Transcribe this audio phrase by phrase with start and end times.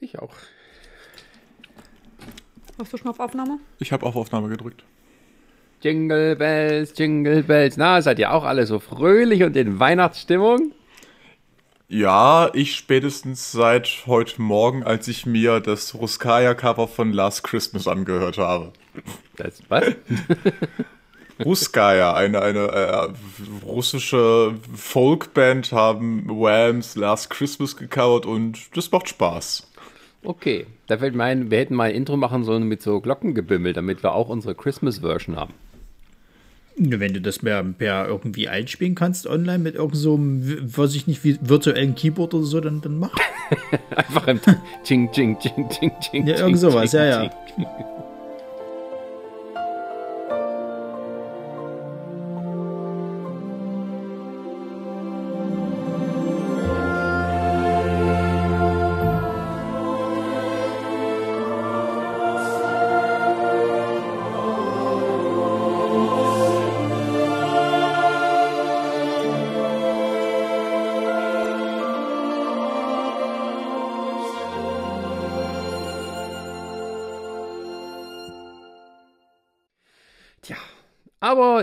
[0.00, 0.34] Ich auch.
[2.78, 3.58] Hast du schon auf Aufnahme?
[3.78, 4.84] Ich habe auf Aufnahme gedrückt.
[5.82, 7.76] Jingle Bells, Jingle Bells.
[7.76, 10.72] Na, seid ihr auch alle so fröhlich und in Weihnachtsstimmung?
[11.88, 18.38] Ja, ich spätestens seit heute Morgen, als ich mir das Ruskaya-Cover von Last Christmas angehört
[18.38, 18.72] habe.
[19.36, 19.84] Das, was?
[21.44, 23.08] Ruskaya, eine, eine äh,
[23.64, 29.69] russische Folkband, haben Whams Last Christmas gecovert und das macht Spaß.
[30.22, 33.72] Okay, da fällt mir ein, wir hätten mal ein Intro machen sollen mit so Glockengebimmel,
[33.72, 35.54] damit wir auch unsere Christmas-Version haben.
[36.76, 41.24] Wenn du das mehr, mehr irgendwie einspielen kannst online mit irgendeinem, so, weiß ich nicht,
[41.24, 43.14] wie virtuellen Keyboard oder so, dann, dann mach.
[43.96, 44.40] Einfach ein
[44.84, 46.26] Ching, Ching, Ching, Ching, Ching.
[46.26, 47.30] Ja, irgend sowas, ja, ja.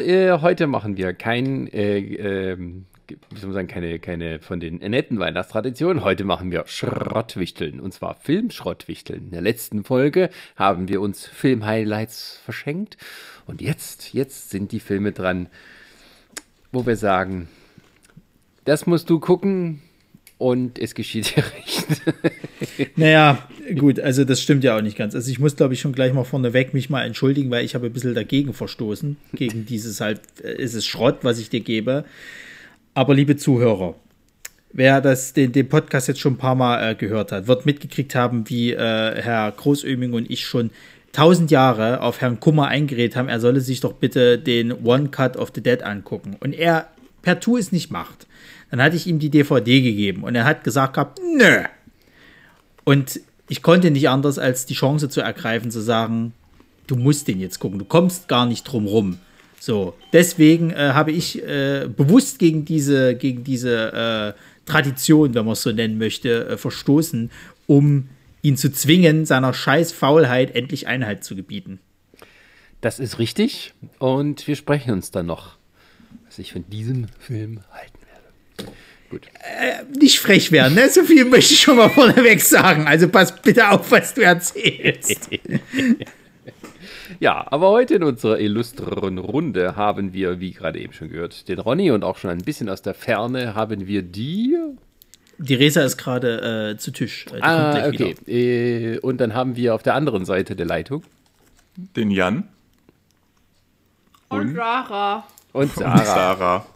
[0.01, 4.77] Äh, heute machen wir kein, äh, ähm, wie soll man sagen, keine, keine von den
[4.77, 6.03] netten Weihnachtstraditionen.
[6.03, 9.25] Heute machen wir Schrottwichteln und zwar Filmschrottwichteln.
[9.25, 12.97] In der letzten Folge haben wir uns Filmhighlights verschenkt
[13.45, 15.47] und jetzt, jetzt sind die Filme dran,
[16.71, 17.47] wo wir sagen,
[18.65, 19.81] das musst du gucken
[20.37, 22.01] und es geschieht dir recht.
[22.95, 25.15] Naja, gut, also das stimmt ja auch nicht ganz.
[25.15, 27.87] Also ich muss, glaube ich, schon gleich mal vorneweg mich mal entschuldigen, weil ich habe
[27.87, 29.17] ein bisschen dagegen verstoßen.
[29.33, 32.05] Gegen dieses halt, äh, ist es Schrott, was ich dir gebe.
[32.93, 33.95] Aber liebe Zuhörer,
[34.73, 38.15] wer das, den, den Podcast jetzt schon ein paar Mal äh, gehört hat, wird mitgekriegt
[38.15, 40.71] haben, wie äh, Herr Großöming und ich schon
[41.13, 45.35] tausend Jahre auf Herrn Kummer eingeredet haben, er solle sich doch bitte den One Cut
[45.37, 46.35] of the Dead angucken.
[46.39, 46.89] Und er
[47.21, 48.27] per Tu es nicht macht.
[48.69, 51.63] Dann hatte ich ihm die DVD gegeben und er hat gesagt gehabt, nö.
[52.83, 56.33] Und ich konnte nicht anders, als die Chance zu ergreifen, zu sagen,
[56.87, 59.19] du musst den jetzt gucken, du kommst gar nicht drum rum.
[59.59, 65.53] So, deswegen äh, habe ich äh, bewusst gegen diese, gegen diese äh, Tradition, wenn man
[65.53, 67.31] es so nennen möchte, äh, verstoßen,
[67.65, 68.09] um
[68.41, 71.79] ihn zu zwingen, seiner scheiß Faulheit endlich Einhalt zu gebieten.
[72.81, 75.57] Das ist richtig und wir sprechen uns dann noch,
[76.25, 77.97] was ich von diesem Film halten
[79.09, 79.27] Gut.
[79.97, 80.89] Nicht frech werden, ne?
[80.89, 82.87] So viel möchte ich schon mal vorneweg sagen.
[82.87, 85.29] Also pass bitte auf, was du erzählst.
[87.19, 91.57] Ja, aber heute in unserer illustren Runde haben wir, wie gerade eben schon gehört, den
[91.59, 94.57] Ronny und auch schon ein bisschen aus der Ferne haben wir die.
[95.37, 97.25] Die Resa ist gerade äh, zu Tisch.
[97.31, 98.15] Äh, die Ah, okay.
[98.25, 98.27] wieder.
[98.27, 101.03] Äh, und dann haben wir auf der anderen Seite der Leitung
[101.95, 102.49] Den Jan
[104.29, 105.25] Und Rara.
[105.53, 106.03] und und Sarah.
[106.05, 106.65] Sarah.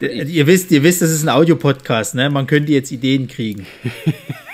[0.00, 2.30] Ihr wisst, ihr wisst, das ist ein Audiopodcast, ne?
[2.30, 3.66] Man könnte jetzt Ideen kriegen.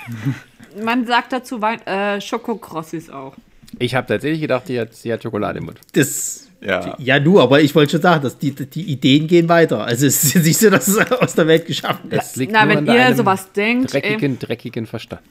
[0.83, 3.35] Man sagt dazu äh, Schokokrossis auch.
[3.79, 5.79] Ich habe tatsächlich gedacht, die hat, sie hat Schokolade im Mund.
[5.93, 6.47] Das.
[6.61, 6.95] Ja.
[6.99, 9.83] Ja, du, aber ich wollte schon sagen, dass die, die Ideen gehen weiter.
[9.83, 12.35] Also es ist nicht so, dass es aus der Welt geschaffen Das ist.
[12.35, 15.21] liegt Na, nur wenn an ihr sowas denkt, ey, dreckigen, dreckigen Verstand.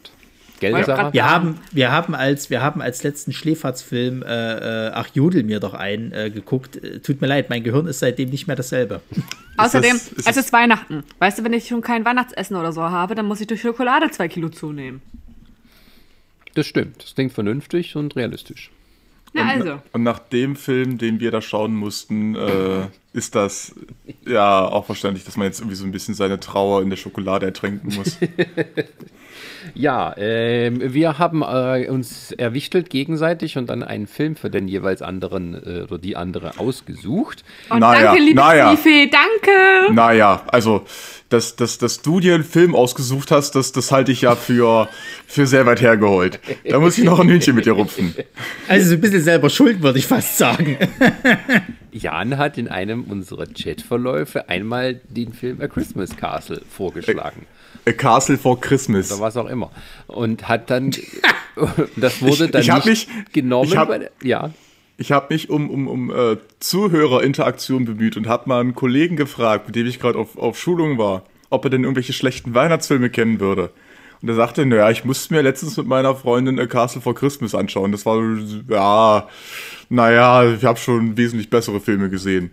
[0.61, 1.03] Gell, Wollte Sarah?
[1.05, 5.43] grad- Wir haben, wir haben als, wir haben als letzten Schläferz-Film äh, äh, Ach Jodel
[5.43, 6.77] mir doch ein äh, geguckt.
[6.77, 9.01] Äh, Tut mir leid, mein Gehirn ist seitdem nicht mehr dasselbe.
[9.57, 11.03] außerdem, das- ist es ist Weihnachten.
[11.19, 14.11] Weißt du, wenn ich schon kein Weihnachtsessen oder so habe, dann muss ich durch Schokolade
[14.11, 15.03] zwei Kilo zunehmen.
[16.55, 17.03] Das stimmt.
[17.03, 18.71] Das klingt vernünftig und realistisch.
[19.33, 19.81] Na also.
[19.93, 23.73] Und nach dem Film, den wir da schauen mussten, äh, ist das
[24.27, 27.47] ja auch verständlich, dass man jetzt irgendwie so ein bisschen seine Trauer in der Schokolade
[27.47, 28.19] ertränken muss.
[29.75, 35.03] Ja, ähm, wir haben äh, uns erwichtelt gegenseitig und dann einen Film für den jeweils
[35.03, 37.45] anderen äh, oder die andere ausgesucht.
[37.69, 38.77] Und Naja, danke, liebe naja.
[38.77, 39.93] Stiefel, danke.
[39.95, 40.85] naja, also,
[41.29, 44.89] dass, dass, dass du dir einen Film ausgesucht hast, das, das halte ich ja für,
[45.27, 46.41] für sehr weit hergeholt.
[46.69, 48.15] Da muss ich noch ein Hühnchen mit dir rupfen.
[48.69, 50.77] Also so ein bisschen selber schuld, würde ich fast sagen.
[51.93, 57.47] Jan hat in einem unserer Chatverläufe einmal den Film A Christmas Castle vorgeschlagen.
[57.87, 59.11] A Castle for Christmas.
[59.13, 59.71] Oder was auch immer.
[60.07, 60.91] Und hat dann,
[61.97, 63.69] das wurde dann ich hab nicht mich- genommen.
[63.69, 64.51] ich hab- der- ja,
[64.99, 69.67] Ich habe mich um, um, um äh, Zuhörerinteraktion bemüht und habe mal einen Kollegen gefragt,
[69.67, 73.41] mit dem ich gerade auf, auf Schulung war, ob er denn irgendwelche schlechten Weihnachtsfilme kennen
[73.41, 73.71] würde.
[74.23, 77.55] Und er sagte, naja, ich musste mir letztens mit meiner Freundin A Castle for Christmas
[77.55, 77.91] anschauen.
[77.93, 78.21] Das war,
[78.69, 79.29] ja,
[79.89, 82.51] naja, ich habe schon wesentlich bessere Filme gesehen.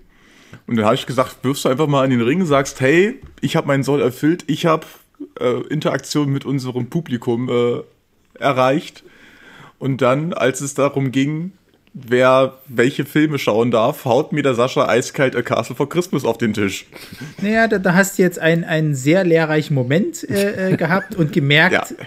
[0.66, 3.58] Und dann habe ich gesagt, wirfst du einfach mal in den Ring, sagst, hey, ich
[3.58, 4.86] habe meinen Soll erfüllt, ich habe
[5.40, 7.84] äh, Interaktion mit unserem Publikum äh,
[8.40, 9.04] erreicht.
[9.80, 11.52] Und dann, als es darum ging,
[11.94, 16.38] wer welche Filme schauen darf, haut mir der Sascha eiskalt A Castle for Christmas auf
[16.38, 16.86] den Tisch.
[17.42, 21.34] Naja, da, da hast du jetzt einen, einen sehr lehrreichen Moment äh, äh, gehabt und
[21.34, 22.06] gemerkt, Ja.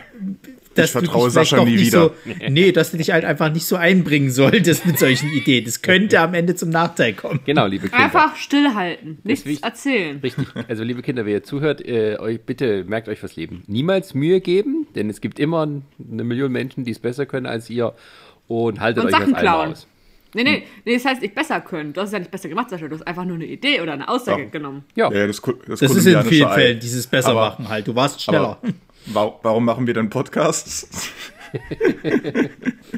[0.75, 2.01] Dass Ich du vertraue Sascha nie wieder.
[2.03, 2.15] so,
[2.49, 5.65] nee, dass du dich halt einfach nicht so einbringen solltest mit solchen Ideen.
[5.65, 7.41] Das könnte am Ende zum Nachteil kommen.
[7.45, 8.05] Genau, liebe Kinder.
[8.05, 9.65] Einfach stillhalten, nichts wichtig.
[9.65, 10.19] erzählen.
[10.23, 10.47] Richtig.
[10.69, 13.65] Also, liebe Kinder, wer ihr zuhört, äh, euch bitte merkt euch fürs Leben.
[13.67, 17.69] Niemals Mühe geben, denn es gibt immer eine Million Menschen, die es besser können als
[17.71, 17.93] ihr.
[18.49, 19.73] Und haltet Und euch Sachen klauen.
[19.73, 19.87] aus.
[20.35, 21.93] Nee, nee, nee, das heißt nicht besser können.
[21.93, 22.87] Du hast es ja nicht besser gemacht, Sascha.
[22.87, 24.49] Du hast einfach nur eine Idee oder eine Aussage Ja.
[24.49, 24.85] genommen.
[24.95, 26.49] Ja, Ja, das, das, Das ist in vielen.
[26.51, 27.89] Fällen dieses Bessermachen Aber- halt.
[27.89, 28.59] Du warst schneller.
[28.63, 28.73] Aber
[29.07, 31.11] warum machen wir dann Podcasts?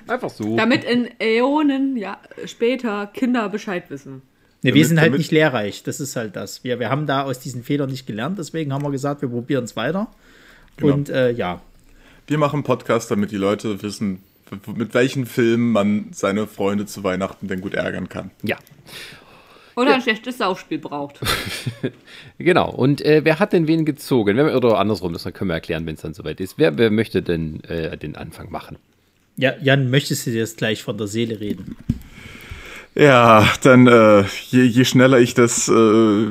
[0.06, 0.56] einfach so.
[0.56, 4.22] Damit in Äonen ja, später Kinder Bescheid wissen.
[4.62, 5.82] Nee, wir sind halt damit- nicht lehrreich.
[5.82, 6.62] Das ist halt das.
[6.62, 8.38] Wir, wir haben da aus diesen Fehlern nicht gelernt.
[8.38, 10.08] Deswegen haben wir gesagt, wir probieren es weiter.
[10.76, 10.94] Genau.
[10.94, 11.60] Und äh, ja,
[12.26, 14.22] Wir machen Podcasts, damit die Leute wissen,
[14.76, 18.30] mit welchen Filmen man seine Freunde zu Weihnachten denn gut ärgern kann.
[18.42, 18.56] Ja,
[19.74, 21.20] Oder ein schlechtes Saufspiel braucht.
[22.38, 22.70] genau.
[22.70, 24.36] Und äh, wer hat denn wen gezogen?
[24.36, 26.58] Wer, oder andersrum, das können wir erklären, wenn es dann soweit ist.
[26.58, 28.78] Wer, wer möchte denn äh, den Anfang machen?
[29.36, 31.76] ja, Jan, möchtest du dir das gleich von der Seele reden?
[32.94, 36.26] Ja, dann äh, je, je schneller ich das äh,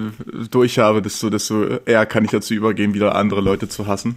[0.51, 4.15] durch habe, desto, desto eher kann ich dazu übergehen, wieder andere Leute zu hassen.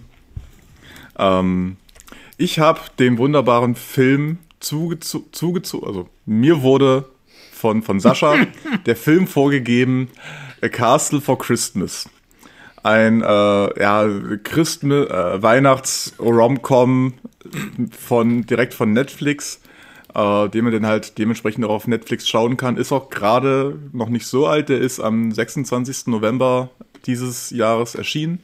[1.17, 1.77] Ähm,
[2.37, 7.05] ich habe den wunderbaren Film zugezogen, zugezo also mir wurde
[7.65, 8.35] von, von Sascha
[8.85, 10.09] der Film vorgegeben,
[10.61, 12.07] A Castle for Christmas.
[12.83, 14.07] Ein äh, ja,
[14.43, 17.13] Christmas, äh, Weihnachts-Romcom
[17.89, 19.61] von direkt von Netflix
[20.13, 22.77] äh, den man dann halt dementsprechend auch auf Netflix schauen kann.
[22.77, 26.05] Ist auch gerade noch nicht so alt, der ist am 26.
[26.05, 26.69] November
[27.07, 28.39] dieses Jahres erschienen.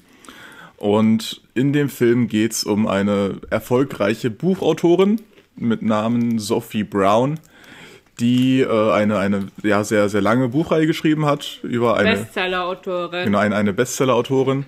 [0.78, 5.22] Und in dem Film geht es um eine erfolgreiche Buchautorin
[5.56, 7.40] mit Namen Sophie Brown,
[8.20, 13.26] die äh, eine, eine ja, sehr, sehr lange Buchreihe geschrieben hat über eine, Bestseller-Autorin.
[13.26, 14.66] Genau, eine, eine Bestseller-Autorin,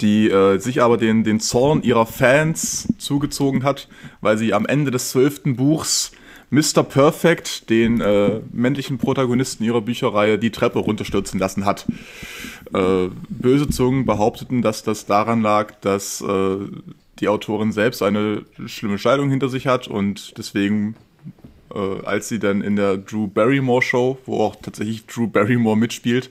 [0.00, 3.88] die äh, sich aber den, den Zorn ihrer Fans zugezogen hat,
[4.20, 6.12] weil sie am Ende des zwölften Buchs
[6.52, 6.82] Mr.
[6.82, 11.86] Perfect, den äh, männlichen Protagonisten ihrer Bücherreihe, die Treppe runterstürzen lassen hat.
[12.74, 16.56] Äh, böse Zungen behaupteten, dass das daran lag, dass äh,
[17.20, 20.94] die Autorin selbst eine schlimme Scheidung hinter sich hat und deswegen
[21.74, 26.30] äh, als sie dann in der Drew Barrymore Show, wo auch tatsächlich Drew Barrymore mitspielt,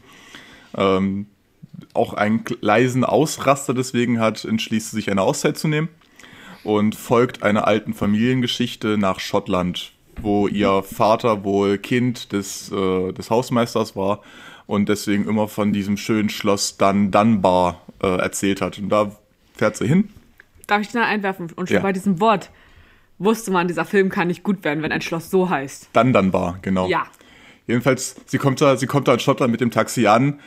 [0.76, 1.28] ähm,
[1.94, 5.90] auch einen leisen Ausraster deswegen hat, entschließt sie sich eine Auszeit zu nehmen
[6.64, 9.92] und folgt einer alten Familiengeschichte nach Schottland,
[10.22, 14.22] wo ihr Vater wohl Kind des, äh, des Hausmeisters war
[14.68, 18.78] und deswegen immer von diesem schönen Schloss Dun Dunbar äh, erzählt hat.
[18.78, 19.12] Und da
[19.56, 20.10] fährt sie hin.
[20.68, 21.52] Darf ich da einwerfen?
[21.56, 21.82] Und schon Ja.
[21.82, 22.50] bei diesem Wort
[23.24, 25.90] wusste man, dieser Film kann nicht gut werden, wenn ein Schloss so heißt.
[25.94, 26.88] Dun Dunbar, genau.
[26.88, 27.06] Ja.
[27.68, 30.40] Jedenfalls, sie kommt da, sie kommt da in Schottland mit dem Taxi an,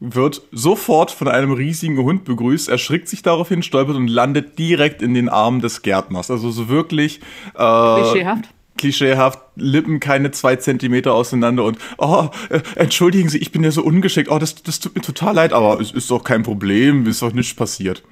[0.00, 5.14] wird sofort von einem riesigen Hund begrüßt, erschrickt sich daraufhin, stolpert und landet direkt in
[5.14, 6.30] den Armen des Gärtners.
[6.30, 7.20] Also so wirklich
[7.54, 8.48] äh, Klischeehaft.
[8.78, 13.84] klischeehaft, Lippen keine zwei Zentimeter auseinander und oh, äh, entschuldigen Sie, ich bin ja so
[13.84, 17.22] ungeschickt, oh, das, das tut mir total leid, aber es ist doch kein Problem, ist
[17.22, 18.02] doch nichts passiert.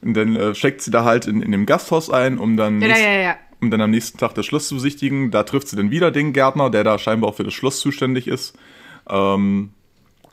[0.00, 2.88] Und dann äh, steckt sie da halt in, in dem Gasthaus ein, um dann, Ja,
[2.88, 3.36] ja, ja, ja.
[3.60, 5.30] Um dann am nächsten Tag das Schloss zu besichtigen.
[5.30, 8.28] Da trifft sie dann wieder den Gärtner, der da scheinbar auch für das Schloss zuständig
[8.28, 8.56] ist.
[9.08, 9.70] Ähm,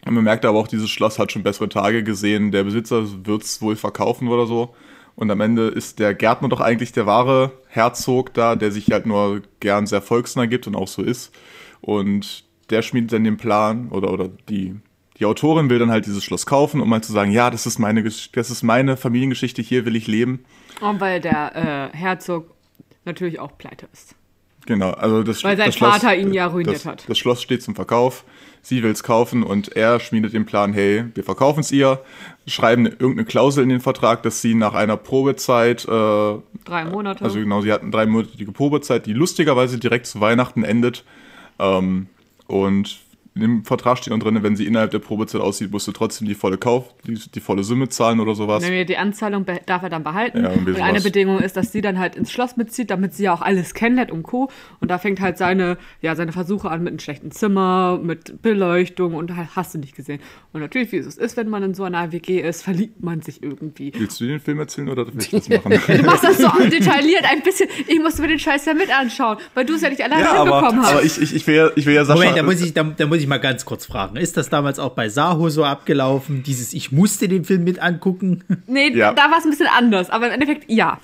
[0.05, 2.51] man merkt aber auch, dieses Schloss hat schon bessere Tage gesehen.
[2.51, 4.75] Der Besitzer wird es wohl verkaufen oder so.
[5.15, 9.05] Und am Ende ist der Gärtner doch eigentlich der wahre Herzog da, der sich halt
[9.05, 11.33] nur gern sehr volksnah gibt und auch so ist.
[11.81, 14.75] Und der schmiedet dann den Plan oder, oder die,
[15.17, 17.79] die Autorin will dann halt dieses Schloss kaufen, um mal zu sagen, ja, das ist
[17.79, 20.43] meine, das ist meine Familiengeschichte, hier will ich leben.
[20.81, 22.54] Und weil der äh, Herzog
[23.05, 24.15] natürlich auch pleite ist.
[24.65, 27.03] Genau, also das, Weil sein das Schloss, Vater ihn ja ruiniert das, hat.
[27.07, 28.23] Das Schloss steht zum Verkauf.
[28.63, 32.01] Sie will es kaufen und er schmiedet den Plan, hey, wir verkaufen es ihr,
[32.47, 37.23] schreiben irgendeine Klausel in den Vertrag, dass sie nach einer Probezeit, äh, Drei Monate.
[37.23, 41.03] also genau, sie hatten drei monatige Probezeit, die lustigerweise direkt zu Weihnachten endet.
[41.59, 42.07] Ähm,
[42.47, 42.99] und
[43.35, 46.25] in dem Vertrag steht dann drin, wenn sie innerhalb der Probezeit aussieht, musst du trotzdem
[46.25, 48.63] die volle Kauf, die, die volle Summe zahlen oder sowas.
[48.63, 50.43] Nee, die Anzahlung darf er dann behalten.
[50.43, 51.01] Ja, und eine.
[51.01, 54.09] Bedingung ist, dass sie dann halt ins Schloss mitzieht, damit sie ja auch alles kennenlernt
[54.09, 54.49] und Co.
[54.79, 59.13] Und da fängt halt seine, ja, seine Versuche an mit einem schlechten Zimmer, mit Beleuchtung
[59.15, 60.21] und halt hast du nicht gesehen.
[60.53, 63.43] Und natürlich, wie es ist, wenn man in so einer WG ist, verliebt man sich
[63.43, 63.91] irgendwie.
[63.95, 65.73] Willst du den Film erzählen oder will ich das machen?
[65.85, 67.67] Du machst das so detailliert ein bisschen.
[67.87, 70.31] Ich musste mir den Scheiß ja mit anschauen, weil du es ja nicht alleine ja,
[70.31, 70.93] aber, hinbekommen hast.
[70.93, 72.83] aber ich, ich, ich will ja, ich will ja Sascha, Moment, da muss ich, da,
[72.83, 74.15] da muss ich ich mal ganz kurz fragen.
[74.15, 76.43] Ist das damals auch bei Saho so abgelaufen?
[76.43, 78.43] Dieses Ich musste den Film mit angucken?
[78.67, 79.13] Nee, Ja.
[79.13, 80.99] da war es ein bisschen anders, aber im Endeffekt ja.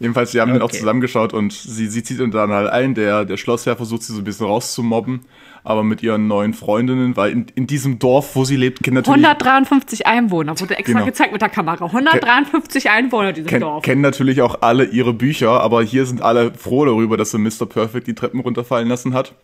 [0.00, 0.78] Jedenfalls, sie haben den auch Okay.
[0.78, 2.94] zusammengeschaut und sie, sie zieht ihn dann halt ein.
[2.94, 5.20] Der, der Schlossherr versucht sie so ein bisschen rauszumobben,
[5.62, 9.24] aber mit ihren neuen Freundinnen, weil in, in diesem Dorf, wo sie lebt, kennen natürlich,
[9.24, 11.04] 153 Einwohner, wurde extra Genau.
[11.06, 11.84] gezeigt mit der Kamera.
[11.86, 13.84] 153 Einwohner dieses ken, Dorf.
[13.84, 17.66] kennen natürlich auch alle ihre Bücher, aber hier sind alle froh darüber, dass sie Mr.
[17.68, 19.34] Perfect die Treppen runterfallen lassen hat.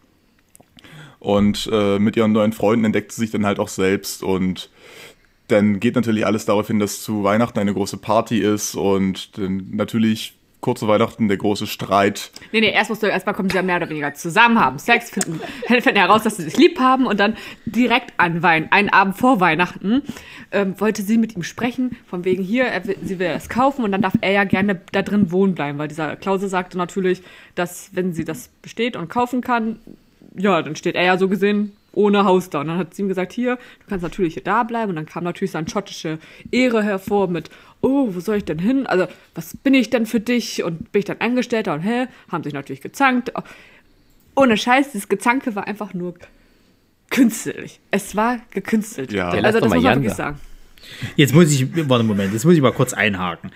[1.20, 4.70] Und äh, mit ihren neuen Freunden entdeckt sie sich dann halt auch selbst und
[5.48, 9.68] dann geht natürlich alles darauf hin, dass zu Weihnachten eine große Party ist und dann
[9.72, 12.32] natürlich kurze Weihnachten der große Streit.
[12.52, 15.10] Nee, nee, erst musst du erstmal kommen sie ja mehr oder weniger zusammen, haben Sex,
[15.10, 19.16] finden, finden heraus, dass sie sich lieb haben und dann direkt an Wein, einen Abend
[19.16, 20.02] vor Weihnachten,
[20.50, 23.92] ähm, wollte sie mit ihm sprechen, von wegen hier, er sie will das kaufen und
[23.92, 27.22] dann darf er ja gerne da drin wohnen bleiben, weil dieser Klausel sagte natürlich,
[27.54, 29.78] dass wenn sie das besteht und kaufen kann,
[30.38, 32.61] ja, dann steht er ja so gesehen ohne Haus da.
[32.61, 34.90] Und dann hat sie ihm gesagt, hier, du kannst natürlich hier da bleiben.
[34.90, 36.18] Und dann kam natürlich seine schottische
[36.50, 38.87] Ehre hervor mit, oh, wo soll ich denn hin?
[38.87, 40.62] Also, was bin ich denn für dich?
[40.62, 41.75] Und bin ich dann Angestellter?
[41.75, 43.33] Und hä, haben sich natürlich gezankt.
[44.37, 46.14] Ohne Scheiß, dieses Gezanke war einfach nur
[47.11, 47.80] künstlich.
[47.90, 49.12] Es war gekünstelt.
[49.12, 49.33] Ja.
[49.33, 50.38] Der also, das muss man Jan wirklich sagen.
[51.16, 53.50] Jetzt muss ich, warte einen Moment, jetzt muss ich mal kurz einhaken.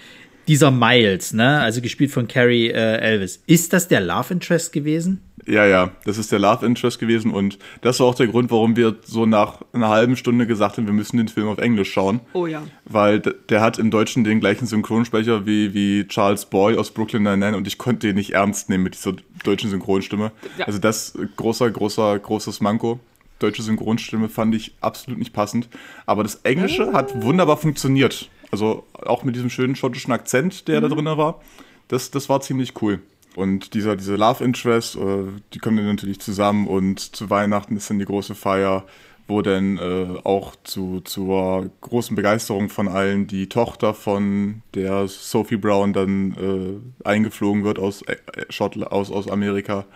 [0.49, 5.23] Dieser Miles, ne, also gespielt von Carrie äh, Elvis, ist das der Love Interest gewesen?
[5.47, 8.77] Ja, ja, das ist der Love Interest gewesen und das war auch der Grund, warum
[8.77, 12.21] wir so nach einer halben Stunde gesagt haben, wir müssen den Film auf Englisch schauen.
[12.33, 12.63] Oh ja.
[12.85, 17.57] Weil der hat im Deutschen den gleichen Synchronsprecher wie, wie Charles Boy aus Brooklyn Nine-Nine
[17.57, 20.31] und ich konnte den nicht ernst nehmen mit dieser deutschen Synchronstimme.
[20.59, 20.67] Ja.
[20.67, 23.01] Also das großer, großer, großes Manko.
[23.41, 25.69] Deutsche Synchronstimme fand ich absolut nicht passend.
[26.07, 28.29] Aber das Englische hat wunderbar funktioniert.
[28.53, 31.41] Also auch mit diesem schönen schottischen Akzent, der da drin war.
[31.89, 33.01] Das, das war ziemlich cool.
[33.35, 35.25] Und dieser, diese Love Interest, äh,
[35.55, 38.85] die kommen dann natürlich zusammen und zu Weihnachten ist dann die große Feier,
[39.29, 45.57] wo dann äh, auch zu, zur großen Begeisterung von allen die Tochter von der Sophie
[45.57, 48.17] Brown dann äh, eingeflogen wird aus, äh,
[48.51, 49.87] Schottland, aus, aus Amerika.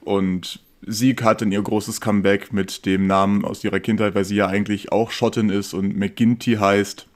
[0.00, 4.36] Und sie hat dann ihr großes Comeback mit dem Namen aus ihrer Kindheit, weil sie
[4.36, 7.06] ja eigentlich auch Schottin ist und McGinty heißt.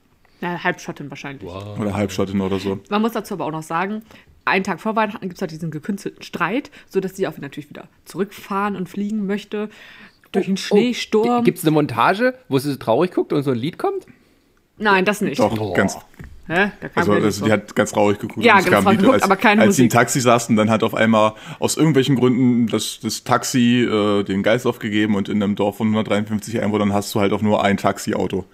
[0.43, 1.51] Halbschottin wahrscheinlich.
[1.51, 2.79] Oder Halbschottin oder so.
[2.91, 4.03] Man muss dazu aber auch noch sagen,
[4.45, 7.89] einen Tag vor Weihnachten gibt es halt diesen gekünstelten Streit, sodass sie auch natürlich wieder
[8.05, 9.69] zurückfahren und fliegen möchte.
[10.33, 11.45] Durch den Schneesturm.
[11.45, 14.07] Gibt es eine Montage, wo sie so traurig guckt und so ein Lied kommt?
[14.79, 15.39] Nein, das nicht.
[15.39, 15.97] Doch, ganz,
[16.47, 16.73] Hä?
[16.81, 17.45] Da kam Also, also so.
[17.47, 18.45] die hat ganz traurig geguckt.
[18.45, 19.99] Ja, und es ganz kam traurig Lied, geguckt, als, aber keine Als sie im Musik.
[19.99, 24.67] Taxi saßen, dann hat auf einmal aus irgendwelchen Gründen das, das Taxi äh, den Geist
[24.67, 28.45] aufgegeben und in einem Dorf von 153 Einwohnern hast du halt auch nur ein Taxiauto.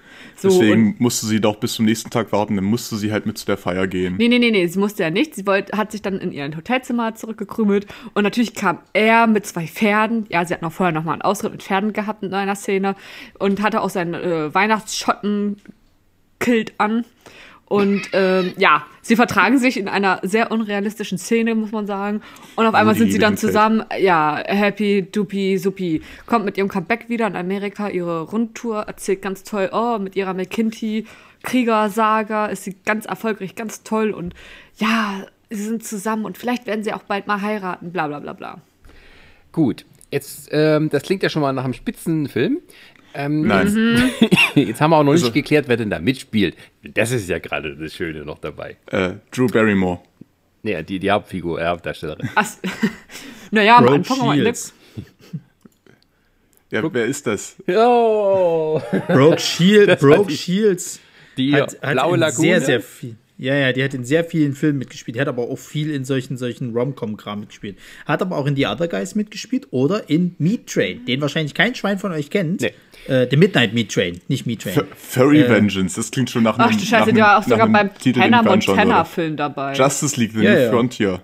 [0.40, 3.36] So, Deswegen musste sie doch bis zum nächsten Tag warten, dann musste sie halt mit
[3.36, 4.16] zu der Feier gehen.
[4.16, 5.34] Nee, nee, nee, nee, sie musste ja nicht.
[5.34, 9.66] Sie wollte, hat sich dann in ihr Hotelzimmer zurückgekrümelt und natürlich kam er mit zwei
[9.66, 10.24] Pferden.
[10.30, 12.96] Ja, sie hat noch vorher noch mal einen Ausritt mit Pferden gehabt in einer Szene
[13.38, 17.04] und hatte auch seinen äh, Weihnachtsschotten-Kilt an.
[17.66, 22.22] Und ähm, ja, sie vertragen sich in einer sehr unrealistischen Szene, muss man sagen.
[22.56, 26.02] Und auf einmal sind sie dann zusammen, ja, happy, dupi, supi.
[26.26, 30.34] Kommt mit ihrem Comeback wieder in Amerika, ihre Rundtour, erzählt ganz toll, oh, mit ihrer
[30.34, 31.06] McKinty
[31.42, 34.10] Kriegersaga ist sie ganz erfolgreich, ganz toll.
[34.10, 34.34] Und
[34.76, 38.32] ja, sie sind zusammen und vielleicht werden sie auch bald mal heiraten, bla bla bla
[38.32, 38.60] bla.
[39.52, 42.58] Gut, jetzt, ähm, das klingt ja schon mal nach einem Spitzenfilm.
[43.14, 43.72] Ähm, Nein.
[43.72, 44.10] Mhm.
[44.54, 46.56] Jetzt haben wir auch noch nicht Also- geklärt, wer denn da mitspielt.
[46.82, 48.76] Das ist ja gerade das Schöne noch dabei.
[48.86, 50.00] Äh, Drew Barrymore.
[50.62, 52.28] Nee, die, die Hauptfigur, äh, Hauptdarstellerin.
[52.34, 52.46] Ach,
[53.50, 54.42] naja, am Brooke Anfang am Ende.
[54.44, 54.74] Shields.
[56.70, 57.56] Ja, wer ist das?
[57.66, 61.00] Oh, Brooke, Shield, war Brooke die- Shields
[61.36, 62.42] die hat, hat blaue in Lagune.
[62.48, 63.16] sehr, sehr viel.
[63.38, 65.16] Ja, ja, die hat in sehr vielen Filmen mitgespielt.
[65.16, 67.78] Die hat aber auch viel in solchen, solchen Rom-Com-Kram mitgespielt.
[68.04, 71.74] Hat aber auch in The Other Guys mitgespielt oder in Meat Train, den wahrscheinlich kein
[71.74, 72.60] Schwein von euch kennt.
[72.60, 72.74] Nee.
[73.10, 74.76] Äh, The Midnight Meat Train, nicht Meat Train.
[74.76, 75.96] F Furry Vengeance.
[75.96, 78.42] Das klingt schon nach einem Ach du Scheiße, die war auch sogar beim Titel, Hannah.
[78.42, 79.74] Montana-Film dabei.
[79.74, 80.70] Justice League, The Ja, New ja.
[80.70, 81.20] Frontier.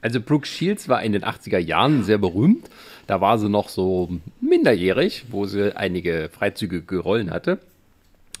[0.00, 2.70] Also Brooke Shields war in den 80er Jahren sehr berühmt.
[3.06, 4.08] Da war sie noch so
[4.40, 7.58] minderjährig, wo sie einige freizügige Rollen hatte.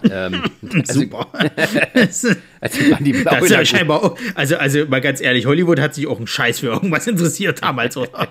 [0.04, 1.26] Ähm, also, Super.
[1.94, 2.28] also
[3.00, 6.06] die blaue Das ist ja scheinbar auch, also, also mal ganz ehrlich, Hollywood hat sich
[6.06, 8.28] auch einen Scheiß für irgendwas interessiert damals, oder?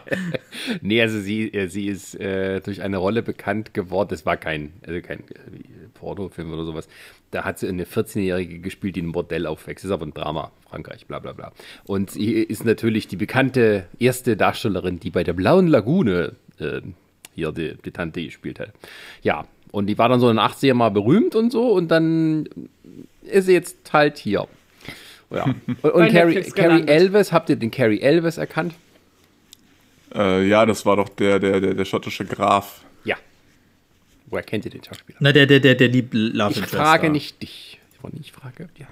[0.82, 4.10] Nee, also sie, äh, sie ist äh, durch eine Rolle bekannt geworden.
[4.10, 5.24] Das war kein, also kein äh,
[5.94, 6.88] Pornofilm oder sowas.
[7.32, 9.84] Da hat sie eine 14-Jährige gespielt, die in einem Bordell aufwächst.
[9.84, 11.52] Das ist aber ein Drama, Frankreich, bla bla bla.
[11.86, 16.82] Und sie ist natürlich die bekannte erste Darstellerin, die bei der Blauen Lagune äh,
[17.36, 18.72] hier die, die Tante gespielt hat.
[19.22, 22.48] Ja, und die war dann so in den 80er mal berühmt und so und dann
[23.24, 24.48] ist sie jetzt halt hier.
[25.30, 25.44] Ja.
[25.44, 26.88] Und, Bei und Carrie, Carrie.
[26.88, 28.74] Elvis, habt ihr den Carrie Elvis erkannt?
[30.16, 32.84] Äh, ja, das war doch der, der, der, der schottische Graf.
[33.04, 33.18] Ja.
[34.28, 35.18] Woher kennt ihr den Schauspieler?
[35.22, 37.14] Na, der, der, der, der liebt Love Ich frage da.
[37.14, 37.80] nicht dich.
[38.22, 38.88] Ich frage, ja.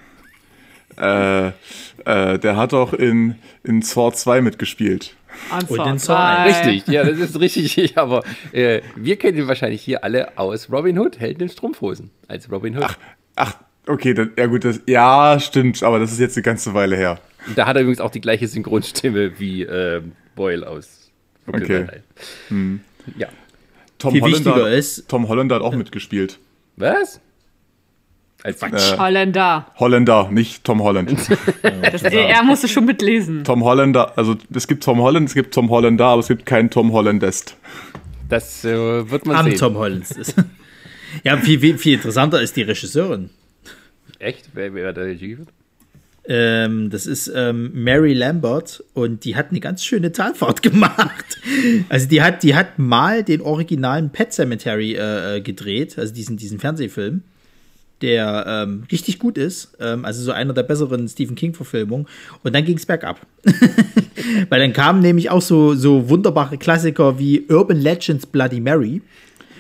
[0.98, 5.16] Äh, äh, der hat auch in, in Saw 2 mitgespielt.
[5.52, 6.46] Und Und den zwei.
[6.48, 7.98] Richtig, ja, das ist richtig.
[7.98, 8.24] Aber
[8.54, 12.10] äh, wir kennen ihn wahrscheinlich hier alle aus Robin Hood, Helden in Strumpfhosen.
[12.30, 12.98] Als Robin Hood.
[13.36, 13.54] Ach,
[13.88, 17.20] okay, das, ja gut, das, ja, stimmt, aber das ist jetzt eine ganze Weile her.
[17.48, 21.12] Und da hat er übrigens auch die gleiche Synchronstimme wie ähm, Boyle aus
[21.46, 22.02] Brooklyn Okay.
[22.50, 22.80] Nine-Nine.
[23.18, 23.28] Ja.
[24.00, 26.40] Tom Viel Holländer, wichtiger ist- Tom Holländer hat auch mitgespielt.
[26.78, 27.20] Was?
[28.46, 29.66] Als Äh, Holländer.
[29.80, 31.12] Holländer, nicht Tom Holland.
[31.92, 33.44] Das, er musste schon mitlesen.
[33.44, 36.70] Tom Holländer, also es gibt Tom Holland, es gibt Tom Holländer, aber es gibt keinen
[36.70, 37.56] Tom Hollandest.
[38.30, 39.58] das äh, wird man Am sehen.
[39.58, 40.36] Tom Hollands ist.
[41.24, 43.30] ja, viel, viel, viel interessanter ist die Regisseurin.
[44.20, 44.50] Echt?
[44.54, 45.50] Wer, wer der Regie wird?
[46.28, 51.38] Ähm, das ist ähm, Mary Lambert und die hat eine ganz schöne Talfahrt gemacht.
[51.90, 56.38] Also die hat, die hat mal den originalen Pet Cemetery äh, äh, gedreht, also diesen,
[56.38, 57.22] diesen Fernsehfilm,
[58.02, 62.08] der ähm, richtig gut ist, ähm, also so einer der besseren Stephen King-Verfilmungen.
[62.44, 63.20] Und dann ging es bergab.
[64.50, 69.02] Weil dann kamen nämlich auch so, so wunderbare Klassiker wie Urban Legends Bloody Mary.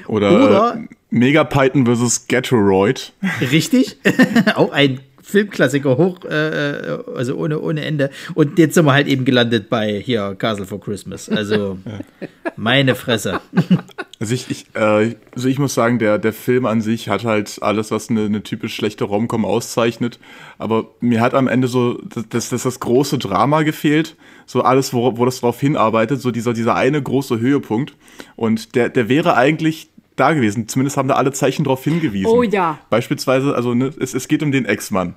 [0.07, 2.27] Oder, Oder- äh, Megapython vs.
[2.27, 3.13] Gatoroid.
[3.51, 3.97] Richtig.
[4.55, 8.12] auch ein Filmklassiker hoch, äh, also ohne, ohne Ende.
[8.36, 11.29] Und jetzt sind wir halt eben gelandet bei hier Castle for Christmas.
[11.29, 11.79] Also
[12.55, 13.41] meine Fresse.
[14.17, 17.62] Also ich, ich, äh, also ich muss sagen, der, der Film an sich hat halt
[17.62, 20.20] alles, was eine, eine typisch schlechte Romcom auszeichnet.
[20.58, 24.15] Aber mir hat am Ende so das, das, das große Drama gefehlt.
[24.46, 27.94] So alles, wo, wo das drauf hinarbeitet, so dieser, dieser eine große Höhepunkt.
[28.38, 30.67] Und der, der wäre eigentlich da gewesen.
[30.67, 32.27] Zumindest haben da alle Zeichen darauf hingewiesen.
[32.27, 32.77] Oh ja.
[32.89, 35.15] Beispielsweise, also ne, es, es geht um den Ex-Mann,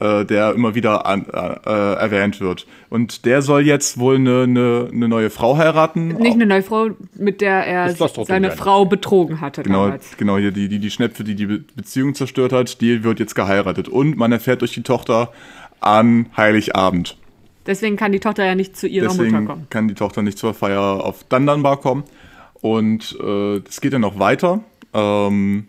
[0.00, 2.66] äh, der immer wieder an, äh, erwähnt wird.
[2.88, 6.08] Und der soll jetzt wohl eine, eine, eine neue Frau heiraten.
[6.08, 8.50] Nicht eine neue Frau, mit der er seine.
[8.50, 10.16] Frau betrogen hatte Genau, damals.
[10.16, 13.34] genau hier die, die, die Schnepfe, die die Be Beziehung zerstört hat, die wird jetzt
[13.34, 13.88] geheiratet.
[13.88, 15.32] Und man erfährt durch die Tochter
[15.80, 17.16] an Heiligabend.
[17.66, 19.66] Deswegen kann die Tochter ja nicht zu ihrer Mutter Deswegen kommen.
[19.70, 22.04] kann die Tochter nicht zur Feier auf Dandanbar kommen.
[22.60, 24.60] Und äh, das geht ja noch weiter,
[24.92, 25.66] ähm,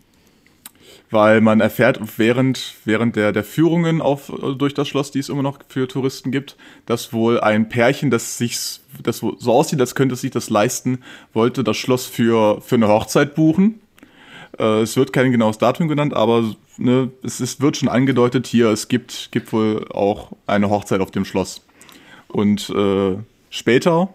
[1.10, 5.30] weil man erfährt während, während der, der Führungen auf, äh, durch das Schloss, die es
[5.30, 8.58] immer noch für Touristen gibt, dass wohl ein Pärchen, das sich
[9.01, 10.99] das so aussieht, als könnte es sich das leisten,
[11.34, 13.80] wollte das Schloss für, für eine Hochzeit buchen.
[14.60, 18.69] Äh, es wird kein genaues Datum genannt, aber ne, es ist, wird schon angedeutet hier,
[18.69, 21.65] es gibt, gibt wohl auch eine Hochzeit auf dem Schloss.
[22.27, 23.15] Und äh,
[23.49, 24.13] später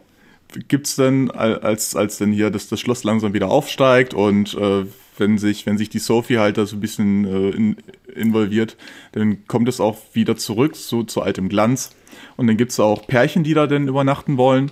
[0.68, 4.84] gibt's dann, al- als, als dann hier das, das Schloss langsam wieder aufsteigt und äh,
[5.18, 7.76] wenn sich, wenn sich die Sophie halt da so ein bisschen äh, in,
[8.14, 8.76] involviert,
[9.12, 11.90] dann kommt es auch wieder zurück, so zu altem Glanz.
[12.36, 14.70] Und dann gibt's auch Pärchen, die da dann übernachten wollen.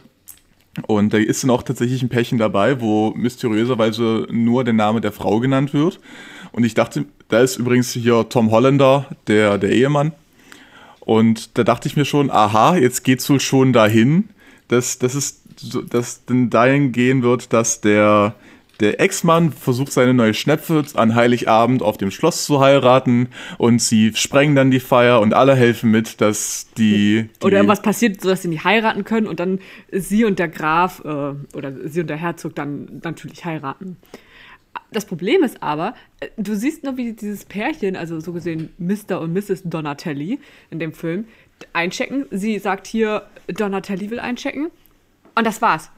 [0.86, 5.12] Und da ist dann auch tatsächlich ein Pärchen dabei, wo mysteriöserweise nur der Name der
[5.12, 6.00] Frau genannt wird.
[6.52, 10.12] Und ich dachte, da ist übrigens hier Tom Hollander, der, der Ehemann.
[11.00, 14.28] Und da dachte ich mir schon, aha, jetzt geht's wohl schon dahin,
[14.68, 15.42] dass, dass es
[15.90, 18.34] dass denn dahin gehen wird, dass der,
[18.80, 24.12] der Ex-Mann versucht, seine neue Schnepfe an Heiligabend auf dem Schloss zu heiraten und sie
[24.14, 27.28] sprengen dann die Feier und alle helfen mit, dass die.
[27.40, 29.60] die Oder irgendwas passiert, sodass sie nicht heiraten können und dann
[29.92, 33.96] sie und der Graf äh, oder sie und der Herzog dann natürlich heiraten.
[34.94, 39.20] Das Problem ist aber, äh, du siehst nur, wie dieses Pärchen, also so gesehen Mr.
[39.20, 39.62] und Mrs.
[39.64, 40.38] Donatelli
[40.70, 41.26] in dem Film,
[41.72, 42.26] einchecken.
[42.30, 44.70] Sie sagt hier, Donatelli will einchecken.
[45.34, 45.90] Und das war's.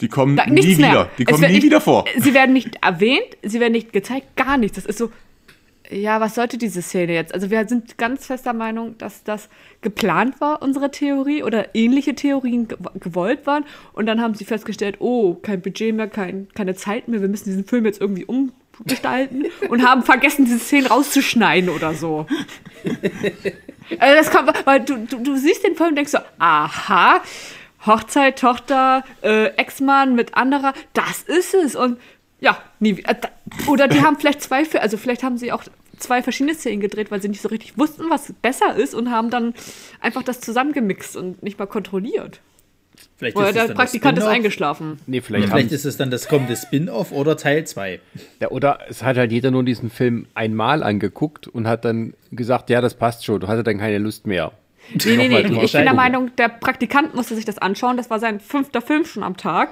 [0.00, 0.90] die kommen Da, nie nichts wieder.
[0.90, 1.10] mehr.
[1.18, 2.04] Die kommen nie nicht, wieder vor.
[2.18, 4.76] Sie werden nicht erwähnt, sie werden nicht gezeigt, gar nichts.
[4.76, 5.10] Das ist so,
[5.90, 7.34] ja, was sollte diese Szene jetzt?
[7.34, 9.48] Also wir sind ganz fester Meinung, dass das
[9.82, 13.64] geplant war, unsere Theorie, oder ähnliche Theorien ge gewollt waren.
[13.92, 17.44] Und dann haben sie festgestellt, oh, kein Budget mehr, kein, keine Zeit mehr, wir müssen
[17.44, 22.26] diesen Film jetzt irgendwie umgestalten und haben vergessen, diese Szenen rauszuschneiden oder so.
[23.98, 27.20] Also das kommt, weil du, du, du siehst den Film und denkst so, aha,
[27.86, 31.76] Hochzeit, Tochter, äh, Ex-Mann mit anderer, das ist es.
[31.76, 31.98] Und
[32.40, 33.14] ja, nie wieder.
[33.14, 33.28] da-
[33.66, 35.64] Oder die haben vielleicht zwei, also vielleicht haben sie auch
[35.98, 39.30] zwei verschiedene Szenen gedreht, weil sie nicht so richtig wussten, was besser ist und haben
[39.30, 39.54] dann
[40.00, 42.40] einfach das zusammengemixt und nicht mal kontrolliert.
[43.16, 44.98] Vielleicht Oder es der Praktikant ist eingeschlafen.
[45.06, 48.00] Nee, vielleicht, Vielleicht ist es dann das kommende Spin-off oder Teil 2.
[48.40, 52.70] ja, oder es hat halt jeder nur diesen Film einmal angeguckt und hat dann gesagt,
[52.70, 53.40] ja, das passt schon.
[53.40, 54.52] Du hatte dann keine Lust mehr.
[54.92, 55.64] Nee, nee, nee.
[55.64, 55.94] Ich bin der.
[55.94, 57.96] Meinung, der Praktikant musste sich das anschauen.
[57.96, 59.70] Das war sein fünfter Film schon am Tag.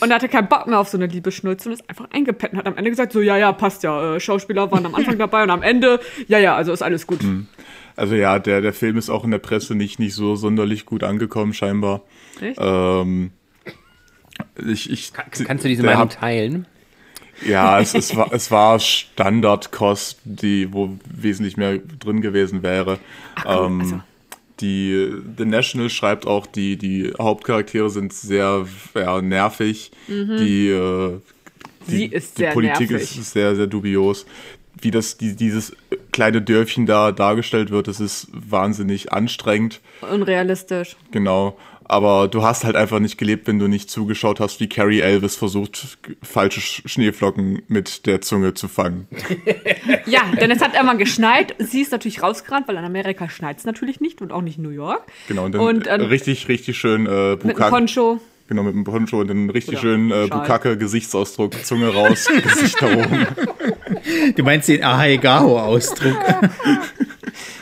[0.00, 2.58] Und er hatte keinen Bock mehr auf so eine Liebesschnulze und ist einfach eingepennt und
[2.58, 4.16] hat am Ende gesagt, so, ja, ja, passt ja.
[4.16, 7.20] Äh, Schauspieler waren am Anfang dabei und am Ende, ja, ja, also ist alles gut.
[7.96, 11.02] Also ja, der, der Film ist auch in der Presse nicht, nicht so sonderlich gut
[11.02, 12.02] angekommen, scheinbar.
[12.40, 12.58] Echt?
[12.60, 13.32] Ähm,
[14.66, 16.66] ich, ich, Kannst du diese Meinung teilen?
[17.46, 22.98] Ja, es, es, war, es war Standardkost, die, wo wesentlich mehr drin gewesen wäre.
[23.34, 24.00] Ach, cool, ähm, also.
[24.62, 29.90] Die The National schreibt auch, die, die Hauptcharaktere sind sehr ja, nervig.
[30.06, 31.18] Die, äh,
[31.88, 33.18] die, die sehr Politik nervig.
[33.18, 34.24] ist sehr, sehr dubios.
[34.80, 35.76] Wie das, die, dieses
[36.12, 39.80] kleine Dörfchen da dargestellt wird, das ist wahnsinnig anstrengend.
[40.08, 40.96] Unrealistisch.
[41.10, 41.58] Genau.
[41.92, 45.36] Aber du hast halt einfach nicht gelebt, wenn du nicht zugeschaut hast, wie Carrie Elvis
[45.36, 49.06] versucht, falsche Sch- Schneeflocken mit der Zunge zu fangen.
[50.06, 51.54] Ja, denn es hat einmal geschneit.
[51.58, 54.62] Sie ist natürlich rausgerannt, weil in Amerika schneit es natürlich nicht und auch nicht in
[54.64, 55.02] New York.
[55.28, 57.70] Genau, und dann Und, ähm, richtig, richtig schön äh, Mit einem Bukake.
[57.70, 58.20] Poncho.
[58.48, 60.28] Genau, mit dem Poncho und dann richtig Oder schön äh.
[60.30, 63.26] Bukake-Gesichtsausdruck, Zunge raus, Gesicht da oben.
[64.34, 66.16] Du meinst den Ahaegaho-Ausdruck?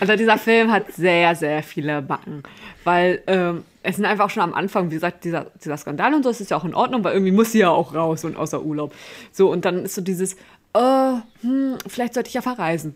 [0.00, 2.42] Also dieser Film hat sehr, sehr viele Backen.
[2.84, 6.30] Weil ähm, es sind einfach schon am Anfang, wie gesagt, dieser, dieser Skandal und so,
[6.30, 8.62] das ist ja auch in Ordnung, weil irgendwie muss sie ja auch raus und außer
[8.62, 8.94] Urlaub.
[9.32, 10.36] So, und dann ist so dieses,
[10.74, 12.94] oh, hm, vielleicht sollte ich ja verreisen.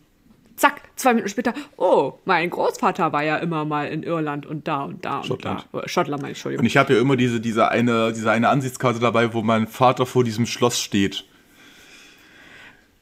[0.57, 4.85] Zack, zwei Minuten später, oh, mein Großvater war ja immer mal in Irland und da
[4.85, 5.67] und da Schottland.
[5.71, 5.85] und da.
[5.85, 6.63] Äh, Schottland, meine ich, Entschuldigung.
[6.63, 10.07] Und ich habe ja immer diese, diese, eine, diese eine Ansichtskarte dabei, wo mein Vater
[10.07, 11.25] vor diesem Schloss steht.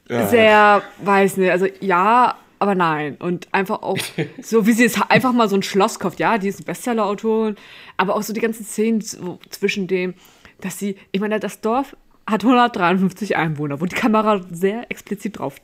[0.09, 0.27] Ja.
[0.27, 3.15] sehr, weiß nicht, also ja, aber nein.
[3.17, 3.97] Und einfach auch,
[4.41, 6.19] so wie sie es einfach mal so ein Schloss kauft.
[6.19, 7.55] Ja, die ist Bestseller-Autorin,
[7.97, 10.13] aber auch so die ganzen Szenen zwischen dem,
[10.61, 11.95] dass sie, ich meine, das Dorf
[12.27, 15.57] hat 153 Einwohner, wo die Kamera sehr explizit drauf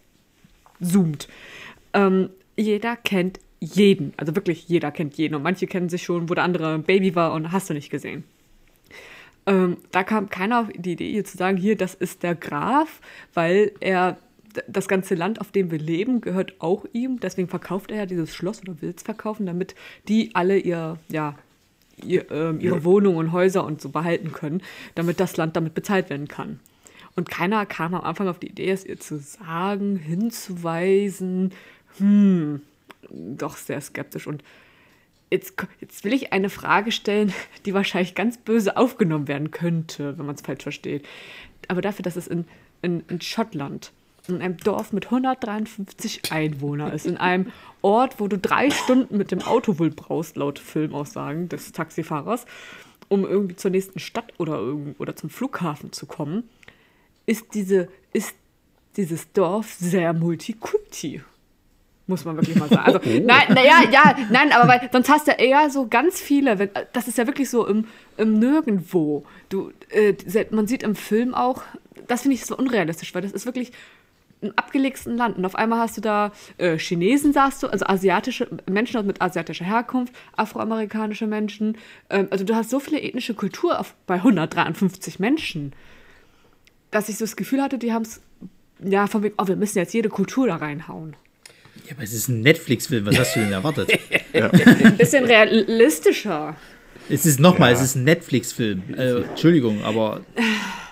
[0.80, 1.28] zoomt.
[1.94, 5.36] Ähm, jeder kennt jeden, also wirklich jeder kennt jeden.
[5.36, 7.90] Und manche kennen sich schon, wo der andere ein Baby war und hast du nicht
[7.90, 8.24] gesehen.
[9.48, 13.02] Ähm, da kam keiner auf die Idee, ihr zu sagen, hier, das ist der Graf,
[13.34, 14.18] weil er
[14.68, 17.20] das ganze Land, auf dem wir leben, gehört auch ihm.
[17.20, 19.76] Deswegen verkauft er ja dieses Schloss oder will es verkaufen, damit
[20.08, 21.36] die alle ihr, ja,
[22.04, 22.84] ihr, ähm, ihre Ja.
[22.84, 24.62] Wohnungen und Häuser und so behalten können,
[24.96, 26.60] damit das Land damit bezahlt werden kann.
[27.16, 31.52] Und keiner kam am Anfang auf die Idee, es ihr zu sagen, hinzuweisen.
[31.98, 32.62] Hm,
[33.10, 34.28] doch sehr skeptisch.
[34.28, 34.44] Und
[35.30, 37.34] jetzt, jetzt will ich eine Frage stellen,
[37.66, 41.06] die wahrscheinlich ganz böse aufgenommen werden könnte, wenn man es falsch versteht.
[41.68, 42.46] Aber dafür, dass es in,
[42.82, 43.92] in, in Schottland,
[44.28, 49.32] in einem Dorf mit 153 Einwohnern ist, in einem Ort, wo du drei Stunden mit
[49.32, 52.46] dem Auto wohl brauchst, laut Filmaussagen des Taxifahrers,
[53.10, 54.62] um irgendwie zur nächsten Stadt oder,
[55.00, 56.44] oder zum Flughafen zu kommen,
[57.26, 58.36] ist, diese, ist
[58.96, 61.22] dieses Dorf sehr multikulti.
[62.08, 62.84] Muss man wirklich mal sagen.
[62.84, 66.70] Also, nein, naja, ja, nein, aber weil, sonst hast du eher so ganz viele, wenn,
[66.94, 67.86] das ist ja wirklich so im,
[68.18, 69.24] im Nirgendwo.
[69.50, 70.16] Du, äh,
[70.50, 71.64] man sieht im Film auch,
[72.08, 73.72] das finde ich so unrealistisch, weil das ist wirklich
[74.42, 78.48] ein abgelegten Land und auf einmal hast du da äh, Chinesen, sagst du, also asiatische
[78.70, 81.78] Menschen mit asiatischer Herkunft, afroamerikanische Menschen.
[82.10, 85.74] Ähm, also du hast so viele ethnische Kultur auf, bei 153 Menschen,
[86.90, 88.22] dass ich so das Gefühl hatte, die haben es,
[88.84, 91.16] ja, von wegen, oh, wir müssen jetzt jede Kultur da reinhauen.
[91.86, 93.06] Ja, aber es ist ein Netflix-Film.
[93.06, 93.92] Was hast du denn erwartet?
[94.34, 96.56] Ein bisschen realistischer.
[97.10, 97.78] Es ist nochmal, Ja.
[97.78, 98.84] es ist ein Netflix-Film.
[98.98, 100.22] Äh, Entschuldigung, aber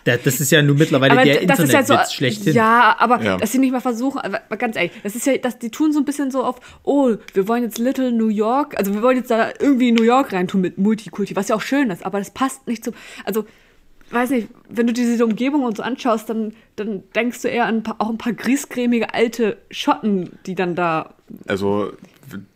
[0.06, 2.54] da, das ist ja nun mittlerweile Aber der das ist ja Internetwitz so, schlechthin.
[2.56, 3.38] ja, aber Ja.
[3.38, 6.00] dass sie nicht mal versuchen, aber ganz ehrlich, das ist ja, dass die tun so
[6.00, 9.30] ein bisschen so auf, oh, wir wollen jetzt Little New York, also wir wollen jetzt
[9.32, 12.68] da irgendwie New York reintun mit Multikulti, was ja auch schön ist, aber das passt
[12.68, 12.92] nicht zu,
[13.26, 13.46] also
[14.12, 17.66] weiß nicht, wenn du dir diese Umgebung und so anschaust, dann, dann denkst du eher
[17.66, 21.14] an ein paar, auch ein paar griesgrämige alte Schotten, die dann da,
[21.48, 21.92] Also,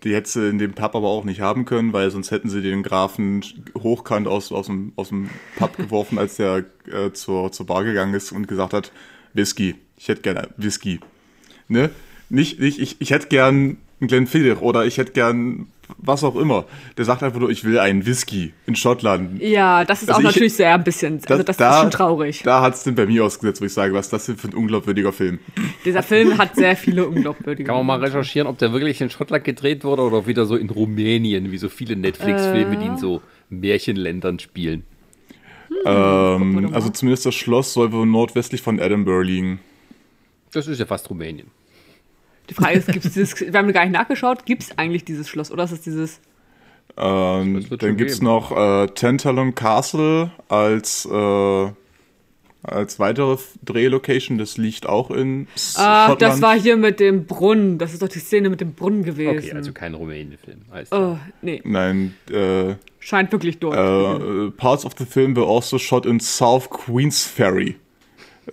[0.03, 2.61] die hätte sie in dem Pub aber auch nicht haben können, weil sonst hätten sie
[2.61, 3.43] den Grafen
[3.77, 8.13] hochkant aus, aus, dem, aus dem Pub geworfen, als der äh, zur, zur Bar gegangen
[8.13, 8.91] ist und gesagt hat,
[9.33, 10.99] Whisky, ich hätte gerne Whisky.
[11.67, 11.89] Ne?
[12.29, 15.67] Nicht, nicht ich, ich hätte gern einen Glenfiddich oder ich hätte gern
[15.97, 16.65] was auch immer.
[16.97, 19.41] Der sagt einfach nur, ich will einen Whisky in Schottland.
[19.41, 22.41] ja, das ist Also auch ich- natürlich sehr ein bisschen, also das ist schon traurig.
[22.43, 24.47] Da hat es denn bei mir ausgesetzt, wo ich sage, was ist das denn für
[24.49, 25.39] ein unglaubwürdiger Film.
[25.85, 29.43] Dieser Film hat sehr viele unglaubwürdige Kann man mal recherchieren, ob der wirklich in Schottland
[29.43, 34.39] gedreht wurde oder wieder so in Rumänien, wie so viele Netflix-Filme, die in so Märchenländern
[34.39, 34.83] spielen.
[35.69, 39.59] wir doch Ähm, also zumindest das Schloss soll wohl nordwestlich von Edinburgh liegen.
[40.51, 41.47] Das ist ja fast Rumänien.
[42.49, 45.51] Die Frage ist, gibt's dieses, wir haben gar nicht nachgeschaut, gibt es eigentlich dieses Schloss
[45.51, 46.19] oder ist es dieses
[46.97, 51.67] Ähm, dann gibt es noch äh, Tantalon Castle als, äh,
[52.63, 54.37] als weitere Drehlocation.
[54.37, 56.21] Das liegt auch in Ah, Schottland.
[56.21, 57.77] das war hier mit dem Brunnen.
[57.77, 59.37] Das ist doch die Szene mit dem Brunnen gewesen.
[59.37, 60.61] Okay, also kein Rumänien-Film.
[60.91, 63.75] Oh, nee, Nein, äh, scheint wirklich dort.
[63.77, 67.75] äh, Parts of the film were also shot in South Queensferry.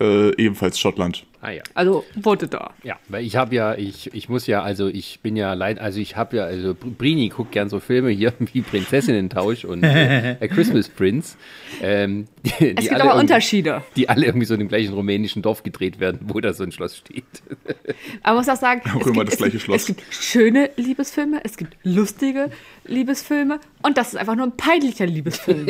[0.01, 1.27] Äh, ebenfalls Schottland.
[1.43, 1.63] Ah ja.
[1.73, 2.75] Also wurde da.
[2.83, 5.99] Ja, weil ich habe ja, ich, ich muss ja, also ich bin ja leid, also
[5.99, 10.47] ich habe ja, also Brini guckt gern so Filme hier wie Prinzessinnen-Tausch und äh, A
[10.49, 11.37] Christmas Prince.
[11.83, 13.83] Ähm, die, Es die gibt alle aber irgendwie- Unterschiede.
[13.97, 16.73] Die alle irgendwie so in dem gleichen rumänischen Dorf gedreht werden, wo da so ein
[16.73, 17.25] Schloss steht.
[18.23, 19.81] Aber man muss auch sagen, es, immer gibt, das es, gleiche gibt, Schloss.
[19.81, 22.51] es gibt schöne Liebesfilme, es gibt lustige
[22.85, 25.67] Liebesfilme und das ist einfach nur ein peinlicher Liebesfilm.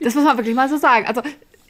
[0.00, 1.06] das muss man wirklich mal so sagen.
[1.06, 1.22] Also,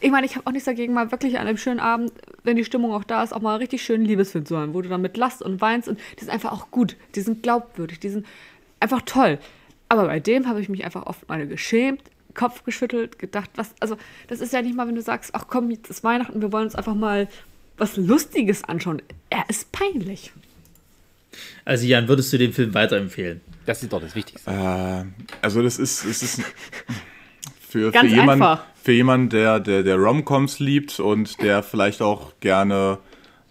[0.04, 2.12] ich meine, ich habe auch nichts dagegen, mal wirklich an einem schönen Abend,
[2.42, 4.82] wenn die Stimmung auch da ist, auch mal einen richtig schönen Liebesfilm zu hören, wo
[4.82, 8.00] du dann mit lachst und weinst und die sind einfach auch gut, die sind glaubwürdig,
[8.00, 8.26] die sind
[8.80, 9.38] einfach toll.
[9.88, 12.02] Aber bei dem habe ich mich einfach oft mal geschämt,
[12.34, 13.96] Kopf geschüttelt, gedacht, was, also
[14.28, 16.66] das ist ja nicht mal, wenn du sagst, ach komm, jetzt ist Weihnachten, wir wollen
[16.66, 17.26] uns einfach mal
[17.78, 19.00] was Lustiges anschauen.
[19.30, 20.32] Er ist peinlich.
[21.64, 23.40] Also Jan, würdest du den Film weiterempfehlen?
[23.64, 24.50] Das ist doch das Wichtigste.
[24.50, 25.04] Äh,
[25.40, 26.42] also das ist, es ist
[27.74, 28.64] für, für Ganz jemanden, einfach.
[28.80, 32.98] für jemanden, der, der, der Romcoms liebt und der vielleicht auch gerne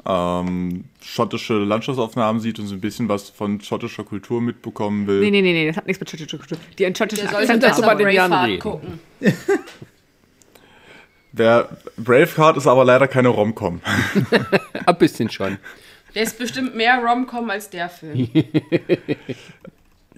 [0.05, 5.19] ähm, schottische Landschaftsaufnahmen sieht und so ein bisschen was von schottischer Kultur mitbekommen will.
[5.19, 6.57] Nee, nee, nee, nee, das hat nichts mit schottischer Kultur.
[6.79, 8.99] Die einen schottischen Der Akzent sollte dazu bei den Jahren gucken.
[11.33, 13.81] Der Braveheart ist aber leider keine Romcom.
[14.86, 15.57] Ein bisschen schon.
[16.15, 18.29] Der ist bestimmt mehr Rom-Com als der Film.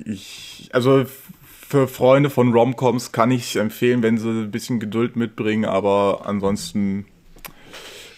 [0.03, 1.05] Ich, also
[1.75, 7.05] für Freunde von Romcoms kann ich empfehlen, wenn sie ein bisschen Geduld mitbringen, aber ansonsten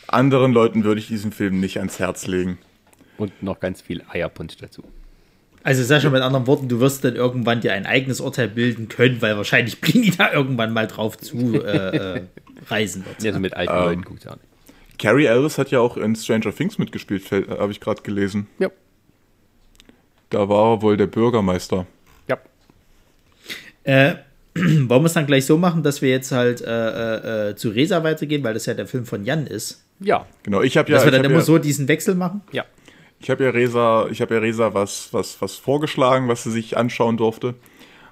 [0.08, 2.60] anderen Leuten würde ich diesen Film nicht ans Herz legen.
[3.18, 4.84] Und noch ganz viel Eierpunsch dazu.
[5.64, 9.24] Also Sascha, mit anderen Worten, du wirst dann irgendwann dir ein eigenes Urteil bilden können,
[9.24, 12.22] weil wahrscheinlich Blini da irgendwann mal drauf zu äh, äh,
[12.68, 13.24] reisen wird.
[13.24, 15.00] Ja, so mit alten Leuten guckt es auch nicht.
[15.00, 18.46] Carrie Ellis hat ja auch in Stranger Things mitgespielt, habe ich gerade gelesen.
[18.60, 18.70] Ja.
[20.30, 21.88] Da war er wohl der Bürgermeister.
[23.88, 24.16] Äh,
[24.56, 28.04] wollen wir es dann gleich so machen, dass wir jetzt halt äh, äh, zu Resa
[28.04, 29.84] weitergehen, weil das ja der Film von Jan ist.
[30.00, 30.26] Ja.
[30.44, 32.42] Genau, ich habe ja, dass wir dann immer ja, so diesen Wechsel machen.
[32.52, 32.66] Ja.
[33.20, 36.76] ich habe ja Resa, ich habe ja Resa was, was, was vorgeschlagen, was sie sich
[36.78, 37.56] anschauen durfte.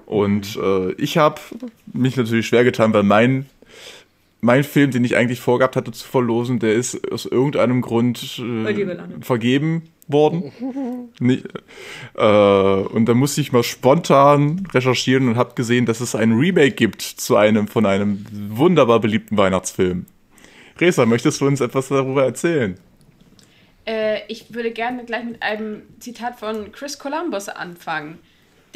[0.06, 1.42] Und äh, ich habe
[1.92, 3.48] mich natürlich schwer getan, weil mein
[4.46, 8.96] mein Film, den ich eigentlich vorgehabt hatte zu verlosen, der ist aus irgendeinem Grund äh,
[9.22, 11.10] vergeben worden.
[11.20, 11.48] Nicht,
[12.16, 16.72] äh, und da musste ich mal spontan recherchieren und habe gesehen, dass es ein Remake
[16.72, 20.06] gibt zu einem von einem wunderbar beliebten Weihnachtsfilm.
[20.80, 22.76] Resa, möchtest du uns etwas darüber erzählen?
[23.88, 28.20] Äh, ich würde gerne gleich mit einem Zitat von Chris Columbus anfangen,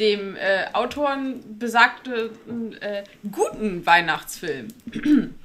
[0.00, 4.68] dem äh, Autoren besagten äh, guten Weihnachtsfilm.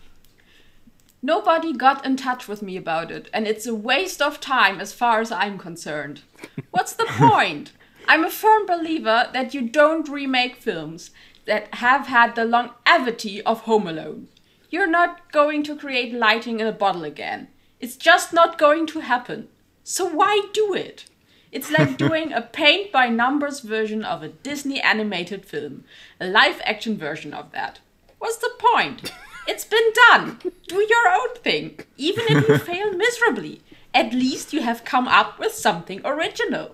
[1.26, 4.94] Nobody got in touch with me about it, and it's a waste of time as
[4.94, 6.22] far as I'm concerned.
[6.70, 7.72] What's the point?
[8.08, 11.10] I'm a firm believer that you don't remake films
[11.46, 14.28] that have had the longevity of Home Alone.
[14.70, 17.48] You're not going to create lighting in a bottle again.
[17.80, 19.48] It's just not going to happen.
[19.84, 21.06] So why do it?
[21.52, 25.86] It's like doing a paint by numbers version of a Disney animated film,
[26.22, 27.80] a live action version of that.
[28.20, 29.12] What's the point?
[29.48, 30.38] It's been done.
[30.68, 33.62] Do your own thing, even if you fail miserably.
[33.94, 36.72] At least you have come up with something original.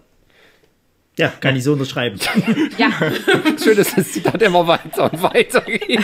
[1.17, 2.19] Ja, kann ich so unterschreiben.
[2.77, 2.89] Ja,
[3.63, 5.99] Schön, dass das Zitat immer weiter und weiter geht.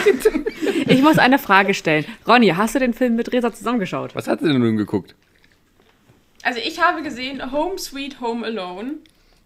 [0.87, 2.05] Ich muss eine Frage stellen.
[2.27, 4.13] Ronny, hast du den Film mit Resa zusammengeschaut?
[4.15, 5.15] Was hat sie denn nun geguckt?
[6.43, 8.95] also ich habe gesehen Home Sweet Home Alone.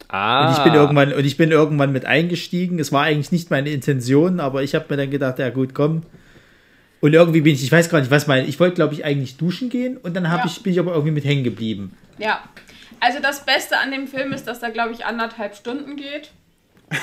[0.09, 0.47] Ah.
[0.47, 2.79] Und ich bin irgendwann und ich bin irgendwann mit eingestiegen.
[2.79, 6.03] Es war eigentlich nicht meine Intention, aber ich habe mir dann gedacht, ja gut, komm.
[7.01, 9.37] Und irgendwie bin ich, ich weiß gar nicht, was mein, ich wollte glaube ich eigentlich
[9.37, 10.45] duschen gehen und dann hab Ja.
[10.45, 11.97] ich bin ich aber irgendwie mit hängen geblieben.
[12.17, 12.43] Ja.
[12.99, 16.31] Also das Beste an dem Film ist, dass da, glaube ich, anderthalb Stunden geht.
[16.91, 17.01] Und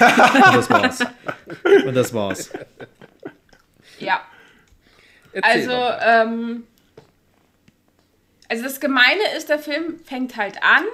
[0.57, 1.01] das war's.
[1.87, 2.51] und das war's.
[3.99, 4.21] Ja.
[5.33, 6.63] Erzähl Also, ähm,
[8.49, 10.85] also das Gemeine ist, der Film fängt halt an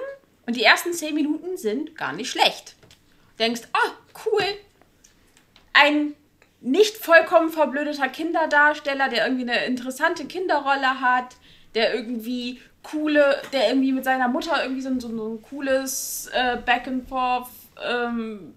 [0.47, 2.75] und die ersten zehn Minuten sind gar nicht schlecht.
[3.37, 3.91] Du denkst, ah,
[4.25, 4.43] cool.
[5.73, 6.13] Ein
[6.65, 11.35] nicht vollkommen verblödeter Kinderdarsteller, der irgendwie eine interessante Kinderrolle hat,
[11.75, 16.57] der irgendwie coole, der irgendwie mit seiner Mutter irgendwie so, ein- so, ein cooles äh,
[16.57, 17.49] Back and Forth
[17.87, 18.55] ähm,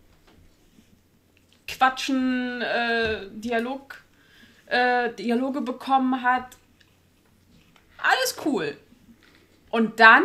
[1.67, 4.03] Quatschen, äh, Dialog
[4.67, 6.57] äh, Dialoge bekommen hat.
[7.99, 8.77] Alles cool.
[9.71, 10.25] Und dann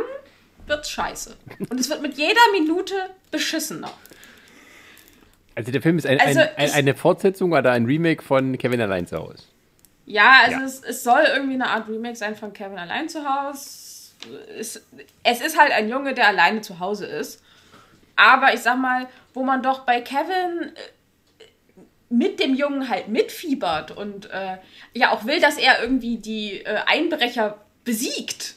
[0.67, 1.35] wird's scheiße.
[1.69, 2.93] Und es wird mit jeder Minute
[3.31, 3.91] beschissener.
[5.55, 8.81] Also der Film ist ein, Also ein, ein, eine Fortsetzung oder ein Remake von Kevin
[8.81, 9.43] allein zu Hause.
[10.05, 10.65] Ja, also Ja.
[10.65, 13.69] Es, es soll irgendwie eine Art Remake sein von Kevin allein zu Hause.
[14.57, 14.81] Es,
[15.23, 17.43] es ist halt ein Junge, der alleine zu Hause ist.
[18.15, 23.91] Aber ich sag mal, wo man doch bei Kevin äh, mit dem Jungen halt mitfiebert
[23.91, 24.57] und äh,
[24.93, 28.55] ja auch will, dass er irgendwie die äh, Einbrecher besiegt.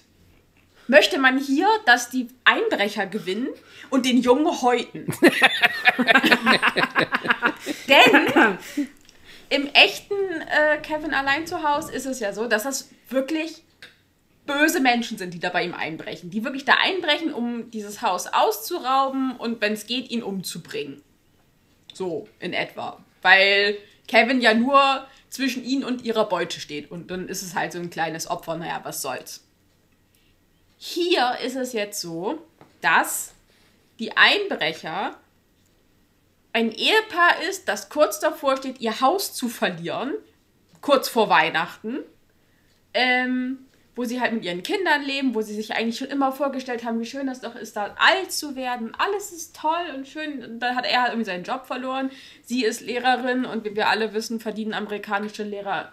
[0.88, 3.49] Möchte man hier, dass die Einbrecher gewinnen
[3.90, 5.07] und den Jungen häuten.
[7.88, 8.59] Denn
[9.49, 13.62] im echten äh, Kevin allein zu Hause ist es ja so, dass das wirklich
[14.46, 16.31] böse Menschen sind, die da bei ihm einbrechen.
[16.31, 21.03] Die wirklich da einbrechen, um dieses Haus auszurauben und wenn es geht, ihn umzubringen.
[21.92, 23.05] So in etwa.
[23.22, 26.90] Weil Kevin ja nur zwischen ihnen und ihrer Beute steht.
[26.90, 28.57] Und dann ist es halt so ein kleines Opfer.
[28.57, 29.45] Naja, was soll's.
[30.76, 32.38] Hier ist es jetzt so,
[32.80, 33.34] dass
[33.98, 35.16] die Einbrecher
[36.52, 40.14] ein Ehepaar ist, das kurz davor steht, ihr Haus zu verlieren,
[40.80, 41.98] kurz vor Weihnachten,
[42.94, 43.58] ähm,
[43.94, 47.00] wo sie halt mit ihren Kindern leben, wo sie sich eigentlich schon immer vorgestellt haben,
[47.00, 48.94] wie schön das doch ist, da alt zu werden.
[48.96, 50.44] Alles ist toll und schön.
[50.44, 52.10] Und dann hat er halt irgendwie seinen Job verloren.
[52.42, 55.92] Sie ist Lehrerin und wie wir alle wissen, verdienen amerikanische Lehrer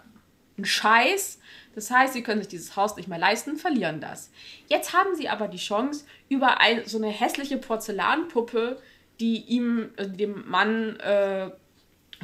[0.56, 1.40] einen Scheiß.
[1.74, 4.30] Das heißt, sie können sich dieses Haus nicht mehr leisten, verlieren das.
[4.68, 8.80] Jetzt haben sie aber die Chance, über ein, so eine hässliche Porzellanpuppe,
[9.20, 11.50] die ihm, äh, dem Mann äh,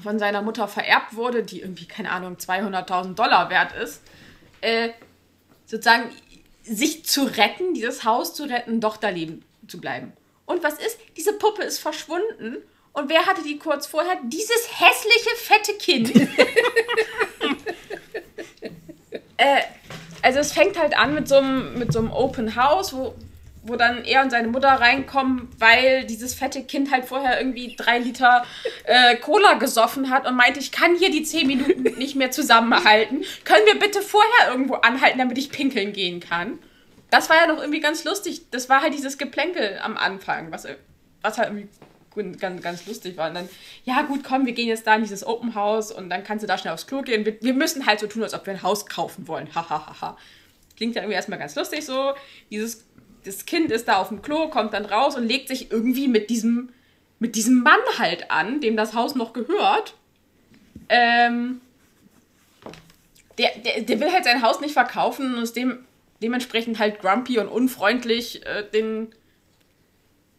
[0.00, 4.02] von seiner Mutter vererbt wurde, die irgendwie, keine Ahnung, 200.000 Dollar wert ist,
[4.60, 4.90] äh,
[5.66, 6.10] sozusagen
[6.62, 10.12] sich zu retten, dieses Haus zu retten, doch da leben zu bleiben.
[10.46, 10.98] Und was ist?
[11.16, 12.56] Diese Puppe ist verschwunden.
[12.92, 14.18] Und wer hatte die kurz vorher?
[14.24, 16.12] Dieses hässliche, fette Kind.
[19.40, 19.62] äh,
[20.22, 23.14] also es fängt halt an mit so einem, mit so einem Open House, wo,
[23.62, 27.98] wo dann er und seine Mutter reinkommen, weil dieses fette Kind halt vorher irgendwie drei
[27.98, 28.44] Liter
[28.84, 33.24] äh, Cola gesoffen hat und meinte, ich kann hier die zehn Minuten nicht mehr zusammenhalten.
[33.44, 36.58] Können wir bitte vorher irgendwo anhalten, damit ich pinkeln gehen kann?
[37.10, 38.42] Das war ja noch irgendwie ganz lustig.
[38.50, 40.66] Das war halt dieses Geplänkel am Anfang, was,
[41.22, 41.68] was halt irgendwie
[42.38, 43.28] ganz, ganz lustig war.
[43.28, 43.48] Und dann,
[43.84, 46.46] ja gut, komm, wir gehen jetzt da in dieses Open House und dann kannst du
[46.46, 47.24] da schnell aufs Klo gehen.
[47.24, 49.54] Wir, wir müssen halt so tun, als ob wir ein Haus kaufen wollen.
[49.54, 49.86] Hahaha.
[49.86, 50.18] Ha, ha, ha.
[50.76, 52.14] Klingt ja irgendwie erstmal ganz lustig so.
[52.50, 52.84] Dieses
[53.24, 56.30] das Kind ist da auf dem Klo, kommt dann raus und legt sich irgendwie mit
[56.30, 56.70] diesem,
[57.18, 59.94] mit diesem Mann halt an, dem das Haus noch gehört.
[60.88, 61.60] Ähm,
[63.38, 65.84] der, der, der will halt sein Haus nicht verkaufen und ist dem,
[66.22, 69.14] dementsprechend halt grumpy und unfreundlich äh, den,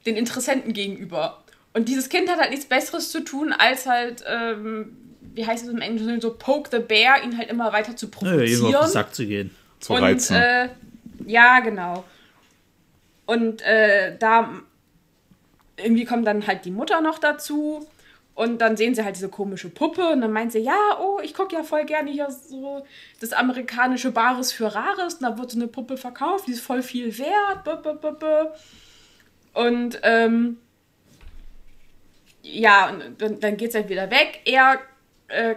[0.05, 1.40] den Interessenten gegenüber.
[1.73, 4.97] Und dieses Kind hat halt nichts Besseres zu tun, als halt, ähm,
[5.33, 8.71] wie heißt es im Englischen, so poke the bear, ihn halt immer weiter zu provozieren.
[8.71, 9.55] Ja, auf den Sack zu gehen.
[9.79, 10.35] Zu reizen.
[10.35, 10.69] Und, äh,
[11.25, 12.03] ja, genau.
[13.25, 14.49] Und äh, da
[15.77, 17.87] irgendwie kommt dann halt die Mutter noch dazu.
[18.33, 21.33] Und dann sehen sie halt diese komische Puppe und dann meint sie, ja, oh, ich
[21.33, 22.83] gucke ja voll gerne hier so
[23.19, 25.15] das amerikanische Bares für Rares.
[25.15, 27.67] Und da wird so eine Puppe verkauft, die ist voll viel wert.
[29.53, 30.57] Und ähm,
[32.43, 34.41] ja, und dann, dann geht es halt wieder weg.
[34.45, 34.79] Er
[35.27, 35.55] äh,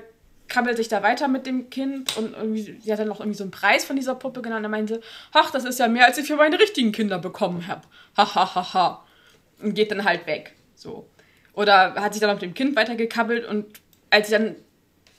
[0.49, 3.44] krabbelt sich da weiter mit dem Kind und irgendwie, sie hat dann noch irgendwie so
[3.44, 4.64] einen Preis von dieser Puppe genannt.
[4.64, 5.01] Und meinte,
[5.33, 7.83] ach, das ist ja mehr, als ich für meine richtigen Kinder bekommen habe.
[8.16, 9.05] Ha, ha, ha, ha.
[9.62, 10.55] Und geht dann halt weg.
[10.75, 11.09] So.
[11.55, 13.66] Oder hat sich dann auf dem Kind weitergekabbelt und
[14.11, 14.57] als sie dann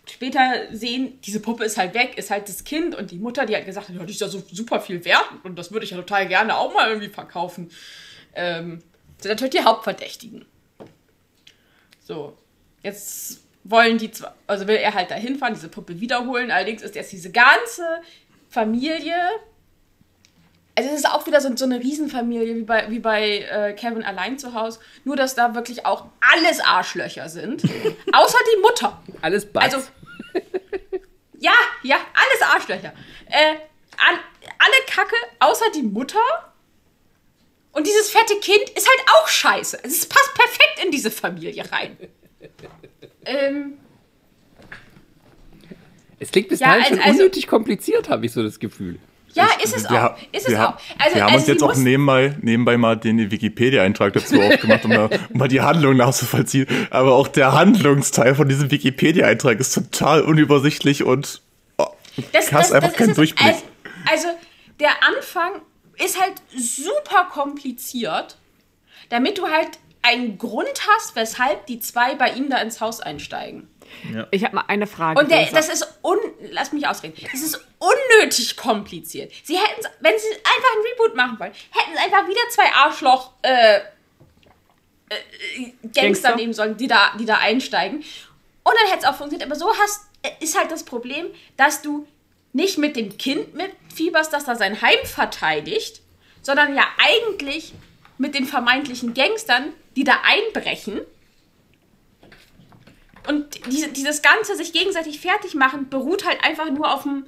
[0.09, 3.55] später sehen, diese Puppe ist halt weg, ist halt das Kind und die Mutter, die
[3.55, 6.27] hat gesagt, die ist ja so super viel wert und das würde ich ja total
[6.27, 7.71] gerne auch mal irgendwie verkaufen.
[8.35, 8.83] Ähm,
[9.17, 10.45] sind natürlich die Hauptverdächtigen.
[12.05, 12.37] So,
[12.83, 16.51] jetzt wollen die zwar, also will er halt da hinfahren, diese Puppe wiederholen.
[16.51, 17.83] Allerdings ist jetzt diese ganze
[18.47, 19.15] Familie.
[20.75, 24.03] Also es ist auch wieder so, so eine Riesenfamilie wie bei, wie bei äh, Kevin
[24.03, 24.79] allein zu Hause.
[25.03, 27.63] Nur, dass da wirklich auch alles Arschlöcher sind.
[28.13, 29.01] außer die Mutter.
[29.21, 29.73] Alles Bass.
[29.73, 29.87] Also.
[31.39, 32.93] Ja, ja, alles Arschlöcher.
[33.27, 33.55] Äh,
[33.97, 34.19] an,
[34.59, 36.19] alle Kacke, außer die Mutter.
[37.75, 39.79] Und dieses fette Kind ist halt auch scheiße.
[39.83, 41.97] Es passt perfekt in diese Familie rein.
[43.25, 43.73] Ähm,
[46.17, 48.97] es klingt bis dahin also, schon also, unnötig kompliziert, habe ich so das Gefühl.
[49.33, 50.15] Ja, ist es auch.
[50.31, 50.77] Ist es auch.
[50.97, 54.91] Also, wir haben also uns jetzt auch nebenbei, nebenbei mal den Wikipedia-Eintrag dazu aufgemacht, um,
[54.91, 56.67] mal, um mal die Handlung nachzuvollziehen.
[56.91, 61.41] Aber auch der Handlungsteil von diesem Wikipedia-Eintrag ist total unübersichtlich und
[61.77, 61.87] oh,
[62.31, 63.45] das, hast das, einfach das keinen Durchblick.
[63.45, 63.63] Also,
[64.09, 64.27] also,
[64.79, 65.61] der Anfang
[65.97, 68.37] ist halt super kompliziert,
[69.09, 73.67] damit du halt einen Grund hast, weshalb die zwei bei ihm da ins Haus einsteigen.
[74.13, 74.27] Ja.
[74.31, 75.19] Ich habe mal eine Frage.
[75.19, 76.17] Und der, das ist un,
[76.51, 77.15] lass mich ausreden.
[77.31, 79.31] Das ist unnötig kompliziert.
[79.43, 83.31] Sie hätten, wenn sie einfach ein Reboot machen wollen, hätten sie einfach wieder zwei Arschloch
[83.41, 83.81] äh, äh,
[85.81, 87.97] Gangster, Gangster, nehmen sollen, die da, die da einsteigen.
[87.97, 89.49] Und dann hätte es auch funktioniert.
[89.49, 90.05] Aber so hast,
[90.39, 92.07] ist halt das Problem, dass du
[92.55, 96.01] nicht mit dem Kind mitfieberst, dass er sein Heim verteidigt,
[96.41, 97.73] sondern ja eigentlich
[98.17, 101.01] mit den vermeintlichen Gangstern, die da einbrechen.
[103.27, 107.25] Und diese, dieses ganze sich gegenseitig fertig machen beruht halt einfach nur auf dem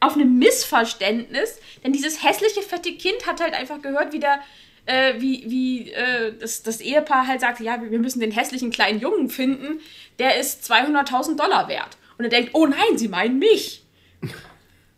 [0.00, 4.38] auf einem Missverständnis, denn dieses hässliche, fette Kind hat halt einfach gehört, wie der,
[4.86, 9.00] äh, wie, wie äh, das, das Ehepaar halt sagte, ja, wir müssen den hässlichen kleinen
[9.00, 9.80] Jungen finden,
[10.20, 11.96] der ist 200.000 Dollar wert.
[12.16, 13.82] Und er denkt, oh nein, sie meinen mich.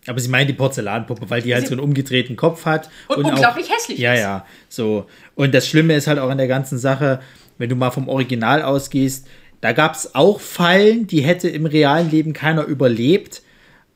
[0.07, 2.89] Aber sie meinen die Porzellanpuppe, weil die halt so einen umgedrehten Kopf hat.
[3.09, 4.21] Und unglaublich hässlich Ja, ist.
[4.21, 5.07] ja, so.
[5.35, 7.21] Und das Schlimme ist halt auch an der ganzen Sache,
[7.59, 9.27] wenn du mal vom Original ausgehst,
[9.61, 13.43] da gab es auch Fallen, die hätte im realen Leben keiner überlebt.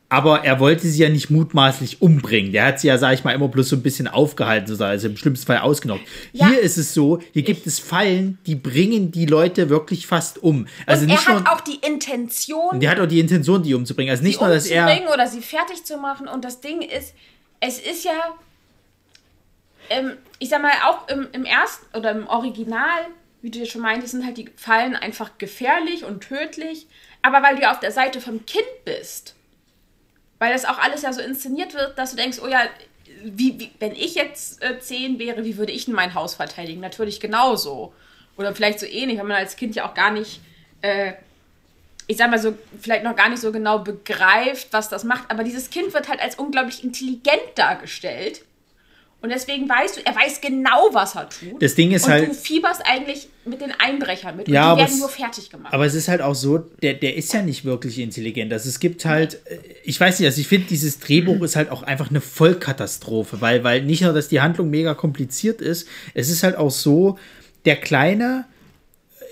[0.07, 2.51] Aber er wollte sie ja nicht mutmaßlich umbringen.
[2.51, 5.17] Der hat sie ja, sag ich mal, immer bloß so ein bisschen aufgehalten, also im
[5.17, 6.03] schlimmsten Fall ausgenockt.
[6.31, 6.47] Ja.
[6.47, 10.67] Hier ist es so, hier gibt es Fallen, die bringen die Leute wirklich fast um.
[10.85, 13.73] Also und nicht er hat nur, auch die Intention, der hat auch die Intention, die
[13.73, 14.11] umzubringen.
[14.11, 14.85] Also nicht nur, dass er.
[15.11, 16.27] oder sie fertig zu machen.
[16.27, 17.15] Und das Ding ist,
[17.59, 18.35] es ist ja,
[19.89, 23.07] ähm, ich sag mal, auch im, im ersten oder im Original,
[23.41, 26.85] wie du ja schon meintest, sind halt die Fallen einfach gefährlich und tödlich.
[27.23, 29.35] Aber weil du ja auf der Seite vom Kind bist,
[30.39, 32.61] weil das auch alles ja so inszeniert wird, dass du denkst, oh ja,
[33.23, 36.81] wie, wie, wenn ich jetzt äh, zehn wäre, wie würde ich denn mein Haus verteidigen?
[36.81, 37.93] Natürlich genauso.
[38.37, 40.41] Oder vielleicht so ähnlich, weil man als Kind ja auch gar nicht,
[40.81, 41.13] äh,
[42.07, 45.31] ich sag mal so, vielleicht noch gar nicht so genau begreift, was das macht.
[45.31, 48.41] Aber dieses Kind wird halt als unglaublich intelligent dargestellt.
[49.25, 51.59] Und deswegen weißt du, er weiß genau, was er tut.
[51.59, 54.47] Das Ding ist und halt- du fieberst eigentlich mit den Einbrechern mit.
[54.47, 55.73] Und Ja, die aber werden es- nur fertig gemacht.
[55.73, 58.53] Aber es ist halt auch so, der, der ist ja nicht wirklich intelligent.
[58.53, 61.71] Also es gibt halt, äh, ich weiß nicht, also ich finde, dieses Drehbuch ist halt
[61.71, 66.29] auch einfach eine Vollkatastrophe, weil, weil nicht nur, dass die Handlung mega kompliziert ist, es
[66.29, 67.17] ist halt auch so,
[67.65, 68.45] der Kleine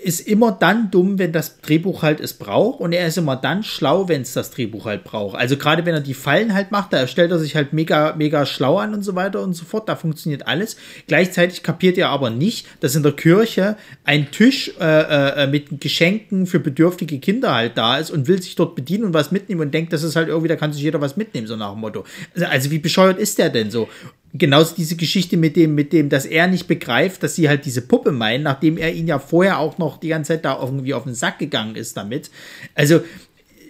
[0.04, 3.62] ist immer dann dumm, wenn das Drehbuch halt es braucht und er ist immer dann
[3.62, 5.38] schlau, wenn es das Drehbuch halt braucht.
[5.38, 8.44] Also gerade wenn er die Fallen halt macht, da stellt er sich halt mega, mega
[8.44, 10.76] schlau an und so weiter und so fort, da funktioniert alles.
[11.06, 16.46] Gleichzeitig kapiert er aber nicht, dass in der Kirche ein Tisch äh, äh, mit Geschenken
[16.46, 19.72] für bedürftige Kinder halt da ist und will sich dort bedienen und was mitnehmen und
[19.72, 22.04] denkt, das ist halt irgendwie, da kann sich jeder was mitnehmen, so nach dem Motto.
[22.34, 23.88] Also, also wie bescheuert ist der denn so?
[24.34, 27.82] Genauso diese Geschichte mit dem, mit dem, dass er nicht begreift, dass sie halt diese
[27.82, 31.04] Puppe meinen, nachdem er ihn ja vorher auch noch die ganze Zeit da irgendwie auf
[31.04, 32.30] den Sack gegangen ist damit.
[32.74, 33.02] Also,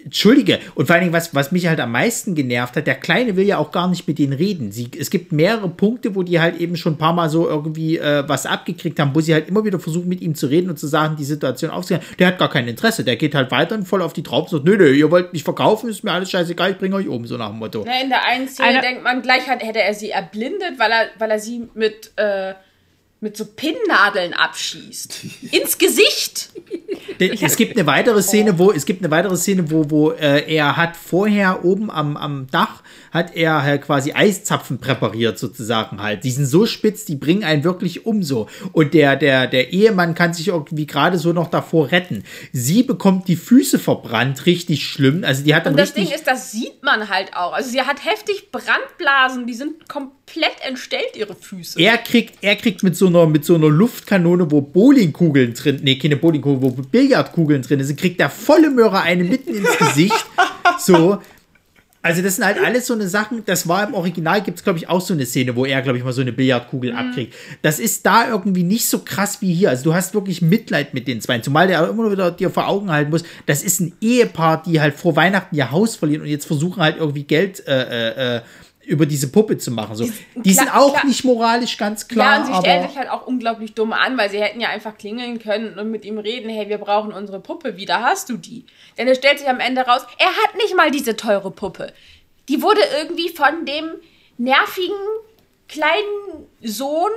[0.05, 0.59] Entschuldige.
[0.75, 3.45] Und vor allen Dingen, was, was mich halt am meisten genervt hat, der Kleine will
[3.47, 4.71] ja auch gar nicht mit denen reden.
[4.71, 7.97] Sie, es gibt mehrere Punkte, wo die halt eben schon ein paar Mal so irgendwie
[7.97, 10.77] äh, was abgekriegt haben, wo sie halt immer wieder versuchen, mit ihm zu reden und
[10.77, 12.05] zu sagen, die Situation aufzuklären.
[12.19, 13.03] Der hat gar kein Interesse.
[13.03, 15.33] Der geht halt weiter und voll auf die Traube und sagt, nö, nö, ihr wollt
[15.33, 17.83] mich verkaufen, ist mir alles scheißegal, ich bringe euch um, so nach dem Motto.
[17.83, 21.07] Ne, in der einen Szene denkt man gleich, hat, hätte er sie erblindet, weil er,
[21.17, 22.53] weil er sie mit, äh,
[23.25, 25.25] mit so Pinnnadeln abschießt.
[25.51, 26.51] Ins Gesicht!
[27.41, 30.77] Es gibt eine weitere Szene, wo es gibt eine weitere Szene, wo wo äh, er
[30.77, 32.83] hat vorher oben am, am Dach
[33.15, 36.25] hat er halt quasi Eiszapfen präpariert sozusagen halt.
[36.25, 38.47] Die sind so spitz, die bringen einen wirklich um so.
[38.73, 42.23] Und der der der Ehemann kann sich irgendwie gerade so noch davor retten.
[42.51, 45.23] Sie bekommt die Füße verbrannt, richtig schlimm.
[45.23, 47.53] Also die hat dann Und das Ding ist, das sieht man halt auch.
[47.53, 51.79] Also sie hat heftig Brandblasen, die sind komplett entstellt, ihre Füße.
[51.81, 55.97] er kriegt, er kriegt mit so einer, mit so einer Luftkanone, wo Bowlingkugeln drin, nee,
[55.97, 60.25] keine Bowlingkugeln, wo Billardkugeln drin sind, kriegt der volle Möhre eine mitten ins Gesicht.
[60.79, 61.19] So.
[62.05, 64.77] Also das sind halt alles so eine Sachen, das war im Original, gibt es glaube
[64.77, 67.33] ich auch so eine Szene, wo er glaube ich mal so eine Billardkugel abkriegt.
[67.63, 69.71] Das ist da irgendwie nicht so krass wie hier.
[69.71, 72.91] Also du hast wirklich Mitleid mit den zwei, zumal der immer wieder dir vor Augen
[72.91, 76.45] halten muss, das ist ein Ehepaar, die halt vor Weihnachten ihr Haus verlieren und jetzt
[76.45, 78.41] versuchen halt irgendwie Geld äh, äh, äh,
[78.85, 79.95] über diese Puppe zu machen.
[79.95, 80.05] So.
[80.35, 81.05] Die sind Klar- auch klar.
[81.05, 84.29] nicht moralisch ganz klar, ja, und sie stellen sich halt auch unglaublich dumm an, weil
[84.29, 87.77] sie hätten ja einfach klingeln können und mit ihm reden, hey, wir brauchen unsere Puppe,
[87.77, 88.65] wieder hast du die?
[88.97, 91.93] Denn es stellt sich am Ende raus, er hat nicht mal diese teure Puppe.
[92.49, 93.85] Die wurde irgendwie von dem
[94.37, 94.95] nervigen
[95.67, 97.09] kleinen Sohn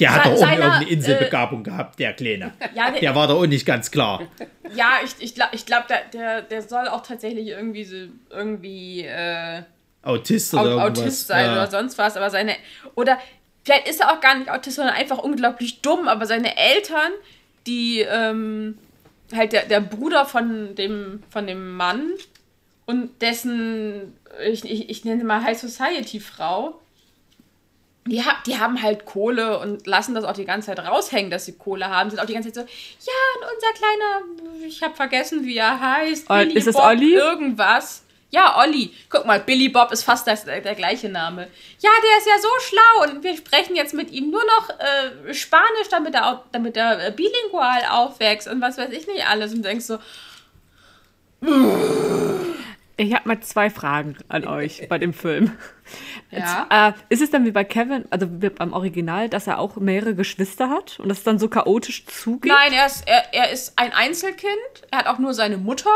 [0.00, 2.52] der hat doch auch seiner, irgendeine Inselbegabung gehabt, der Kleine.
[2.74, 4.22] Ja, der- der war doch auch nicht ganz klar.
[4.40, 4.46] Äh,
[4.76, 7.96] ja, ich, ich glaube, ich glaub, der, der, der soll auch tatsächlich irgendwie so,
[8.30, 9.62] irgendwie äh,
[10.04, 10.98] Autist Au- oder irgendwas.
[11.00, 11.52] Autist sein ja.
[11.52, 12.56] oder sonst was, aber seine
[12.94, 13.18] oder
[13.64, 17.12] vielleicht ist er auch gar nicht Autist, sondern einfach unglaublich dumm, aber seine Eltern,
[17.66, 18.78] die ähm,
[19.34, 22.10] halt der, der Bruder von dem von dem Mann
[22.86, 26.78] und dessen ich, ich, ich nenne sie mal High Society Frau,
[28.06, 31.46] die, ha die haben halt Kohle und lassen das auch die ganze Zeit raushängen, dass
[31.46, 32.10] sie Kohle haben.
[32.10, 35.80] Sind auch die ganze Zeit so, ja, und unser kleiner, ich habe vergessen, wie er
[35.80, 36.28] heißt.
[36.28, 37.14] Ol- Billy ist es Olli?
[37.14, 38.03] Irgendwas.
[38.34, 38.92] Ja, Olli.
[39.10, 41.42] Guck mal, Billy Bob ist fast das, der, der gleiche Name.
[41.78, 45.32] Ja, der ist ja so schlau und wir sprechen jetzt mit ihm nur noch äh,
[45.32, 49.54] Spanisch, damit er, auch, damit er äh, bilingual aufwächst und was weiß ich nicht alles.
[49.54, 49.98] Und denkst so,
[52.96, 55.52] Ich habe mal zwei Fragen an euch bei dem Film.
[56.32, 56.88] Ja.
[56.88, 60.70] Äh, ist es dann wie bei Kevin, also beim Original, dass er auch mehrere Geschwister
[60.70, 62.50] hat und das dann so chaotisch zugeht?
[62.50, 64.52] nein, er ist, er, er ist ein Einzelkind.
[64.90, 65.90] Er hat auch nur seine Mutter.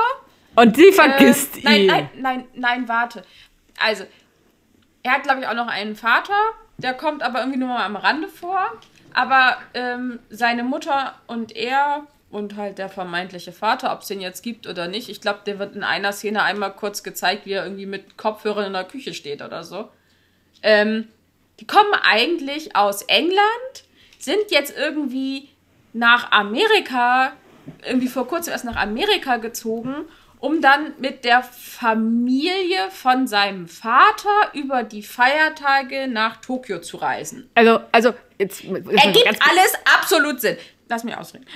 [0.60, 1.86] Und sie vergisst Äh, nein, ihn.
[1.88, 3.22] nein, nein, nein, warte.
[3.80, 4.04] Also,
[5.04, 6.34] Er hat, glaube ich, auch noch einen Vater,
[6.78, 8.60] der kommt aber irgendwie nur mal am Rande vor.
[9.14, 14.42] Aber ähm, seine Mutter und er und halt der vermeintliche Vater, ob es den jetzt
[14.42, 17.64] gibt oder nicht, ich glaube, der wird in einer Szene einmal kurz gezeigt, wie er
[17.64, 19.88] irgendwie mit Kopfhörern in der Küche steht oder so.
[20.62, 21.08] Ähm,
[21.60, 23.84] die kommen eigentlich aus England,
[24.18, 25.48] sind jetzt irgendwie
[25.94, 27.32] nach Amerika,
[27.86, 29.94] irgendwie vor kurzem erst nach Amerika gezogen,
[30.40, 37.50] um dann mit der Familie von seinem Vater über die Feiertage nach Tokio zu reisen.
[37.54, 38.64] Also, also, jetzt.
[38.64, 40.56] Ergibt alles absolut Sinn.
[40.88, 41.46] Lass mich ausreden.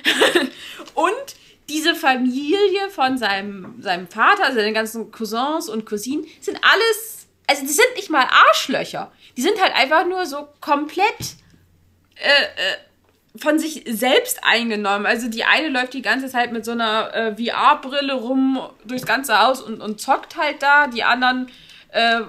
[0.95, 1.37] und
[1.69, 7.63] diese Familie von seinem, seinem Vater, also seine ganzen Cousins und Cousinen, sind alles, also
[7.63, 9.13] die sind nicht mal Arschlöcher.
[9.37, 11.37] Die sind halt einfach nur so komplett
[12.17, 12.77] äh, äh,
[13.37, 15.07] von sich selbst eingenommen.
[15.07, 19.41] Also die eine läuft die ganze Zeit mit so einer äh, VR-Brille rum durchs ganze
[19.41, 20.87] Haus und, und zockt halt da.
[20.87, 21.49] Die anderen
[21.89, 22.21] äh,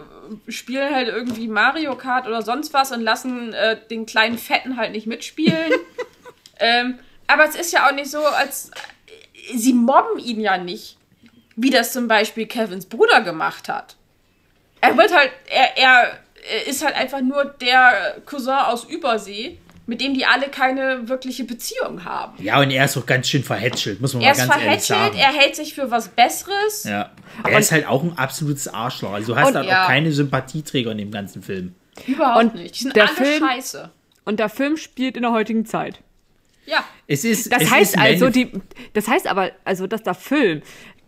[0.48, 4.94] spielen halt irgendwie Mario Kart oder sonst was und lassen äh, den kleinen Fetten halt
[4.94, 5.72] nicht mitspielen.
[6.60, 8.72] ähm, aber es ist ja auch nicht so, als
[9.54, 10.98] sie mobben ihn ja nicht,
[11.58, 13.98] wie das zum Beispiel Kevins Bruder gemacht hat.
[14.80, 20.00] Er wird halt, er, er er ist halt einfach nur der Cousin aus Übersee, mit
[20.02, 22.42] dem die alle keine wirkliche Beziehung haben.
[22.42, 24.64] Ja, und er ist auch ganz schön verhätschelt, muss man Er mal ist ganz ehrlich
[24.86, 25.18] verhätschelt, sagen.
[25.18, 26.84] er hält sich für was Besseres.
[26.86, 27.12] ja.
[27.44, 29.12] Er ist halt auch ein absolutes Arschloch.
[29.14, 29.84] Also du hast Und halt ja.
[29.84, 31.74] auch keine Sympathieträger in dem ganzen Film.
[32.08, 32.76] Überhaupt Und nicht.
[32.80, 33.92] Die sind der alle Film- scheiße.
[34.26, 36.00] Und der Film spielt in der heutigen Zeit.
[36.66, 36.84] Ja.
[37.08, 38.52] Es ist, Das es heißt ist also, die,
[38.94, 40.62] das heißt aber, also, dass der Film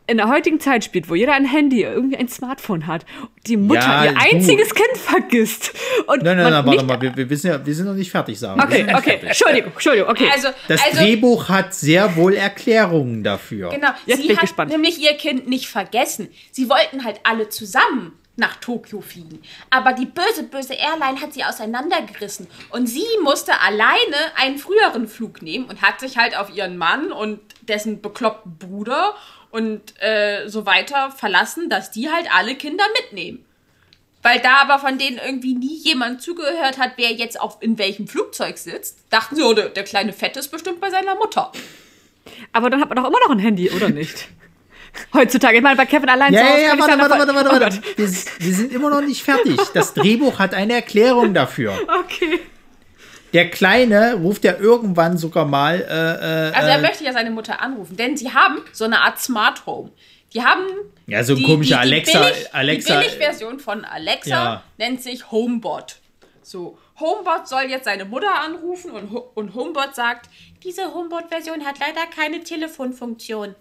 [0.07, 3.05] in der heutigen Zeit spielt, wo jeder ein Handy, irgendwie ein Smartphone hat,
[3.47, 5.73] die Mutter Ja, ihr du- einziges Kind vergisst.
[6.07, 8.39] Und Nein, nein, nein, warte mal, wir, wir, wissen ja, wir sind noch nicht fertig,
[8.39, 9.29] sagen Okay, okay, fertig.
[9.29, 10.29] Entschuldigung, Entschuldigung, okay.
[10.31, 13.69] Also, Das also Drehbuch hat sehr wohl Erklärungen dafür.
[13.69, 13.89] Genau.
[14.05, 14.71] Jetzt sie bin ich hat gespannt.
[14.71, 16.29] nämlich ihr Kind nicht vergessen.
[16.51, 19.39] Sie wollten halt alle zusammen nach Tokio fliegen.
[19.69, 22.47] Aber die böse, böse Airline hat sie auseinandergerissen.
[22.69, 27.11] Und sie musste alleine einen früheren Flug nehmen und hat sich halt auf ihren Mann
[27.13, 29.15] und dessen bekloppten Bruder
[29.55, 33.45] und äh, so weiter verlassen, dass die halt alle Kinder mitnehmen.
[34.21, 38.07] Weil da aber von denen irgendwie nie jemand zugehört hat, wer jetzt auf in welchem
[38.07, 41.51] Flugzeug sitzt, dachten sie, oh, der, der kleine Fette ist bestimmt bei seiner Mutter.
[42.51, 44.27] aber dann hat man doch immer noch ein Handy, oder nicht?
[45.13, 47.35] Heutzutage, ich meine, bei Kevin allein Ja, zu ja, Hause ja, warte, warte, warte, Oh
[47.35, 47.81] warte, warte.
[47.97, 49.59] Wir, wir sind immer noch nicht fertig.
[49.73, 51.73] Das Drehbuch hat eine Erklärung dafür.
[52.05, 52.39] Okay.
[53.33, 57.61] Der Kleine ruft ja irgendwann sogar mal, äh, äh, Also er möchte ja seine Mutter
[57.61, 59.91] anrufen, denn sie haben so eine Art Smart Home.
[60.33, 60.63] Die haben
[61.07, 64.63] Ja, so ein komischer Alexa- Billig, Alexa- Die Billigversion von Alexa Ja.
[64.77, 65.97] nennt sich Homebot.
[66.41, 70.29] So, Homebot soll jetzt seine Mutter anrufen und, und Homebot sagt,
[70.63, 73.55] diese Homebot-Version hat leider keine Telefonfunktion.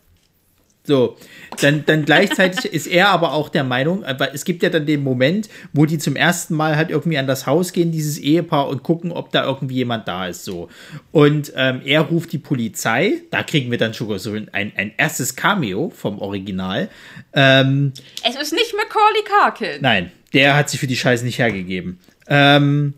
[0.86, 1.16] So,
[1.62, 5.02] dann, dann gleichzeitig ist er aber auch der Meinung, aber es gibt ja dann den
[5.02, 8.82] Moment, wo die zum ersten Mal halt irgendwie an das Haus gehen, dieses Ehepaar, und
[8.82, 10.68] gucken, ob da irgendwie jemand da ist, so.
[11.10, 15.36] Und ähm, er ruft die Polizei, da kriegen wir dann schon so ein, ein erstes
[15.36, 16.90] Cameo vom Original.
[17.32, 19.80] Ähm, Es ist nicht Macaulay Culkin.
[19.80, 21.98] nein, der hat sich für die Scheiße nicht hergegeben.
[22.28, 22.92] Ähm,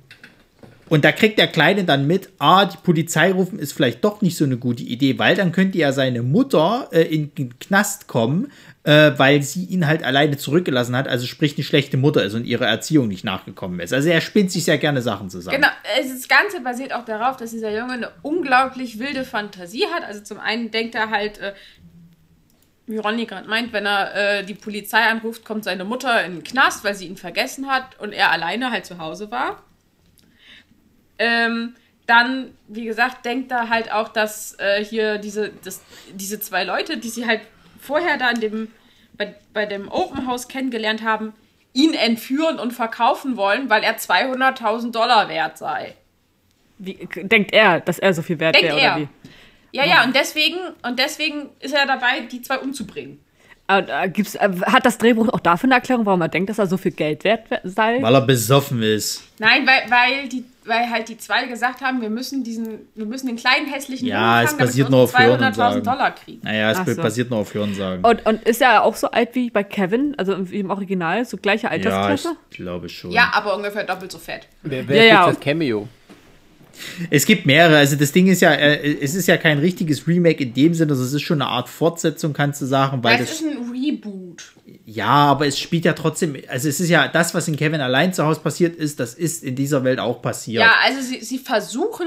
[0.88, 4.36] und da kriegt der Kleine dann mit, ah, die Polizei rufen ist vielleicht doch nicht
[4.36, 8.52] so eine gute Idee, weil dann könnte ja seine Mutter äh, in den Knast kommen,
[8.84, 12.44] äh, weil sie ihn halt alleine zurückgelassen hat, also sprich eine schlechte Mutter ist und
[12.44, 13.92] ihre Erziehung nicht nachgekommen ist.
[13.92, 15.56] Also er spinnt sich sehr gerne Sachen zusammen.
[15.56, 20.04] Genau, das Ganze basiert auch darauf, dass dieser Junge eine unglaublich wilde Fantasie hat.
[20.04, 21.52] Also zum einen denkt er halt, äh,
[22.86, 26.44] wie Ronny gerade meint, wenn er äh, die Polizei anruft, kommt seine Mutter in den
[26.44, 29.64] Knast, weil sie ihn vergessen hat und er alleine halt zu Hause war.
[31.18, 31.74] Ähm,
[32.06, 36.98] dann, wie gesagt, denkt er halt auch, dass äh, hier diese, das, diese zwei Leute,
[36.98, 37.40] die sie halt
[37.80, 38.68] vorher da in dem,
[39.16, 41.32] bei, bei dem Open House kennengelernt haben,
[41.72, 45.94] ihn entführen und verkaufen wollen, weil er 200.000 Dollar wert sei.
[46.78, 48.92] Wie, denkt er, dass er so viel wert Denkt wäre, er.
[48.96, 49.08] oder wie?
[49.72, 53.20] Ja, ja, und deswegen, und deswegen ist er dabei, die zwei umzubringen.
[53.68, 56.58] Äh, äh, gibt's, äh, hat das Drehbuch auch dafür eine Erklärung, warum er denkt, dass
[56.58, 58.00] er so viel Geld wert we- sei?
[58.00, 59.24] Weil er besoffen ist.
[59.38, 63.26] Nein, weil, weil, die, weil halt die zwei gesagt haben, wir müssen diesen, wir müssen
[63.26, 65.82] den kleinen hässlichen Ja, Jungen es basiert wir nur auf Hören und 200.000 Sagen.
[65.82, 66.40] Dollar kriegen.
[66.42, 67.02] Naja, es so.
[67.02, 68.04] basiert nur auf Hörensagen.
[68.04, 71.36] Und, und ist er auch so alt wie bei Kevin, also wie im Original, so
[71.36, 72.36] gleiche ja, ich Altersklasse?
[72.50, 73.10] glaube schon.
[73.10, 74.48] Ja, aber ungefähr doppelt so fett.
[74.62, 75.26] Wer, wer Ja, ja.
[75.26, 75.88] jetzt das Cameo?
[77.10, 77.78] Es gibt mehrere.
[77.78, 80.92] Also das Ding ist ja, äh, es ist ja kein richtiges Remake in dem Sinne,
[80.92, 83.46] also es ist schon eine Art Fortsetzung, kannst du sagen, weil Weil es das ist
[83.46, 84.52] ein Reboot.
[84.88, 88.14] Ja, aber es spielt ja trotzdem, also es ist ja das, was in Kevin allein
[88.14, 90.62] zu Hause passiert ist, das ist in dieser Welt auch passiert.
[90.62, 92.06] Ja, also sie, sie versuchen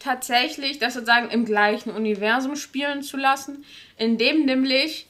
[0.00, 3.64] tatsächlich, das sozusagen im gleichen Universum spielen zu lassen,
[3.96, 5.06] indem nämlich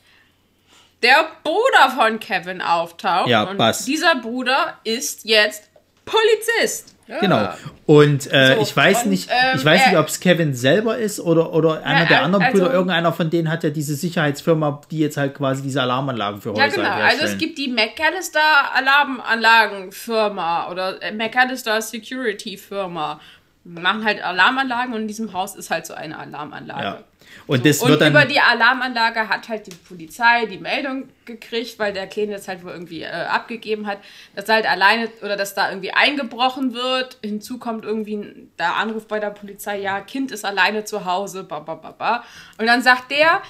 [1.03, 3.31] der Bruder von Kevin auftaucht.
[3.31, 3.87] Ja, und Buzz.
[3.87, 5.71] dieser Bruder ist jetzt
[6.05, 6.96] Polizist.
[7.21, 7.51] Genau.
[7.87, 10.99] Und äh, So, ich weiß und, nicht, ähm, ich weiß nicht, ob es Kevin selber
[10.99, 12.73] ist oder, oder einer der al- anderen also- Brüder.
[12.73, 16.63] Irgendeiner von denen hat ja diese Sicherheitsfirma, die jetzt halt quasi diese Alarmanlagen für Häuser
[16.83, 17.07] Ja, genau.
[17.07, 18.41] Also es gibt die McAllister
[18.75, 23.21] Alarmanlagenfirma oder äh, McAllister Security Firma.
[23.65, 26.83] Machen halt Alarmanlagen und in diesem Haus ist halt so eine Alarmanlage.
[26.85, 26.99] ja.
[27.47, 28.13] Und das und wird dann.
[28.13, 32.65] über die Alarmanlage hat halt die Polizei die Meldung gekriegt, weil der Kleine das halt
[32.65, 33.99] wohl irgendwie äh, abgegeben hat,
[34.35, 37.19] dass halt alleine oder dass da irgendwie eingebrochen wird.
[37.23, 41.61] Hinzu kommt irgendwie der Anruf bei der Polizei, ja, Kind ist alleine zu Hause, ba,
[41.61, 42.25] ba, ba, ba.
[42.59, 43.43] Und dann sagt der,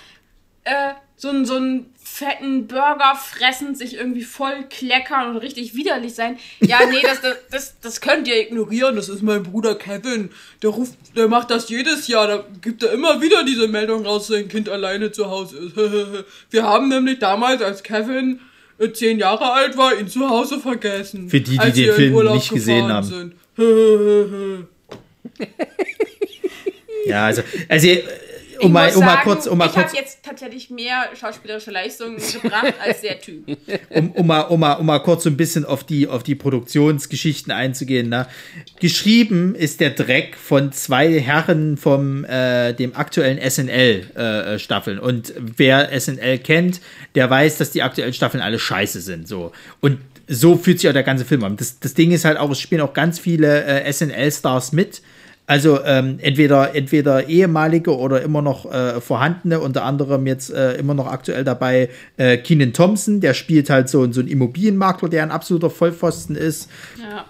[0.65, 6.15] äh, so einen so einen fetten Burger fressen, sich irgendwie voll kleckern und richtig widerlich
[6.15, 6.39] sein.
[6.61, 8.97] Ja, nee, das, das, das, das könnt ihr ignorieren.
[8.97, 10.31] Das ist mein Bruder Kevin.
[10.63, 12.27] Der ruft, der macht das jedes Jahr.
[12.27, 15.77] Da gibt er immer wieder diese Meldung raus, dass sein Kind alleine zu Hause ist.
[16.51, 18.41] Wir haben nämlich damals, als Kevin
[18.79, 21.29] äh, zehn Jahre alt war, ihn zu Hause vergessen.
[21.29, 23.07] Für die, die als den Film Urlaub nicht gesehen haben.
[23.07, 23.35] Sind.
[27.07, 27.89] ja, also, also
[28.61, 32.75] um mal, um mal kurz, um mal ich habe jetzt tatsächlich mehr schauspielerische Leistungen gebracht
[32.85, 33.45] als der Typ.
[33.91, 36.35] um, um, mal, um, mal, um mal kurz so ein bisschen auf die, auf die
[36.35, 38.09] Produktionsgeschichten einzugehen.
[38.09, 38.27] Ne?
[38.81, 44.99] Geschrieben ist der Dreck von zwei Herren vom äh, dem aktuellen SNL-Staffeln.
[44.99, 46.81] und wer SNL kennt,
[47.15, 49.29] der weiß, dass die aktuellen Staffeln alle scheiße sind.
[49.29, 49.53] So.
[49.81, 49.99] Und
[50.29, 51.57] so fühlt sich auch der ganze Film an.
[51.57, 55.03] Das, das Ding ist halt auch, es spielen auch ganz viele äh, SNL-Stars mit.
[55.49, 60.95] Also ähm, entweder, entweder ehemalige oder immer noch äh, vorhandene, unter anderem jetzt äh, immer
[60.95, 65.31] noch aktuell dabei äh, Keenan Thompson, der spielt halt so, so einen Immobilienmakler, der ein
[65.31, 66.69] absoluter Vollpfosten ist.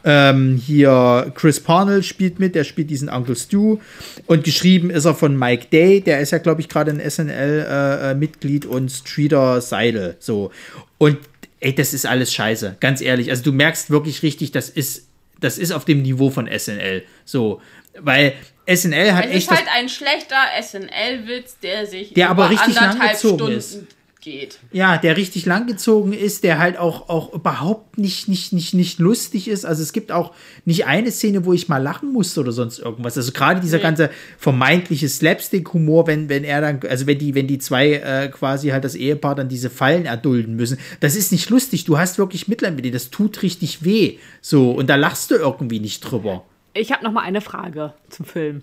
[0.02, 3.78] Ähm, hier Chris Parnell spielt mit, der spielt diesen Uncle Stu.
[4.26, 8.64] Und geschrieben ist er von Mike Day, der ist ja, glaube ich, gerade ein SNL-Mitglied
[8.64, 10.16] äh, und Streeter Seidel.
[10.20, 10.50] So.
[10.96, 11.18] Und
[11.60, 13.28] ey, das ist alles scheiße, ganz ehrlich.
[13.28, 15.06] Also du merkst wirklich richtig, das ist,
[15.38, 17.02] das ist auf dem Niveau von SNL.
[17.26, 17.60] So.
[18.00, 18.34] Weil
[18.66, 19.38] SNL hat Es echt.
[19.38, 23.78] ist das- halt ein schlechter SNL-Witz, der sich Der aber richtig anderthalb langgezogen Stunden ist.
[24.20, 24.58] geht.
[24.72, 29.46] Ja, der richtig langgezogen ist, der halt auch, auch überhaupt nicht, nicht, nicht, nicht lustig
[29.46, 29.64] ist.
[29.64, 30.34] Also es gibt auch
[30.64, 33.16] nicht eine Szene, wo ich mal lachen musste oder sonst irgendwas.
[33.16, 37.58] Also gerade dieser ganze vermeintliche Slapstick-Humor, wenn, wenn er dann, also wenn die, wenn die
[37.58, 41.84] zwei äh, quasi halt das Ehepaar dann diese Fallen erdulden müssen, das ist nicht lustig.
[41.84, 44.18] Du hast wirklich Mitleid mit dir, das tut richtig weh.
[44.40, 46.44] So, und da lachst du irgendwie nicht drüber.
[46.76, 48.62] Ich habe noch mal eine Frage zum Film.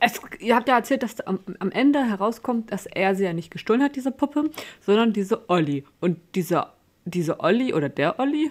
[0.00, 3.50] Es, ihr habt ja erzählt, dass am, am Ende herauskommt, dass er sie ja nicht
[3.52, 4.50] gestohlen hat, diese Puppe,
[4.84, 5.84] sondern diese Olli.
[6.00, 6.72] Und dieser,
[7.04, 8.50] diese Olli oder der Olli?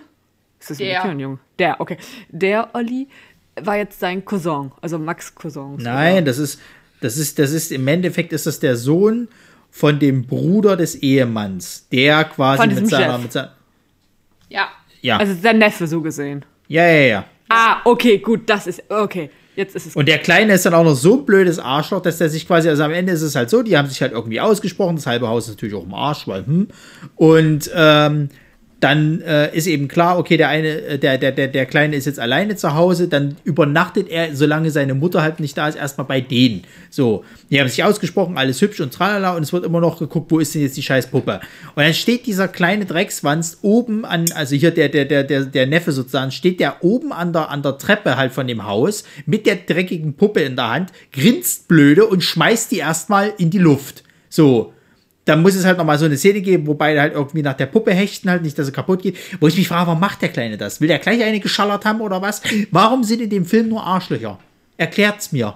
[0.60, 1.04] Ist das ein Der.
[1.04, 1.40] Ein Junge?
[1.60, 1.98] Der, okay.
[2.30, 3.08] Der Olli
[3.62, 5.76] war jetzt sein Cousin, also Max Cousin.
[5.78, 6.62] Nein, das ist,
[7.02, 9.28] das ist, das ist, im Endeffekt ist das der Sohn
[9.72, 13.22] von dem Bruder des Ehemanns, der quasi mit seiner, Chef.
[13.24, 13.56] mit seiner,
[14.48, 14.70] Ja.
[15.02, 16.46] ja, Also sein Neffe so gesehen.
[16.70, 17.26] ja, ja, ja.
[17.54, 19.30] Ah, okay, gut, das ist, okay.
[19.56, 22.18] Jetzt ist es Und der Kleine ist dann auch noch so ein blödes Arschloch, dass
[22.18, 24.40] der sich quasi, also am Ende ist es halt so, die haben sich halt irgendwie
[24.40, 26.68] ausgesprochen, das halbe Haus ist natürlich auch im Arsch, weil, hm.
[27.16, 28.30] Und ähm,
[28.82, 32.06] dann äh, ist eben klar, okay, der eine, äh, der, der, der, der Kleine ist
[32.06, 36.08] jetzt alleine zu Hause, dann übernachtet er, solange seine Mutter halt nicht da ist, erstmal
[36.08, 36.64] bei denen.
[36.90, 40.32] So, die haben sich ausgesprochen, alles hübsch und tralala und es wird immer noch geguckt,
[40.32, 41.42] wo ist denn jetzt die scheiß Puppe?
[41.76, 45.68] Und dann steht dieser kleine Dreckswanz oben an, also hier der, der, der, der, der
[45.68, 49.46] Neffe sozusagen, steht der oben an der, an der Treppe halt von dem Haus mit
[49.46, 54.04] der dreckigen Puppe in der Hand, grinst blöde und schmeißt die erstmal in die Luft.
[54.28, 54.74] So,
[55.26, 57.68] dann muss es halt nochmal so eine Szene geben, wo beide halt irgendwie nach der
[57.68, 59.18] Puppe hechten, halt nicht, dass sie kaputt geht.
[59.40, 60.82] Wo ich mich frage, warum macht der Kleine das?
[60.82, 62.42] Will der gleich eine geschallert haben oder was?
[62.72, 64.40] Warum sind in dem Film nur Arschlöcher?
[64.78, 65.56] Erklärt's mir.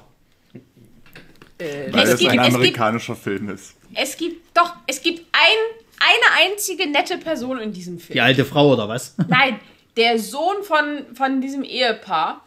[1.58, 3.74] Weil Es es gibt- ein es gibt- amerikanischer Film ist.
[3.94, 5.58] Es gibt doch, es gibt ein,
[6.00, 8.14] eine einzige nette Person in diesem Film.
[8.14, 9.16] Die alte Frau oder was?
[9.28, 9.60] Nein,
[9.98, 12.44] der Sohn von, von diesem Ehepaar,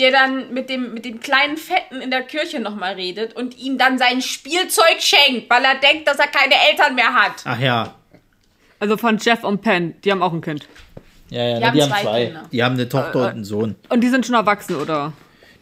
[0.00, 3.78] der dann mit dem, mit dem kleinen Fetten in der Kirche nochmal redet und ihm
[3.78, 7.42] dann sein Spielzeug schenkt, weil er denkt, dass er keine Eltern mehr hat.
[7.44, 7.94] Ach ja.
[8.78, 10.66] Also von Jeff und Penn, die haben auch ein Kind.
[11.28, 12.24] Ja, ja, Die na, haben die haben zwei zwei.
[12.24, 12.48] Kinder.
[12.50, 13.76] Die haben eine Tochter und einen Sohn.
[13.88, 15.12] Und die sind schon erwachsen, oder?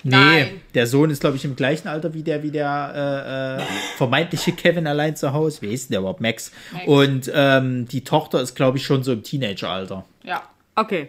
[0.05, 0.61] Nee, Nein.
[0.75, 3.67] der Sohn ist, glaube ich, im gleichen Alter wie der, wie der äh, äh,
[3.97, 5.63] vermeintliche Kevin allein zu Hause.
[5.63, 6.21] Wie ist denn der überhaupt?
[6.21, 6.53] Max.
[6.73, 6.87] Max.
[6.87, 10.05] Und ähm, die Tochter ist, glaube ich, schon so im Teenageralter.
[10.23, 10.43] Ja.
[10.77, 11.09] Okay.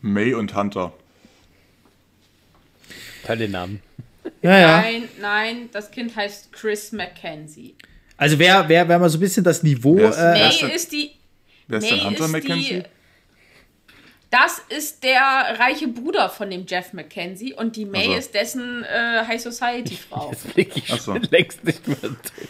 [0.00, 0.92] May und Hunter.
[3.26, 3.80] Tolle Namen.
[4.42, 4.80] Ja, ja.
[4.82, 7.74] Nein, nein, das Kind heißt Chris Mackenzie.
[8.16, 9.96] Also wer, wer, wer mal so ein bisschen das Niveau.
[9.96, 11.10] Wer ist- Äh, May ist denn- ist die.
[11.68, 12.74] Wer ist May denn Hunter ist Mackenzie?
[12.74, 12.82] die.
[14.30, 15.20] Das ist der
[15.58, 18.12] reiche Bruder von dem Jeff Mackenzie und die May Also.
[18.14, 20.32] ist dessen äh, High Society Frau.
[20.98, 21.14] So.
[21.30, 21.98] längst nicht mehr.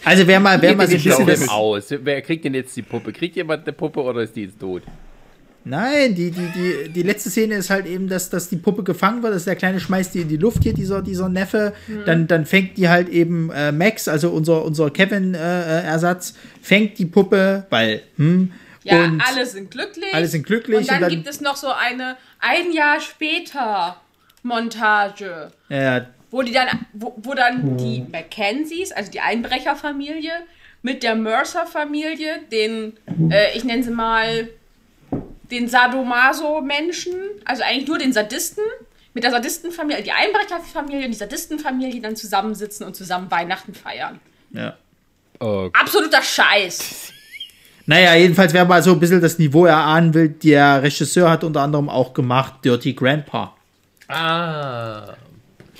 [0.05, 1.87] also wer mal, wer mal so ein bisschen das, aus?
[1.89, 3.11] Wer kriegt denn jetzt die Puppe?
[3.11, 4.83] Kriegt jemand eine Puppe oder ist die jetzt tot?
[5.65, 9.23] Nein, die, die, die, die letzte Szene ist halt eben, dass, dass die Puppe gefangen
[9.23, 11.73] wird, dass der Kleine schmeißt die in die Luft hier, dieser, dieser Neffe.
[12.05, 17.65] Dann, dann fängt die halt eben äh, Max, also unser, unser Kevin-Ersatz, fängt die Puppe,
[17.69, 18.51] weil, hm,
[18.83, 20.13] Ja, und alle sind glücklich.
[20.13, 23.95] alle sind glücklich Und dann, und dann- gibt es noch so eine ein Jahr später
[24.43, 30.31] Montage, äh, wo die dann, wo, wo dann die Mackenzies, also die Einbrecherfamilie,
[30.81, 32.93] mit der Mercer-Familie, den,
[33.31, 34.49] äh, ich nenne sie mal,
[35.51, 37.13] den Sadomaso-Menschen,
[37.45, 38.63] also eigentlich nur den Sadisten,
[39.13, 44.19] mit der Sadistenfamilie, die Einbrecherfamilie und die Sadistenfamilie dann zusammensitzen und zusammen Weihnachten feiern.
[44.51, 44.75] ja.
[45.39, 47.11] Oh, Absoluter Scheiß.
[47.85, 51.61] Naja, jedenfalls, wer mal so ein bisschen das Niveau erahnen will, der Regisseur hat unter
[51.61, 53.55] anderem auch gemacht Dirty Grandpa.
[54.07, 55.15] ah.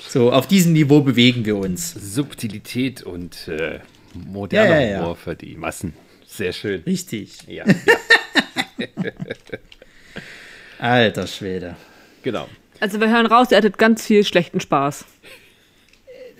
[0.06, 1.94] So, auf diesem Niveau bewegen wir uns.
[1.94, 3.78] Subtilität und äh,
[4.12, 4.98] moderner Ja, ja, ja.
[5.00, 5.94] Humor für die Massen.
[6.26, 6.82] Sehr schön.
[6.82, 7.38] Richtig.
[7.46, 7.64] Ja,
[8.56, 8.63] ja
[10.78, 11.76] Alter Schwede.
[12.22, 12.48] genau.
[12.80, 15.04] Also wir hören raus, ihr hattet ganz viel schlechten Spaß.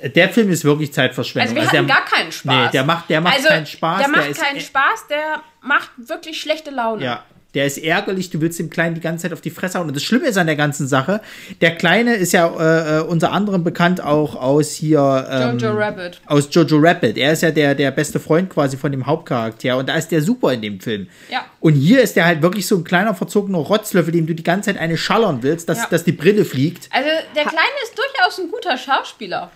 [0.03, 1.57] Der Film ist wirklich Zeitverschwendung.
[1.57, 2.67] Also wir hatten der, gar keinen Spaß.
[2.67, 3.99] Nee, der macht, der macht also, keinen Spaß.
[4.01, 7.05] Der macht ist, keinen Spaß, der macht wirklich schlechte Laune.
[7.05, 7.25] Ja,
[7.55, 9.87] der ist ärgerlich, du willst dem Kleinen die ganze Zeit auf die Fresse hauen.
[9.89, 11.21] Und das Schlimme ist an der ganzen Sache,
[11.61, 15.27] der Kleine ist ja äh, äh, unter anderem bekannt auch aus hier.
[15.31, 16.21] Ähm, Jojo Rabbit.
[16.27, 17.17] Aus Jojo Rabbit.
[17.17, 19.77] Er ist ja der, der beste Freund quasi von dem Hauptcharakter.
[19.77, 21.09] Und da ist der super in dem Film.
[21.31, 21.45] Ja.
[21.61, 24.71] Und hier ist der halt wirklich so ein kleiner verzogener Rotzlöffel, dem du die ganze
[24.73, 25.87] Zeit eine schallern willst, dass, Ja.
[25.91, 26.89] dass die Brille fliegt.
[26.91, 29.51] Also der Kleine ist durchaus ein guter Schauspieler.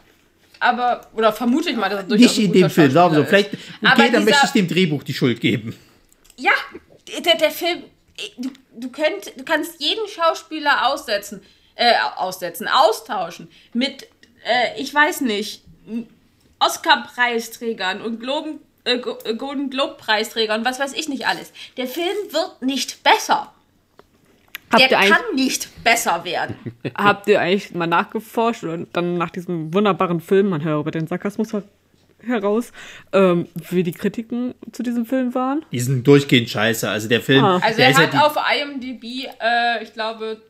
[0.61, 3.21] Aber, oder vermute ich mal, dass er durchaus Nicht ein in dem Film, sagen wir
[3.21, 3.27] so.
[3.27, 3.51] Vielleicht,
[3.85, 5.75] okay, dann möchte ich dem Drehbuch die Schuld geben.
[6.37, 6.53] Ja,
[7.25, 7.85] der, der Film,
[8.39, 11.43] du, du, könnt, du kannst jeden Schauspieler aussetzen,
[11.75, 14.05] äh, aussetzen, austauschen mit,
[14.45, 15.63] äh, ich weiß nicht,
[16.61, 21.53] Oscar-Preisträgern und Globen, äh, äh, Golden Globe-Preisträgern, was weiß ich nicht alles.
[21.77, 23.53] Der Film wird nicht besser.
[24.71, 26.57] Habt Der kann nicht besser werden.
[26.95, 31.07] habt ihr eigentlich mal nachgeforscht und dann nach diesem wunderbaren Film, man hört über den
[31.07, 31.55] Sarkasmus
[32.25, 32.73] heraus,
[33.13, 35.65] ähm, wie die Kritiken zu diesem Film waren?
[35.73, 36.89] Die sind durchgehend scheiße.
[36.89, 37.45] Also der Film.
[37.45, 37.59] Ah.
[37.63, 40.41] Also der er ist ja hat die- auf IMDb, äh, ich glaube,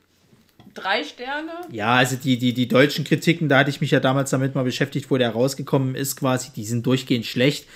[0.74, 1.50] drei Sterne.
[1.72, 4.62] Ja, also die, die, die deutschen Kritiken, da hatte ich mich ja damals damit mal
[4.64, 7.66] beschäftigt, wo der rausgekommen ist, quasi, die sind durchgehend schlecht.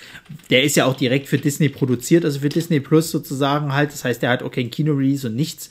[0.49, 3.91] Der ist ja auch direkt für Disney produziert, also für Disney Plus sozusagen halt.
[3.91, 5.69] Das heißt, der hat auch kein Kino-Release und nichts.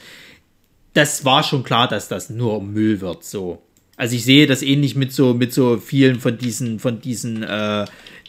[0.95, 3.63] Das war schon klar, dass das nur Müll wird, so.
[3.97, 7.85] Also ich sehe das ähnlich mit so, mit so vielen von diesen, von diesen, äh,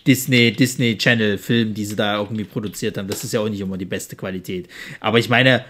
[0.08, 3.08] Disney, Disney Channel Filmen, die sie da irgendwie produziert haben.
[3.08, 4.68] Das ist ja auch nicht immer die beste Qualität.
[4.99, 5.64] Aber ich meine,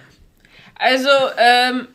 [0.75, 1.87] Also, ähm,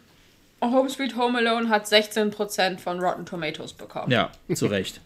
[0.62, 4.11] Home Sweet Home Alone hat 16% von Rotten Tomatoes bekommen.
[4.11, 5.01] ja, zu Recht.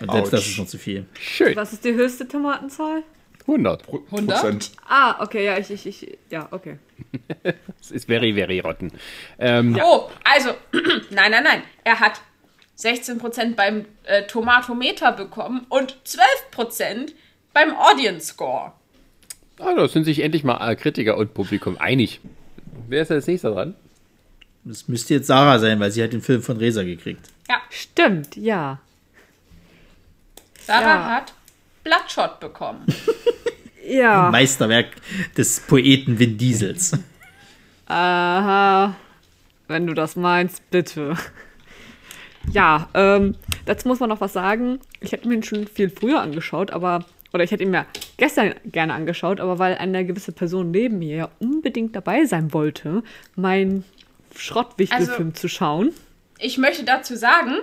[0.00, 0.48] Und selbst das Ouch.
[0.48, 1.06] ist noch zu viel.
[1.18, 1.56] Schön.
[1.56, 3.02] Was ist die höchste Tomatenzahl?
[3.42, 3.82] 100.
[3.88, 4.40] 100?
[4.40, 4.70] Prozent.
[4.88, 6.78] Ah, okay, ja, ich, ich, ich, ja, okay.
[7.78, 8.92] Das ist very, very rotten.
[9.38, 10.50] Ähm, Oh, also,
[11.10, 11.62] nein, nein, nein.
[11.82, 12.20] Er hat
[12.78, 17.12] 16% beim äh, Tomatometer bekommen und 12%
[17.52, 18.72] beim Audience Score.
[19.58, 22.20] ah, da sind sich endlich mal äh, Kritiker und Publikum einig.
[22.88, 23.74] Wer ist als nächster dran?
[24.64, 27.28] Das müsste jetzt Sarah sein, weil sie hat den Film von Resa gekriegt.
[27.48, 28.78] Ja, Stimmt, ja.
[30.64, 31.10] Sarah Ja.
[31.10, 31.32] hat
[31.84, 32.86] Bloodshot bekommen.
[33.84, 34.30] Ja.
[34.30, 34.90] Meisterwerk
[35.36, 36.92] des Poeten Vin Diesels.
[37.86, 38.94] Aha.
[39.66, 41.16] Wenn du das meinst, bitte.
[42.50, 43.36] Ja, ähm,
[43.66, 44.80] dazu muss man noch was sagen.
[45.00, 47.04] Ich hätte mir ihn schon viel früher angeschaut, aber.
[47.34, 47.86] Oder ich hätte ihn mir
[48.18, 53.02] gestern gerne angeschaut, aber weil eine gewisse Person neben mir ja unbedingt dabei sein wollte,
[53.36, 53.84] meinen
[54.36, 55.94] Schrottwichtelfilm Also- zu schauen.
[56.38, 57.54] Ich möchte dazu sagen,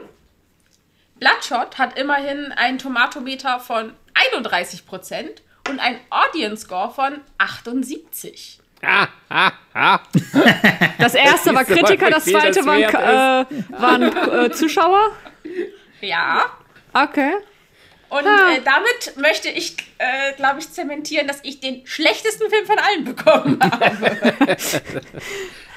[1.20, 8.59] Bloodshot hat immerhin einen Tomatometer von 31% und einen Audience Score von 78.
[11.00, 13.46] Das erste war Kritiker, das zweite das waren, äh,
[13.82, 14.04] waren
[14.46, 15.12] äh, Zuschauer.
[16.02, 16.46] Ja.
[16.94, 17.34] Okay.
[18.10, 18.54] Und Ah.
[18.56, 23.04] äh, damit möchte ich, äh, glaube ich, zementieren, dass ich den schlechtesten Film von allen
[23.06, 24.58] bekommen habe.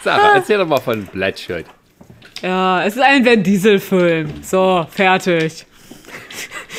[0.03, 1.67] Sarah, erzähl doch mal von Bloodshot.
[2.41, 4.43] Ja, es ist ein Van Diesel-Film.
[4.43, 5.67] So, fertig.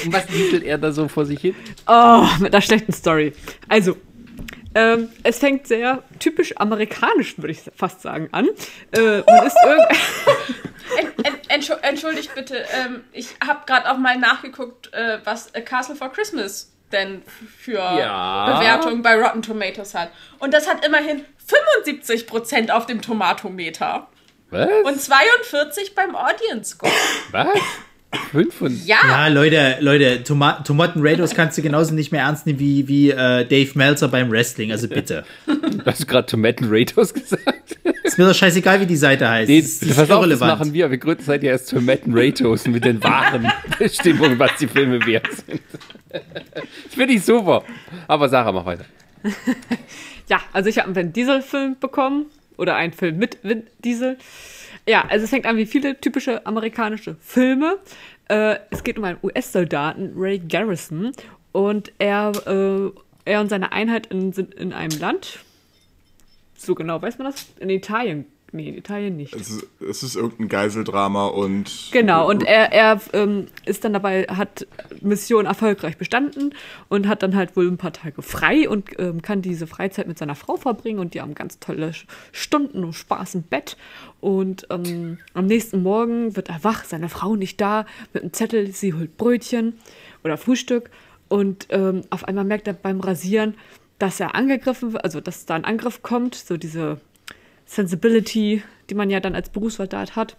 [0.04, 1.56] Und was nieselt er da so vor sich hin?
[1.88, 3.34] Oh, mit einer schlechten Story.
[3.70, 3.96] Also,
[4.76, 8.48] ähm, es fängt sehr typisch amerikanisch, würde ich fast sagen, an.
[8.92, 9.56] Äh, man ist
[10.98, 15.62] En, en, entschu- entschuldigt bitte, ähm, ich habe gerade auch mal nachgeguckt, äh, was A
[15.62, 17.24] Castle for Christmas denn
[17.60, 18.58] für Ja.
[18.60, 20.12] Bewertungen bei Rotten Tomatoes hat.
[20.40, 24.08] Und das hat immerhin 75% auf dem Tomatometer
[24.52, 24.70] Was?
[24.84, 26.92] und 42 beim Audience Score.
[27.32, 27.48] was?
[28.32, 32.46] Fünf und Ja, Ja, Leute, Leute, Toma Tomaten Raiders kannst du genauso nicht mehr ernst
[32.46, 34.72] nehmen wie, wie äh, Dave Meltzer beim Wrestling.
[34.72, 35.24] Also bitte.
[35.86, 37.78] hast du gerade Tomaten Ratos gesagt?
[38.04, 39.50] Ist mir doch scheißegal, wie die Seite heißt.
[39.50, 40.90] Nee, das ist pass auf, das machen wir.
[40.92, 45.28] Wir gründen seit ja erst Tomaten Ratos mit den wahren Bestimmungen, was die Filme wert
[45.32, 45.62] sind.
[46.12, 47.64] Das finde ich super.
[48.08, 48.86] Aber Sarah, mach weiter.
[50.30, 54.18] Ja, also ich habe einen Vin Diesel-Film bekommen oder einen Film mit Vin Diesel.
[54.88, 57.80] Ja, also es fängt an wie viele typische amerikanische Filme.
[58.28, 61.14] Äh, es geht um einen US-Soldaten, Ray Garrison,
[61.52, 62.92] und er, äh,
[63.26, 65.40] er und seine Einheit in, sind in einem Land.
[66.58, 67.46] So genau weiß man das?
[67.60, 68.26] In Italien.
[68.56, 69.36] Nee, in Italien nicht.
[69.36, 71.90] Es ist, es ist irgendein Geiseldrama und.
[71.92, 74.68] Genau, und er, er ähm, ist dann dabei, hat
[75.02, 76.54] Mission erfolgreich bestanden
[76.88, 80.20] und hat dann halt wohl ein paar Tage frei und ähm, kann diese Freizeit mit
[80.20, 81.94] seiner Frau verbringen und die haben ganz tolle
[82.32, 83.76] Stunden und Spaß im Bett.
[84.22, 88.72] Und ähm, am nächsten Morgen wird er wach, seine Frau nicht da, mit einem Zettel,
[88.72, 89.80] sie holt Brötchen
[90.24, 90.92] oder Frühstück
[91.28, 93.56] und ähm, auf einmal merkt er beim Rasieren,
[93.98, 97.00] dass er angegriffen wird, also dass da ein Angriff kommt, so diese
[97.74, 100.38] Sensibility, die man ja dann als Berufssoldat hat,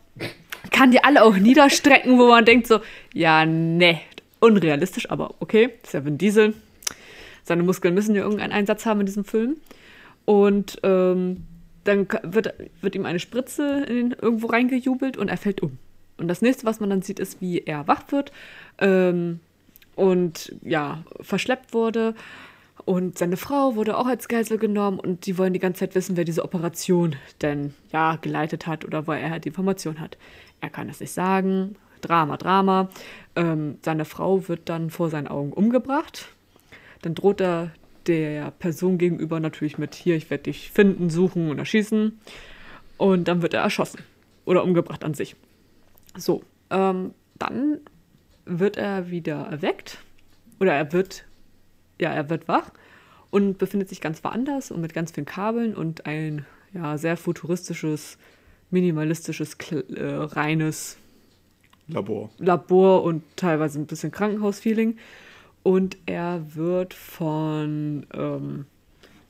[0.70, 2.80] kann die alle auch niederstrecken, wo man denkt so,
[3.12, 4.00] ja, ne,
[4.40, 6.54] unrealistisch, aber okay, Vin Diesel.
[7.42, 9.56] Seine Muskeln müssen ja irgendeinen Einsatz haben in diesem Film.
[10.24, 11.44] Und ähm,
[11.84, 15.78] dann wird, wird ihm eine Spritze in, irgendwo reingejubelt und er fällt um.
[16.16, 18.32] Und das nächste, was man dann sieht, ist, wie er wach wird
[18.78, 19.40] ähm,
[19.96, 22.14] und ja, verschleppt wurde.
[22.84, 26.16] Und seine Frau wurde auch als Geisel genommen und die wollen die ganze Zeit wissen,
[26.16, 30.18] wer diese Operation denn ja geleitet hat oder woher er halt die Information hat.
[30.60, 31.76] Er kann es nicht sagen.
[32.00, 32.90] Drama, Drama.
[33.36, 36.28] Ähm, seine Frau wird dann vor seinen Augen umgebracht.
[37.02, 37.70] Dann droht er
[38.06, 42.18] der Person gegenüber natürlich mit hier, ich werde dich finden, suchen und erschießen.
[42.98, 44.00] Und dann wird er erschossen
[44.44, 45.36] oder umgebracht an sich.
[46.16, 47.80] So, ähm, dann
[48.44, 49.98] wird er wieder erweckt
[50.60, 51.24] oder er wird,
[52.00, 52.70] ja, er wird wach
[53.30, 58.18] und befindet sich ganz woanders und mit ganz vielen Kabeln und ein ja, sehr futuristisches,
[58.70, 60.98] minimalistisches, äh, reines
[61.88, 62.30] Labor.
[62.38, 64.96] Labor und teilweise ein bisschen Krankenhausfeeling.
[65.62, 68.66] Und er wird von ähm,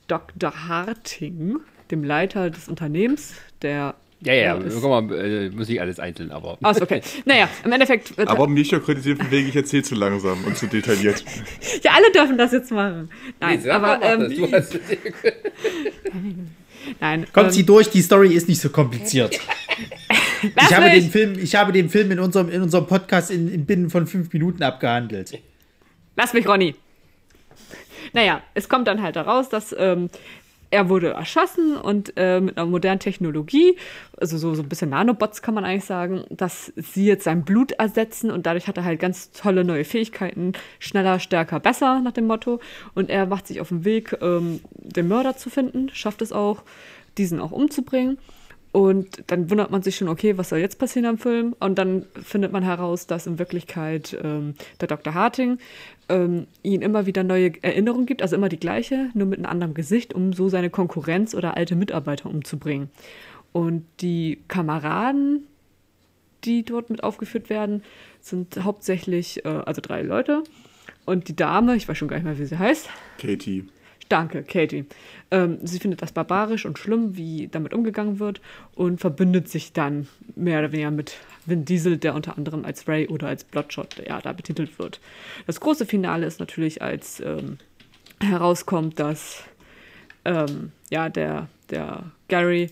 [0.07, 0.67] Dr.
[0.67, 1.59] Harting,
[1.91, 3.95] dem Leiter des Unternehmens, der.
[4.21, 6.57] Ja, ja, ist- guck mal, äh, muss ich alles einzeln, aber.
[6.63, 7.01] Achso, okay.
[7.25, 10.67] Naja, im Endeffekt Aber mich ja kritisiert von wegen, ich erzähle zu langsam und zu
[10.67, 11.23] detailliert.
[11.83, 13.09] Ja, alle dürfen das jetzt machen.
[13.39, 14.35] Nein, Nee, aber ähm, das.
[14.35, 14.79] Du hast
[16.99, 17.25] nein.
[17.33, 19.39] Kommt ähm, sie durch, die Story ist nicht so kompliziert.
[20.43, 23.65] Ich habe, den Film, ich habe den Film in unserem, in unserem Podcast in, in
[23.65, 25.39] binnen von fünf Minuten abgehandelt.
[26.15, 26.75] Lass mich, Ronny.
[28.13, 30.09] Naja, es kommt dann halt heraus, dass ähm,
[30.75, 33.77] er wurde erschossen und äh, mit einer modernen Technologie,
[34.17, 37.71] also so, so ein bisschen Nanobots kann man eigentlich sagen, dass sie jetzt sein Blut
[37.71, 42.27] ersetzen und dadurch hat er halt ganz tolle neue Fähigkeiten, schneller, stärker, besser nach dem
[42.27, 42.59] Motto.
[42.93, 46.63] Und er macht sich auf den Weg, ähm, den Mörder zu finden, schafft es auch,
[47.17, 48.17] diesen auch umzubringen.
[48.75, 51.55] Und dann wundert man sich schon, okay, was soll jetzt passieren am Film?
[51.61, 55.13] Und dann findet man heraus, dass in Wirklichkeit ähm, der Dr.
[55.13, 55.59] Harting
[56.09, 59.75] ähm, ihn immer wieder neue Erinnerungen gibt, also immer die gleiche, nur mit einem anderen
[59.75, 62.89] Gesicht, um so seine Konkurrenz oder alte Mitarbeiter umzubringen.
[63.53, 65.47] Und die Kameraden,
[66.43, 67.81] die dort mit aufgeführt werden,
[68.19, 70.43] sind hauptsächlich, äh, also drei Leute.
[71.05, 72.89] Und die Dame, ich weiß schon gar nicht mehr, wie sie heißt,
[73.21, 73.69] Katie.
[74.09, 74.85] Danke, Katie.
[75.31, 78.41] Ähm, sie findet das barbarisch und schlimm, wie damit umgegangen wird
[78.75, 83.07] und verbündet sich dann mehr oder weniger mit Vin Diesel, der unter anderem als Ray
[83.07, 84.99] oder als Bloodshot ja, da betitelt wird.
[85.47, 87.57] Das große Finale ist natürlich, als ähm,
[88.21, 89.43] herauskommt, dass
[90.25, 92.71] ähm, ja, der, der Gary,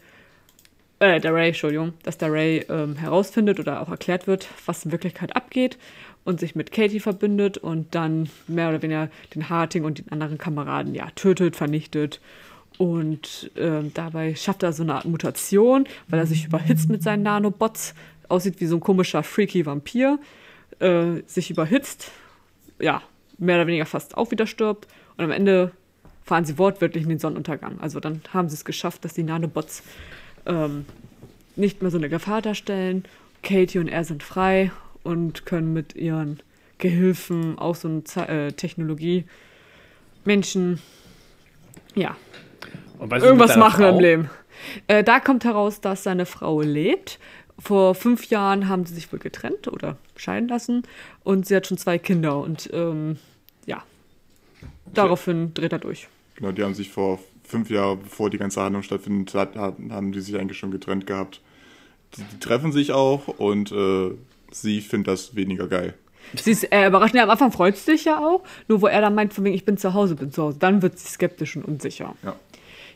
[1.00, 4.92] äh, der Ray, Entschuldigung, dass der Ray ähm, herausfindet oder auch erklärt wird, was in
[4.92, 5.78] Wirklichkeit abgeht
[6.26, 10.38] und sich mit Katie verbündet und dann mehr oder weniger den Harting und den anderen
[10.38, 12.22] Kameraden ja tötet, vernichtet.
[12.78, 17.24] Und ähm, dabei schafft er so eine Art Mutation, weil er sich überhitzt mit seinen
[17.24, 17.94] Nanobots,
[18.30, 20.18] aussieht wie so ein komischer, freaky Vampir,
[20.80, 22.12] äh, sich überhitzt,
[22.80, 23.02] ja,
[23.38, 24.88] mehr oder weniger fast auch wieder stirbt.
[25.18, 25.72] Und am Ende
[26.24, 27.80] fahren sie wortwörtlich in den Sonnenuntergang.
[27.80, 29.84] Also dann haben sie es geschafft, dass die Nanobots
[30.46, 30.86] ähm,
[31.56, 33.04] nicht mehr so eine Gefahr darstellen.
[33.44, 34.72] Katie und er sind frei
[35.04, 36.42] und können mit ihren
[36.78, 39.26] Gehilfen auch so eine Ze äh, Technologie
[40.26, 40.80] Menschen
[41.96, 42.16] ja
[43.00, 43.90] irgendwas machen Frau?
[43.90, 44.30] im Leben.
[44.88, 47.20] Äh, da kommt heraus, dass seine Frau lebt.
[47.60, 50.84] Vor fünf Jahren haben sie sich wohl getrennt oder scheiden lassen
[51.24, 53.18] und sie hat schon zwei Kinder und ähm,
[53.66, 53.84] ja,
[54.94, 56.08] daraufhin dreht er durch.
[56.36, 60.22] Genau, die haben sich vor fünf Jahren, bevor die ganze Handlung stattfindet, hat, haben die
[60.22, 61.42] sich eigentlich schon getrennt gehabt.
[62.18, 64.12] Die, die treffen sich auch und äh,
[64.54, 65.94] Sie findet das weniger geil.
[66.36, 69.02] Sie ist äh, überraschend, ja, am Anfang freut sie sich ja auch, nur wo er
[69.02, 71.56] dann meint, von wegen, ich bin zu Hause, bin zu Hause, dann wird sie skeptisch
[71.58, 72.16] und unsicher.
[72.24, 72.36] Ja.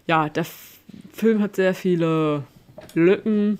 [0.08, 0.78] Ja, der F
[1.12, 2.43] Film hat sehr viele
[2.93, 3.60] Lücken,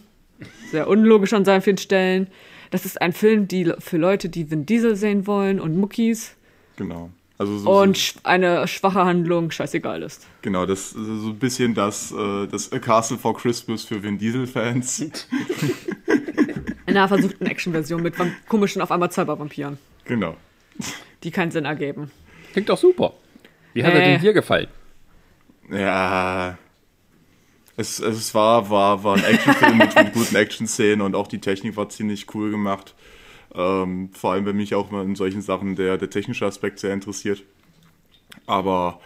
[0.72, 2.28] sehr unlogisch an sehr vielen Stellen.
[2.72, 6.36] Das ist ein Film, die für Leute, die Vin Diesel sehen wollen und Muckis
[6.78, 7.10] Genau.
[7.38, 10.26] Also so, und so, eine schwache Handlung scheißegal ist.
[10.42, 14.18] genau, das ist so ein bisschen das, äh, das A Castle for Christmas für Vin
[14.18, 15.06] Diesel-Fans.
[16.98, 18.16] In einer versuchten Action-Version mit
[18.50, 20.36] komischen auf einmal Cybervampiren, genau.
[21.22, 22.10] die keinen Sinn ergeben.
[22.54, 23.14] Klingt doch super.
[23.74, 24.04] Wie hat er Äh.
[24.14, 24.68] denn dir gefallen?
[25.70, 26.58] Ja.
[27.76, 31.78] Es, es war, war, war ein Actionfilm mit, mit guten Action-Szenen und auch die Technik
[31.78, 32.96] war ziemlich cool gemacht.
[33.54, 36.96] Ähm, vor allem, wenn mich auch mal in solchen Sachen der, der technische Aspekt sehr
[36.96, 37.44] interessiert.
[38.48, 39.00] Aber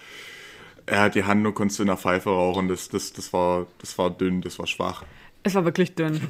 [0.86, 2.70] er hat die Handlung konntest du in der Pfeife rauchen.
[2.70, 5.04] Das, das, das, war, das war dünn, das war schwach.
[5.44, 6.22] Es war wirklich dünn.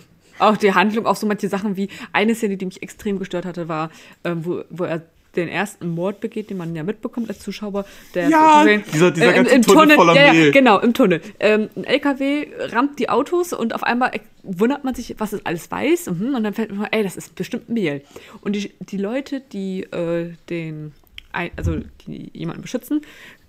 [0.41, 3.67] Auch die Handlung, auch so manche Sachen wie eine Szene, die mich extrem gestört hatte,
[3.67, 3.91] war,
[4.23, 5.01] ähm, wo, wo er
[5.37, 7.85] den ersten Mord begeht, den man ja mitbekommt als Zuschauer.
[8.15, 10.51] Der Ja, gesehen- dieser- dieser äh, im, ganze im Tunnel voller ja, ja, Mehl.
[10.51, 11.21] genau, im Tunnel.
[11.39, 14.11] Ähm, ein LKW rammt die Autos und auf einmal
[14.43, 16.07] wundert man sich, was es alles weiß.
[16.09, 18.01] Mhm, und dann fällt man, ey, das ist bestimmt Mehl.
[18.41, 20.91] Und die, die Leute, die äh, den,
[21.31, 21.77] ein- also
[22.07, 23.01] die jemanden beschützen,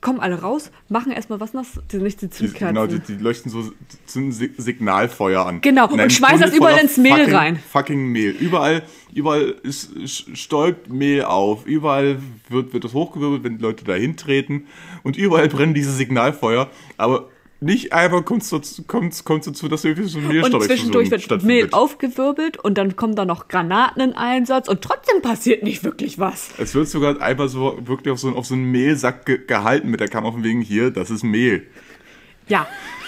[0.03, 2.69] kommen alle raus, machen erstmal was nach, die nicht die Zündkerzen.
[2.75, 3.73] genau, die, die leuchten so
[4.05, 5.63] zünden Si- Signalfeuer an.
[5.63, 7.59] Genau, und einem schmeißen das überall ins Mehl fucking, rein.
[7.73, 8.33] Fucking Mehl.
[8.33, 8.83] Überall,
[9.15, 9.91] überall ist,
[10.37, 11.65] stäubt Mehl auf.
[11.65, 12.19] Überall
[12.51, 14.67] wird, wird das hochgewirbelt, wenn die Leute da hintreten.
[15.03, 16.69] Und überall brennen diese Signalfeuer.
[16.99, 17.29] Aber
[17.63, 21.43] nicht einmal kommt es dazu, kommt's, kommt's dazu, dass irgendwie so eine Und zwischendurch wird
[21.43, 26.19] Mehl aufgewirbelt und dann kommen da noch Granaten in Einsatz und trotzdem passiert nicht wirklich
[26.19, 26.51] was.
[26.59, 30.01] Es wird sogar einmal so wirklich auf so, auf so einen Mehlsack ge gehalten mit
[30.01, 31.67] der Kamera von wegen hier, das ist Mehl.
[32.49, 32.67] Ja.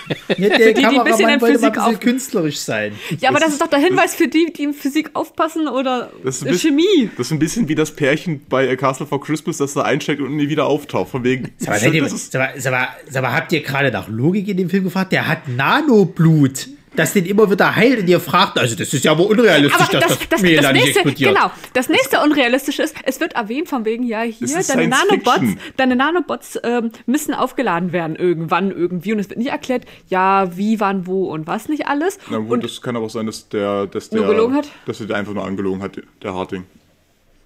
[0.38, 2.92] Ja, der die ein bisschen Kameramann in wollte mal ein Physik bisschen auf- künstlerisch sein.
[3.20, 6.40] Ja, aber das ist doch der Hinweis für die, die in Physik aufpassen oder Das
[6.40, 7.10] bisschen, Chemie.
[7.16, 10.20] das ist ein bisschen wie das Pärchen bei A Castle for Christmas, das da einsteckt
[10.20, 11.10] und nie wieder auftaucht.
[11.10, 11.52] Von wegen.
[11.58, 13.90] Sag mal, seid ihr, das ist, sag mal, sag mal, sag mal, habt ihr gerade
[13.90, 15.12] nach Logik in dem Film gefragt?
[15.12, 19.12] Der hat Nanoblut, das den immer wieder heilt und ihr fragt, also das ist ja
[19.12, 21.34] aber unrealistisch, Aber dass das, das, das, Mehl das da nicht nächste, explodiert.
[21.34, 25.96] genau, das nächste Unrealistische ist, es wird erwähnt von wegen, ja, hier, deine Nanobots, deine
[25.96, 29.12] Nanobots ähm, müssen aufgeladen werden irgendwann, irgendwie.
[29.12, 32.18] Und es wird nie erklärt, ja, wie, wann, wo und was nicht alles.
[32.30, 34.68] Na gut, und das kann aber auch sein, dass der, dass der, Nur gelogen hat?
[34.86, 36.64] dass er einfach nur angelogen hat, der Harting.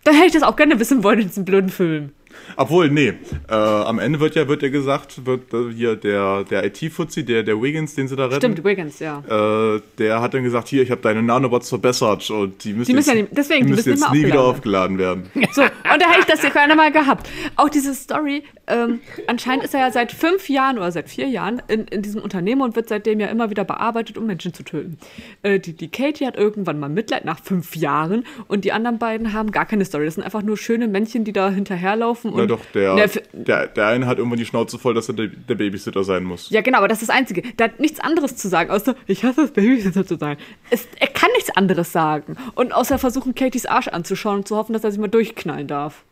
[0.04, 2.12] dann hätte ich das auch gerne wissen wollen in diesem blöden Film.
[2.56, 3.14] Obwohl, nee,
[3.48, 7.42] äh, am Ende wird ja, wird ja gesagt, wird äh, hier der, der IT-Fuzzi, der,
[7.42, 9.22] der Wiggins, den sie da retten, Stimmt, Wiggins, ja.
[9.28, 12.94] äh, der hat dann gesagt, hier, ich habe deine Nanobots verbessert und die müssen, Die
[12.94, 15.24] müssen jetzt, ja nicht- deswegen, die die müssen müssen jetzt nie wieder aufgeladen werden.
[15.52, 17.28] So, und da hätte ich das ja gerne mal gehabt.
[17.56, 21.62] Auch diese Story, ähm, anscheinend ist er ja seit fünf Jahren oder seit vier Jahren
[21.68, 24.98] in, in diesem Unternehmen und wird seitdem ja immer wieder bearbeitet, um Menschen zu töten.
[25.42, 29.32] Äh, die, die Katie hat irgendwann mal Mitleid nach fünf Jahren und die anderen beiden
[29.32, 30.04] haben gar keine Story.
[30.04, 32.27] Das sind einfach nur schöne Männchen, die da hinterherlaufen.
[32.34, 35.14] Na und doch, der, Ne, der, der eine hat irgendwann die Schnauze voll, dass er
[35.14, 36.50] der, der Babysitter sein muss.
[36.50, 37.42] ja, genau, aber das ist das Einzige.
[37.42, 40.36] Der hat nichts anderes zu sagen, außer ich hasse es, Babysitter zu sein.
[40.70, 42.36] Es, er kann nichts anderes sagen.
[42.54, 46.04] Und außer versuchen, Katies Arsch anzuschauen und zu hoffen, dass er sich mal durchknallen darf.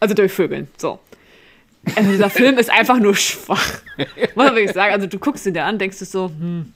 [0.00, 0.68] Also durchvögeln.
[0.76, 0.98] So.
[1.96, 3.80] Also dieser Film ist einfach nur schwach.
[3.96, 4.92] Muss man wirklich sagen.
[4.92, 6.72] Also du guckst ihn dir an, denkst du so, hm.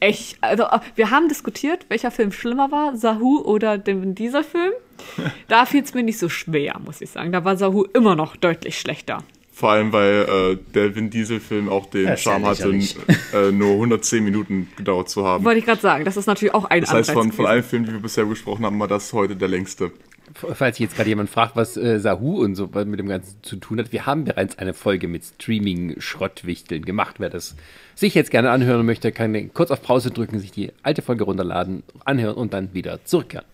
[0.00, 4.72] Echt, also äh, wir haben diskutiert, welcher Film schlimmer war, Sahu oder den, dieser Film.
[5.48, 7.30] Da fiel es mir nicht so schwer, muss ich sagen.
[7.32, 9.22] Da war Sahu immer noch deutlich schlechter.
[9.52, 14.68] Vor allem, weil äh, der Vin Diesel-Film auch den Charme hatte, äh, nur 110 Minuten
[14.76, 15.44] gedauert zu haben.
[15.44, 17.46] Wollte ich gerade sagen, das ist natürlich auch ein Das heißt, von, Anreiz von gewesen.
[17.46, 19.90] allen Filmen, die wir bisher besprochen haben, war das heute der längste.
[20.34, 23.42] Falls sich jetzt gerade jemand fragt, was äh, Sahu und so was mit dem Ganzen
[23.42, 27.16] zu tun hat, wir haben bereits eine Folge mit Streaming-Schrottwichteln gemacht.
[27.18, 27.56] Wer das
[27.94, 31.82] sich jetzt gerne anhören möchte, kann kurz auf Pause drücken, sich die alte Folge runterladen,
[32.04, 33.46] anhören und dann wieder zurückkehren.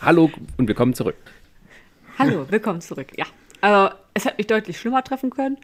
[0.00, 1.16] Hallo und willkommen zurück.
[2.18, 3.08] Hallo, willkommen zurück.
[3.16, 3.26] Ja,
[3.60, 5.58] also es hätte mich deutlich schlimmer treffen können,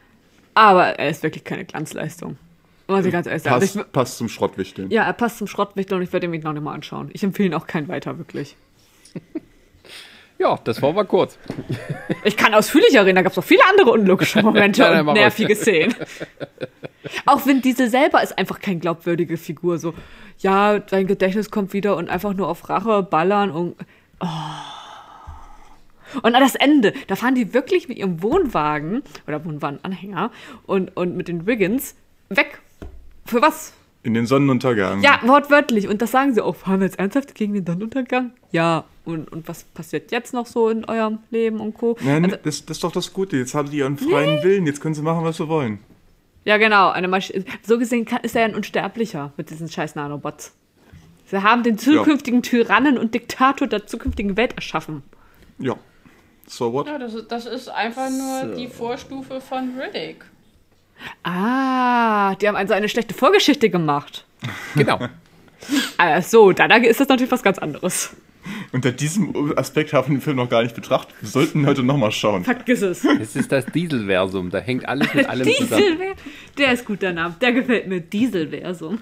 [0.55, 2.37] aber er ist wirklich keine Glanzleistung.
[2.89, 3.55] Muss ich ganz ehrlich sagen.
[3.55, 4.91] Also Passt, ich, passt zum Schrottwichteln.
[4.91, 7.11] ja, er passt zum Schrottwichtel und ich werde ihn mir noch nicht mal anschauen.
[7.13, 8.57] Ich empfehle ihn auch keinen weiter, wirklich.
[10.43, 11.39] Ja, das war mal kurz.
[12.25, 15.57] Ich kann ausführlicher reden, da gab es noch viele andere unlogische Momente nein, und nervige
[15.57, 15.95] Szenen.
[17.27, 19.79] Auch wenn diese selber ist einfach keine glaubwürdige Figur.
[19.79, 19.93] So,
[20.39, 23.77] ja, dein Gedächtnis kommt wieder und einfach nur auf Rache ballern und.
[24.21, 24.27] Oh.
[26.23, 30.31] Und an das Ende, da fahren die wirklich mit ihrem Wohnwagen oder Wohnwagenanhänger
[30.67, 31.97] und, und mit den Wiggins
[32.29, 32.61] weg.
[33.25, 33.73] Für was?
[34.05, 35.01] In den Sonnenuntergang.
[35.03, 35.87] Ja, wortwörtlich.
[35.89, 36.57] Und das sagen sie auch.
[36.57, 38.33] Fahren wir jetzt ernsthaft gegen den Sonnenuntergang?
[38.51, 38.85] Ja.
[39.05, 41.97] Und, und was passiert jetzt noch so in eurem Leben und Co.?
[42.03, 43.37] Nein, Also- das, das ist doch das Gute.
[43.37, 44.67] Jetzt haben die ihren freien Willen.
[44.67, 45.79] Jetzt können sie machen, was sie wollen.
[46.45, 46.91] Ja, genau.
[46.91, 47.33] Eine Masch
[47.63, 50.53] so gesehen kann, ist er ein Unsterblicher mit diesen scheiß Nanobots.
[51.27, 55.03] Sie haben den zukünftigen Tyrannen und Diktator der zukünftigen Welt erschaffen.
[55.59, 55.77] Ja.
[56.49, 56.89] So what?
[56.89, 60.25] Ja, das, das ist einfach nur die Vorstufe von Riddick.
[61.23, 64.25] Ah, die haben also eine schlechte Vorgeschichte gemacht.
[64.75, 65.01] Genau.
[65.99, 68.15] Ah, so, dann ist das natürlich was ganz anderes.
[68.73, 71.15] Unter diesem Aspekt haben wir den Film noch gar nicht betrachtet.
[71.21, 72.43] Wir sollten ihn heute nochmal schauen.
[72.43, 73.05] Vergiss es.
[73.05, 74.51] Es ist das Dieselversum.
[74.51, 75.83] Da hängt alles mit allem zusammen.
[75.83, 75.99] Diesel,
[76.59, 77.37] der ist gut, der Name.
[77.41, 78.01] Der gefällt mir.
[78.01, 78.99] Dieselversum.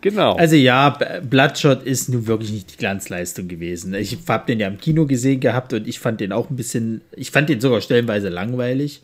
[0.00, 0.34] Genau.
[0.34, 3.94] Also ja, Bloodshot ist nun wirklich nicht die Glanzleistung gewesen.
[3.94, 7.02] Ich habe den ja im Kino gesehen gehabt und ich fand den auch ein bisschen,
[7.16, 9.02] ich fand den sogar stellenweise langweilig,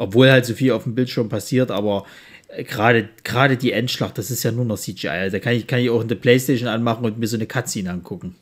[0.00, 2.06] obwohl halt so viel auf dem Bildschirm passiert, aber
[2.48, 5.08] äh, gerade gerade die Endschlacht, das ist ja nur noch CGI.
[5.08, 7.90] Also Da kann ich, kann ich auch eine Playstation anmachen und mir so eine Cutscene
[7.90, 8.34] angucken.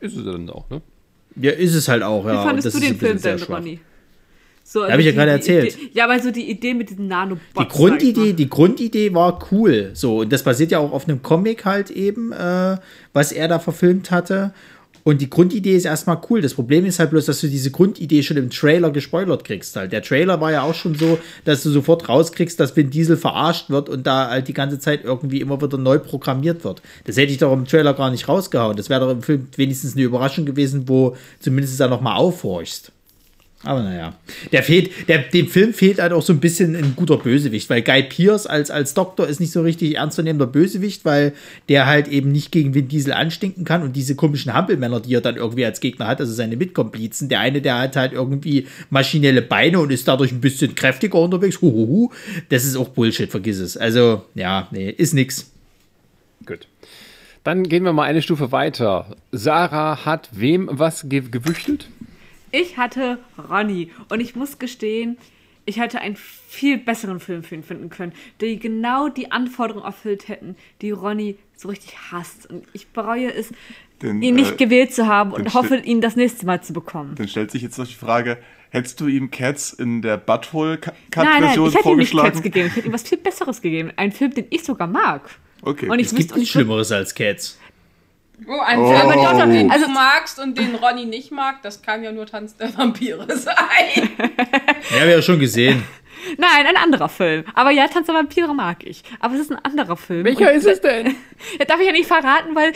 [0.00, 0.82] ist es dann auch, ne?
[1.36, 2.32] Ja, ist es halt auch, ja.
[2.32, 3.46] Wie fandest das du ist den Film sehr denn.
[3.46, 3.80] Ronny?
[4.62, 5.74] So, also hab ich ja gerade erzählt.
[5.74, 7.42] Idee, ja, aber so die Idee mit diesen Nanobots.
[7.58, 9.90] Die Grundidee, die Grundidee war cool.
[9.94, 12.76] So, und das basiert ja auch auf einem Comic halt eben, äh,
[13.14, 14.52] was er da verfilmt hatte.
[15.04, 16.40] Und die Grundidee ist erstmal cool.
[16.40, 19.76] Das Problem ist halt bloß, dass du diese Grundidee schon im Trailer gespoilert kriegst.
[19.76, 19.92] Halt.
[19.92, 23.70] Der Trailer war ja auch schon so, dass du sofort rauskriegst, dass Vin Diesel verarscht
[23.70, 26.82] wird und da halt die ganze Zeit irgendwie immer wieder neu programmiert wird.
[27.04, 28.76] Das hätte ich doch im Trailer gar nicht rausgehauen.
[28.76, 32.92] Das wäre doch im Film wenigstens eine Überraschung gewesen, wo zumindest da nochmal aufhorchst.
[33.62, 34.14] Aber naja,
[34.52, 37.82] der fehlt, der, dem Film fehlt halt auch so ein bisschen ein guter Bösewicht, weil
[37.82, 41.34] Guy Pierce als, als Doktor ist nicht so richtig ernstzunehmender Bösewicht, weil
[41.68, 45.20] der halt eben nicht gegen Vin Diesel anstinken kann und diese komischen Hampelmänner, die er
[45.20, 49.42] dann irgendwie als Gegner hat, also seine Mitkomplizen, der eine, der hat halt irgendwie maschinelle
[49.42, 52.12] Beine und ist dadurch ein bisschen kräftiger unterwegs, huhuhu,
[52.48, 53.76] das ist auch Bullshit, vergiss es.
[53.76, 55.50] Also, ja, nee, ist nix.
[56.46, 56.66] Gut.
[57.44, 59.16] Dann gehen wir mal eine Stufe weiter.
[59.32, 61.88] Sarah hat wem was ge gewüchtelt?
[62.52, 63.18] Ich hatte
[63.50, 65.18] Ronny und ich muss gestehen,
[65.66, 70.28] ich hätte einen viel besseren Film für ihn finden können, die genau die Anforderungen erfüllt
[70.28, 72.48] hätten, die Ronny so richtig hasst.
[72.50, 73.52] Und ich bereue es,
[74.02, 77.14] Denn, ihn nicht äh, gewählt zu haben und hoffe, ihn das nächste Mal zu bekommen.
[77.16, 78.38] Dann stellt sich jetzt noch die Frage,
[78.70, 82.42] hättest du ihm Cats in der Nein, nein, Butthole-Cut-Version ich hätte ihm nicht Cats vorgeschlagen?
[82.42, 82.66] gegeben.
[82.68, 83.92] Ich hätte ihm was viel Besseres gegeben.
[83.96, 85.30] Einen Film, den ich sogar mag.
[85.62, 85.88] Okay.
[85.88, 87.58] Und ich Es gibt wüsste- und nichts Schlimmeres als Cats.
[88.48, 88.88] Oh, ein Oh.
[88.88, 89.10] Film,
[89.52, 92.76] den also- du magst und den Ronny nicht mag, das kann ja nur Tanz der
[92.76, 94.10] Vampire sein.
[94.90, 95.82] Ja, wir ja schon gesehen.
[96.38, 97.44] Nein, ein anderer Film.
[97.54, 99.02] Aber ja, Tanz der Vampire mag ich.
[99.20, 100.24] Aber es ist ein anderer Film.
[100.24, 101.16] Welcher Und ist es denn?
[101.58, 102.74] Ja, darf ich ja nicht verraten, weil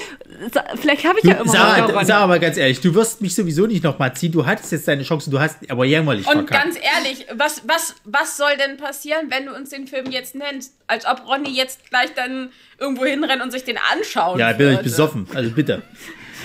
[0.80, 2.04] vielleicht habe ich ja immer noch Sarah, Ronny.
[2.06, 4.32] Sarah, mal ganz ehrlich, du wirst mich sowieso nicht nochmal ziehen.
[4.32, 6.64] Du hattest jetzt deine Chance, du hast aber jämmerlich Und verkackt.
[6.64, 10.74] ganz ehrlich, was, was, was soll denn passieren, wenn du uns den Film jetzt nennst?
[10.86, 14.68] Als ob Ronny jetzt gleich dann irgendwo hinrennt und sich den anschauen Ja, ich bin
[14.68, 14.82] würde.
[14.82, 15.82] besoffen, also bitte.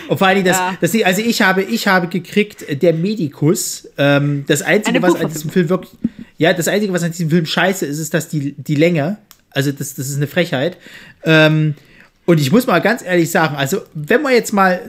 [0.10, 0.78] Und vor allem, das, Ja.
[0.82, 5.30] das, also ich habe, ich habe gekriegt, äh, der Medikus, ähm, das Einzige, was an
[5.30, 5.92] diesem Film wirklich,
[6.38, 9.18] ja, das Einzige, was an diesem Film scheiße ist, ist, dass die, die Länge,
[9.52, 10.78] also das, das ist eine Frechheit.
[11.24, 11.76] Ähm,
[12.26, 14.82] und ich muss mal ganz ehrlich sagen, also wenn man jetzt mal,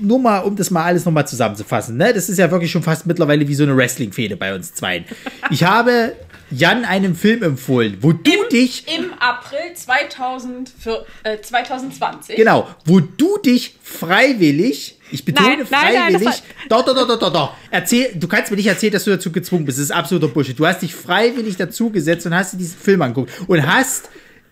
[0.00, 3.04] nur mal, um das mal alles nochmal zusammenzufassen, ne, das ist ja wirklich schon fast
[3.06, 5.04] mittlerweile wie so eine Wrestling-Fehde bei uns zweien.
[5.50, 6.12] Ich habe
[6.50, 12.36] Jan einen Film empfohlen, wo du dich Im April 2000 für, äh, 2020.
[12.36, 17.08] Genau, wo du dich freiwillig, ich betone Nein, nein, nein, das freiwillig, doch, doch, doch,
[17.08, 19.84] doch, doch, doch, erzähl, du kannst mir nicht erzählen, dass du dazu gezwungen bist, das
[19.84, 20.58] ist absoluter Bullshit.
[20.58, 24.08] Du hast dich freiwillig dazu gesetzt und hast dir diesen Film angeguckt und hast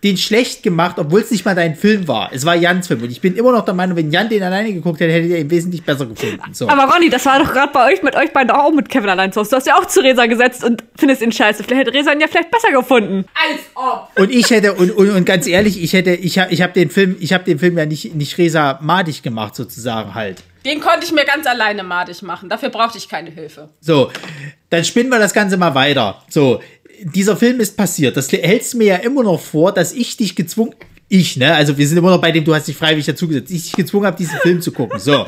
[0.07, 2.29] den schlecht gemacht, obwohl es nicht mal dein Film war.
[2.31, 4.73] Es war Jans Film und ich bin immer noch der Meinung, wenn Jan den alleine
[4.73, 6.53] geguckt hätte, hätte er ihn wesentlich besser gefunden.
[6.53, 6.67] So.
[6.69, 9.31] Aber Ronny, das war doch gerade bei euch mit euch beiden auch mit Kevin allein
[9.31, 9.51] zu Hause.
[9.51, 11.63] Du hast ja auch zu Resa gesetzt und findest ihn scheiße.
[11.63, 13.25] Vielleicht hätte Resa ihn ja vielleicht besser gefunden.
[13.33, 14.09] Als ob.
[14.17, 16.89] Und ich hätte, und, und, und ganz ehrlich, ich hätte, ich habe ich hab den
[16.89, 20.43] Film, ich habe den Film ja nicht, nicht Resa madig gemacht, sozusagen halt.
[20.65, 22.49] Den konnte ich mir ganz alleine madig machen.
[22.49, 23.69] Dafür brauchte ich keine Hilfe.
[23.79, 24.11] So,
[24.69, 26.21] dann spinnen wir das Ganze mal weiter.
[26.29, 26.61] So,
[27.03, 28.17] dieser Film ist passiert.
[28.17, 30.73] Das hältst mir ja immer noch vor, dass ich dich gezwungen,
[31.09, 33.63] ich, ne, also wir sind immer noch bei dem, du hast dich freiwillig dazugesetzt, ich
[33.63, 34.99] dich gezwungen habe, diesen Film zu gucken.
[34.99, 35.25] So.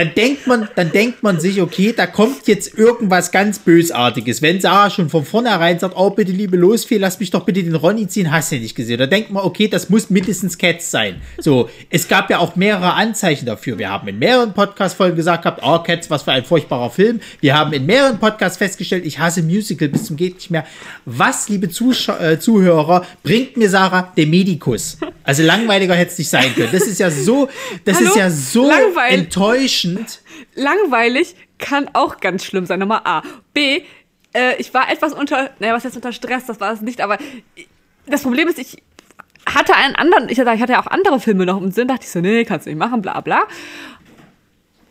[0.00, 4.40] Dann denkt man, dann denkt man sich, okay, da kommt jetzt irgendwas ganz Bösartiges.
[4.40, 7.74] Wenn Sarah schon von vornherein sagt, oh, bitte, liebe Losfee, lass mich doch bitte den
[7.74, 8.98] Ronny ziehen, hast du nicht gesehen.
[8.98, 11.20] Da denkt man, okay, das muss mindestens Cats sein.
[11.38, 13.76] So, es gab ja auch mehrere Anzeichen dafür.
[13.76, 17.20] Wir haben in mehreren Podcast-Folgen gesagt gehabt, oh, Cats, was für ein furchtbarer Film.
[17.42, 20.64] Wir haben in mehreren Podcasts festgestellt, ich hasse Musical bis zum geht nicht mehr.
[21.04, 24.96] Was, liebe Zuschau äh, Zuhörer, bringt mir Sarah den Medikus?
[25.24, 26.70] Also langweiliger hätte es nicht sein können.
[26.72, 27.50] Das ist ja so,
[27.84, 28.08] das Hallo?
[28.08, 29.89] ist ja so Langweil- enttäuschend.
[30.54, 32.80] Langweilig kann auch ganz schlimm sein.
[32.80, 33.22] Nummer A.
[33.52, 33.82] B.
[34.32, 37.18] Äh, ich war etwas unter, naja, was jetzt unter Stress, das war es nicht, aber
[38.06, 38.82] das Problem ist, ich
[39.46, 42.04] hatte einen anderen, ich hatte, ich hatte ja auch andere Filme noch im Sinn, dachte
[42.04, 43.42] ich so, nee, kannst du nicht machen, bla bla.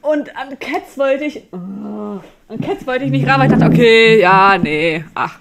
[0.02, 3.72] Und an Cats wollte ich, oh, an Cats wollte ich nicht ran, weil ich dachte,
[3.72, 5.40] okay, ja, nee, ach.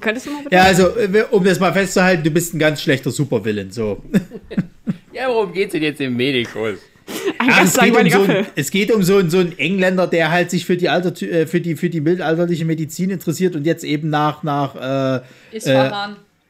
[0.00, 0.54] Könntest du mal bitte?
[0.54, 4.02] Ja, also, äh, um das mal festzuhalten, du bist ein ganz schlechter Supervillain, so.
[5.12, 6.78] Ja, worum geht's denn jetzt im Medikus?
[7.48, 10.06] Ein ganz es, geht um so ein, es geht um so, einen- so einen Engländer,
[10.06, 13.64] der halt sich für die, Alter, äh, für die, für die mittelalterliche Medizin interessiert und
[13.66, 15.20] jetzt eben nach, nach, äh,
[15.52, 15.90] Äh,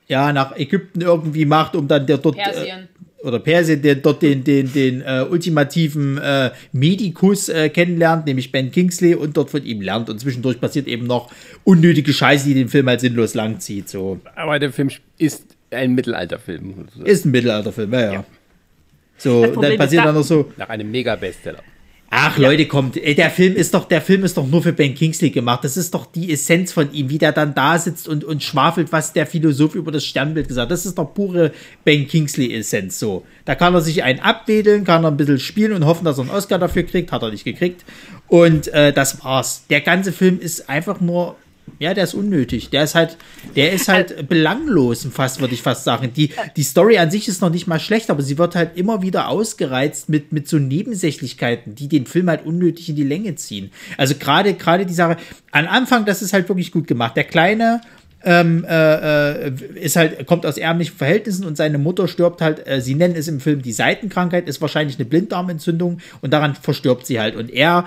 [0.09, 2.36] ja, nach Ägypten irgendwie macht, um dann der dort.
[2.39, 2.89] Äh, Persien.
[3.23, 8.70] oder Persien, der dort den, den, den äh, ultimativen äh, Medikus äh, kennenlernt, nämlich Ben
[8.70, 10.09] Kingsley, und dort von ihm lernt.
[10.09, 11.32] Und zwischendurch passiert eben noch
[11.64, 13.89] unnötige Scheiße, die den Film halt sinnlos langzieht.
[13.89, 14.20] So.
[14.36, 15.43] Aber der Film ist
[15.73, 16.86] ein Mittelalterfilm.
[17.05, 18.24] Ist ein Mittelalterfilm, ja, ja.
[19.18, 21.60] So, Das Problem dann passiert da- dann noch so, Nach einem Mega-Bestseller.
[22.10, 25.30] ach Leute, kommt, der Film ist doch, der Film ist doch nur für Ben Kingsley
[25.30, 25.64] gemacht.
[25.64, 28.93] Das ist doch die Essenz von ihm, wie der dann da sitzt und, und schwafelt,
[28.93, 30.70] was der Philosoph über das Sternbild gesagt hat.
[30.70, 31.52] Das ist doch pure
[31.84, 33.24] Ben Kingsley-Essenz so.
[33.44, 36.22] Da kann er sich einen abwedeln, kann er ein bisschen spielen und hoffen, dass er
[36.22, 37.10] einen Oscar dafür kriegt.
[37.12, 37.84] Hat er nicht gekriegt.
[38.28, 39.64] Und äh, das war's.
[39.70, 41.36] Der ganze Film ist einfach nur.
[41.78, 42.70] Ja, der ist unnötig.
[42.70, 43.16] Der ist halt,
[43.55, 46.12] der ist halt belanglos, fast, würde ich fast sagen.
[46.14, 49.02] Die, die Story an sich ist noch nicht mal schlecht, aber sie wird halt immer
[49.02, 53.70] wieder ausgereizt mit, mit so Nebensächlichkeiten, die den Film halt unnötig in die Länge ziehen.
[53.98, 55.16] Also gerade, gerade die Sache,
[55.51, 57.16] am Anfang, das ist halt wirklich gut gemacht.
[57.16, 57.82] Der kleine,
[58.24, 62.80] ähm, äh, äh, ist halt, kommt aus ärmlichen Verhältnissen und seine Mutter stirbt halt, äh,
[62.80, 67.20] sie nennen es im Film die Seitenkrankheit, ist wahrscheinlich eine Blinddarmentzündung und daran verstirbt sie
[67.20, 67.36] halt.
[67.36, 67.86] Und er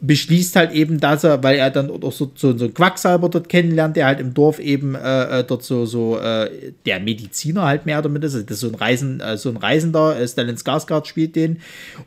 [0.00, 3.48] beschließt halt eben, dass er, weil er dann auch so, so, so einen Quacksalber dort
[3.48, 7.86] kennenlernt, der halt im Dorf eben äh, äh, dort so, so äh, der Mediziner halt
[7.86, 8.34] mehr oder minder ist.
[8.34, 11.58] Das ist so ein Reisen, äh, so ein Reisender, äh, Stellan Skarsgård spielt den.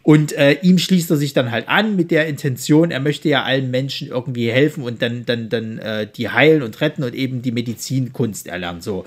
[0.04, 3.44] Und äh, ihm schließt er sich dann halt an mit der Intention, er möchte ja
[3.44, 7.42] allen Menschen irgendwie helfen und dann, dann, dann äh, die heilen und retten und eben
[7.42, 8.82] die Medizinkunst erlernen.
[8.82, 9.06] So.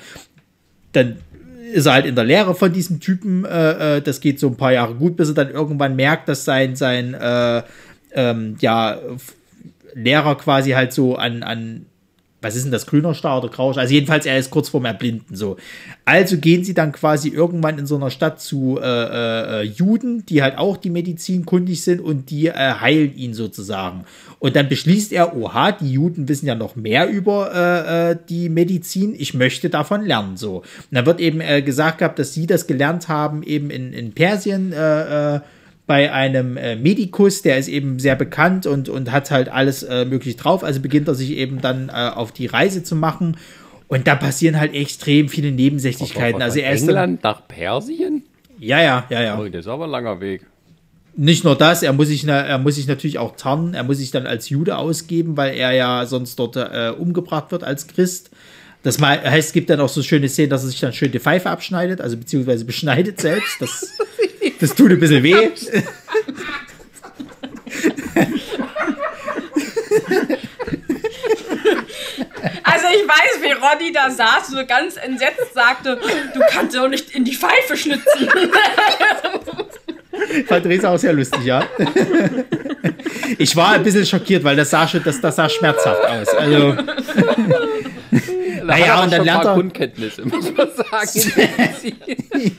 [0.93, 1.19] Dann
[1.73, 3.45] ist er halt in der Lehre von diesem Typen.
[3.45, 6.45] Äh, äh, das geht so ein paar Jahre gut, bis er dann irgendwann merkt, dass
[6.45, 7.63] sein, sein äh,
[8.15, 8.99] ähm, ja,
[9.95, 11.87] Lehrer quasi halt so an, an
[12.45, 13.83] was ist denn das, grüner Star oder grauer Star?
[13.83, 15.57] Also jedenfalls, er ist kurz vorm Erblinden so.
[16.05, 20.27] Also gehen sie dann quasi irgendwann in so einer Stadt zu äh, äh, äh, Juden,
[20.27, 24.05] die halt auch die Medizin kundig sind und die äh, heilen ihn sozusagen.
[24.39, 28.51] Und dann beschließt er, oha, die Juden wissen ja noch mehr über äh, äh, die
[28.51, 30.59] Medizin, ich möchte davon lernen so.
[30.59, 34.73] Und dann wird eben gesagt gehabt, dass sie das gelernt haben eben in, in Persien,
[34.73, 35.41] äh,
[35.87, 40.05] bei einem äh, Medikus, der ist eben sehr bekannt und, und hat halt alles äh,
[40.05, 40.65] möglich drauf.
[40.65, 43.37] Also beginnt er sich eben dann äh, auf die Reise zu machen.
[43.87, 46.41] Und da passieren halt extrem viele Nebensächlichkeiten.
[46.41, 48.25] Also er ist England nach Persien?
[48.59, 49.39] ja, ja, ja, ja.
[49.39, 50.47] Oh, das ist aber ein langer Weg.
[51.17, 53.75] Nicht nur das, er muss sich, er muss sich natürlich auch tarnen.
[53.75, 57.63] Er muss sich dann als Jude ausgeben, weil er ja sonst dort äh, umgebracht wird
[57.63, 58.31] als Christ.
[58.85, 61.11] Das mal, heißt, es gibt dann auch so schöne Szenen, dass er sich dann schön
[61.11, 63.61] die Pfeife abschneidet, also beziehungsweise beschneidet selbst.
[63.61, 63.95] Das,
[64.61, 65.35] das tut ein bisschen weh.
[72.63, 75.99] Also ich weiß, wie Ronny da saß, so ganz entsetzt sagte,
[76.35, 78.29] du kannst doch nicht in die Pfeife schnitzen.
[80.47, 81.65] Fand Resa auch sehr lustig, ja.
[83.39, 86.29] Ich war ein bisschen schockiert, weil das sah schon, das, das sah schmerzhaft aus.
[86.29, 86.77] Also,
[88.67, 91.93] Naja, Hat und dann lernt er- Grundkenntnisse, muss man sagen.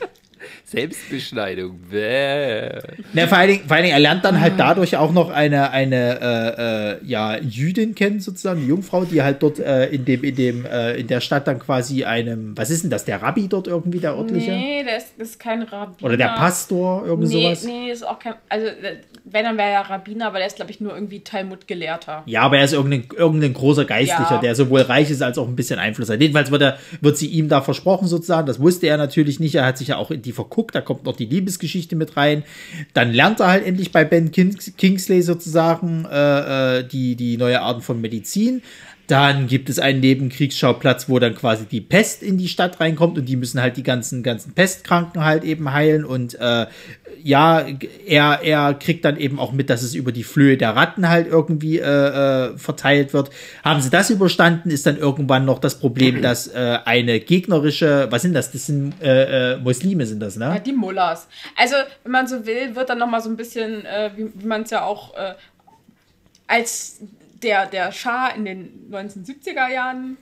[0.64, 1.78] Selbstbeschneidung.
[1.90, 2.80] Bäh.
[3.12, 5.70] na, vor, allen Dingen, vor allen Dingen, er lernt dann halt dadurch auch noch eine,
[5.70, 10.24] eine äh, äh, ja, Jüdin kennen, sozusagen, eine Jungfrau, die halt dort äh, in dem,
[10.24, 13.46] in dem, äh, in der Stadt dann quasi einem, was ist denn das, der Rabbi
[13.48, 14.50] dort irgendwie, der örtliche?
[14.50, 16.04] Nee, das ist, das ist kein Rabbiner.
[16.08, 17.64] Oder der Pastor, irgend Nee, sowas?
[17.64, 18.34] nee, ist auch kein.
[18.48, 18.96] Also, äh,
[19.28, 22.22] wenn, dann wäre er Rabbiner, aber der ist, glaube ich, nur irgendwie Talmud-Gelehrter.
[22.26, 24.40] Ja, aber er ist irgendein, irgendein großer Geistlicher, Ja.
[24.40, 26.20] der sowohl reich ist als auch ein bisschen Einfluss hat.
[26.20, 28.46] Jedenfalls wird, er, wird sie ihm da versprochen sozusagen.
[28.46, 29.56] Das wusste er natürlich nicht.
[29.56, 30.76] Er hat sich ja auch in die verguckt.
[30.76, 32.44] Da kommt noch die Liebesgeschichte mit rein.
[32.94, 37.60] Dann lernt er halt endlich bei Ben Kings Kingsley sozusagen äh, äh, die, die neue
[37.62, 38.62] Arten von Medizin.
[39.08, 43.28] Dann gibt es einen Nebenkriegsschauplatz, wo dann quasi die Pest in die Stadt reinkommt und
[43.28, 46.66] die müssen halt die ganzen, ganzen Pestkranken halt eben heilen und äh,
[47.26, 47.66] ja,
[48.06, 51.26] er, er kriegt dann eben auch mit, dass es über die Flöhe der Ratten halt
[51.26, 53.30] irgendwie äh, äh, verteilt wird.
[53.64, 58.22] Haben sie das überstanden, ist dann irgendwann noch das Problem, dass äh, eine gegnerische, was
[58.22, 58.52] sind das?
[58.52, 60.62] Das sind äh, äh, Muslime sind das, Ja, ne?
[60.64, 61.26] die Mullers.
[61.56, 61.74] Also,
[62.04, 64.70] wenn man so will, wird dann nochmal so ein bisschen, äh, wie, wie man es
[64.70, 65.12] ja auch
[66.46, 67.00] als
[67.42, 70.16] der, der Schah in den 1970er Jahren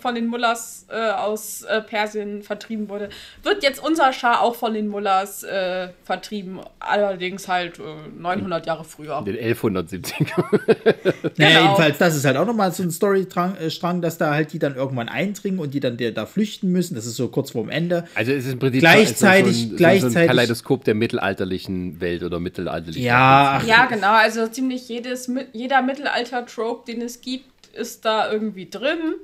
[0.00, 3.08] von den Mullers äh, aus äh, Persien vertrieben wurde,
[3.42, 7.82] wird jetzt unser Schah auch von den Mullers äh, vertrieben, allerdings halt äh,
[8.18, 9.22] 900 Jahre früher.
[9.26, 10.26] Den 1170.
[10.36, 10.50] Naja,
[11.36, 11.62] Genau.
[11.62, 14.76] jedenfalls, das ist halt auch nochmal so ein Storystrang, äh, dass da halt die dann
[14.76, 16.94] irgendwann eindringen und die dann der, da flüchten müssen.
[16.94, 18.06] Das ist so kurz vorm Ende.
[18.14, 22.22] Also es ist im Prinzip Gleichzeitig- so, ein, so ein gleichzeitig- Kaleidoskop der mittelalterlichen Welt
[22.22, 24.12] oder mittelalterlichen Ja, ach, Ja, genau.
[24.12, 27.44] Also ziemlich jedes, jeder Mittelalter-Trope, den es gibt,
[27.74, 29.14] ist da irgendwie drin.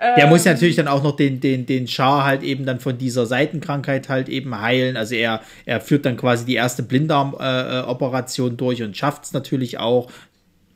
[0.00, 3.26] Der muss natürlich dann auch noch den, den, den Schar halt eben dann von dieser
[3.26, 4.96] Seitenkrankheit halt eben heilen.
[4.96, 10.10] Also er, er führt dann quasi die erste Blinddarm-Operation durch und schafft es natürlich auch,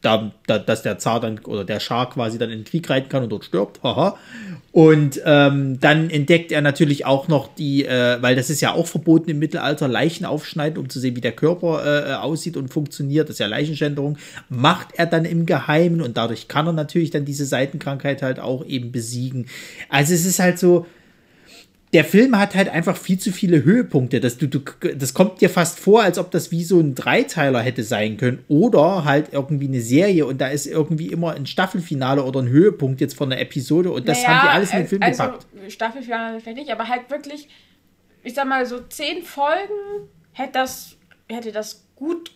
[0.01, 3.09] da, da, dass der Zar dann oder der Schar quasi dann in den Krieg reiten
[3.09, 3.83] kann und dort stirbt.
[3.83, 4.17] Haha.
[4.71, 8.87] Und ähm, dann entdeckt er natürlich auch noch die, äh, weil das ist ja auch
[8.87, 13.29] verboten im Mittelalter, Leichen aufschneiden, um zu sehen, wie der Körper äh, aussieht und funktioniert.
[13.29, 14.19] Das ist ja Leichenschänderung.
[14.49, 18.65] Macht er dann im Geheimen und dadurch kann er natürlich dann diese Seitenkrankheit halt auch
[18.65, 19.47] eben besiegen.
[19.89, 20.87] Also es ist halt so,
[21.93, 24.21] der Film hat halt einfach viel zu viele Höhepunkte.
[24.21, 24.61] Das, du, du,
[24.95, 28.45] das kommt dir fast vor, als ob das wie so ein Dreiteiler hätte sein können.
[28.49, 33.01] Oder halt irgendwie eine Serie und da ist irgendwie immer ein Staffelfinale oder ein Höhepunkt
[33.01, 35.47] jetzt von der Episode und das Naja, haben die alles in den Film also, gepackt.
[35.69, 37.49] Staffelfinale vielleicht nicht, aber halt wirklich,
[38.23, 40.97] ich sag mal, so zehn Folgen hätte das,
[41.29, 42.33] hätte das gut,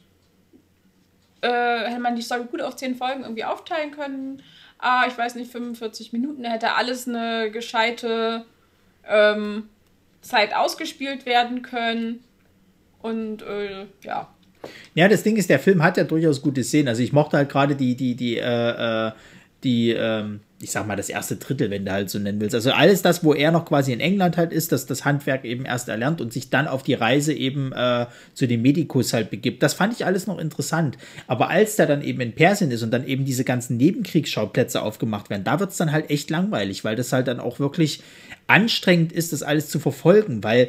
[1.42, 1.48] äh,
[1.88, 4.42] hätte man die Story gut auf zehn Folgen irgendwie aufteilen können.
[4.78, 8.46] Ah, ich weiß nicht, 45 Minuten hätte alles eine gescheite
[9.08, 9.64] ähm,
[10.20, 12.20] Zeit ausgespielt werden können.
[13.00, 14.28] Und äh, ja.
[14.94, 16.88] Ja, das Ding ist, der Film hat ja durchaus gute Szenen.
[16.88, 19.12] Also ich mochte halt gerade die, die, die, äh, äh,
[19.64, 22.54] die, ähm, ich sag mal, das erste Drittel, wenn du halt so nennen willst.
[22.54, 25.64] Also alles das, wo er noch quasi in England halt ist, dass das Handwerk eben
[25.64, 29.62] erst erlernt und sich dann auf die Reise eben äh, zu den Medikus halt begibt.
[29.62, 30.98] Das fand ich alles noch interessant.
[31.26, 35.30] Aber als der dann eben in Persien ist und dann eben diese ganzen Nebenkriegsschauplätze aufgemacht
[35.30, 38.02] werden, da wird's dann halt echt langweilig, weil das halt dann auch wirklich
[38.46, 40.68] anstrengend ist, das alles zu verfolgen, weil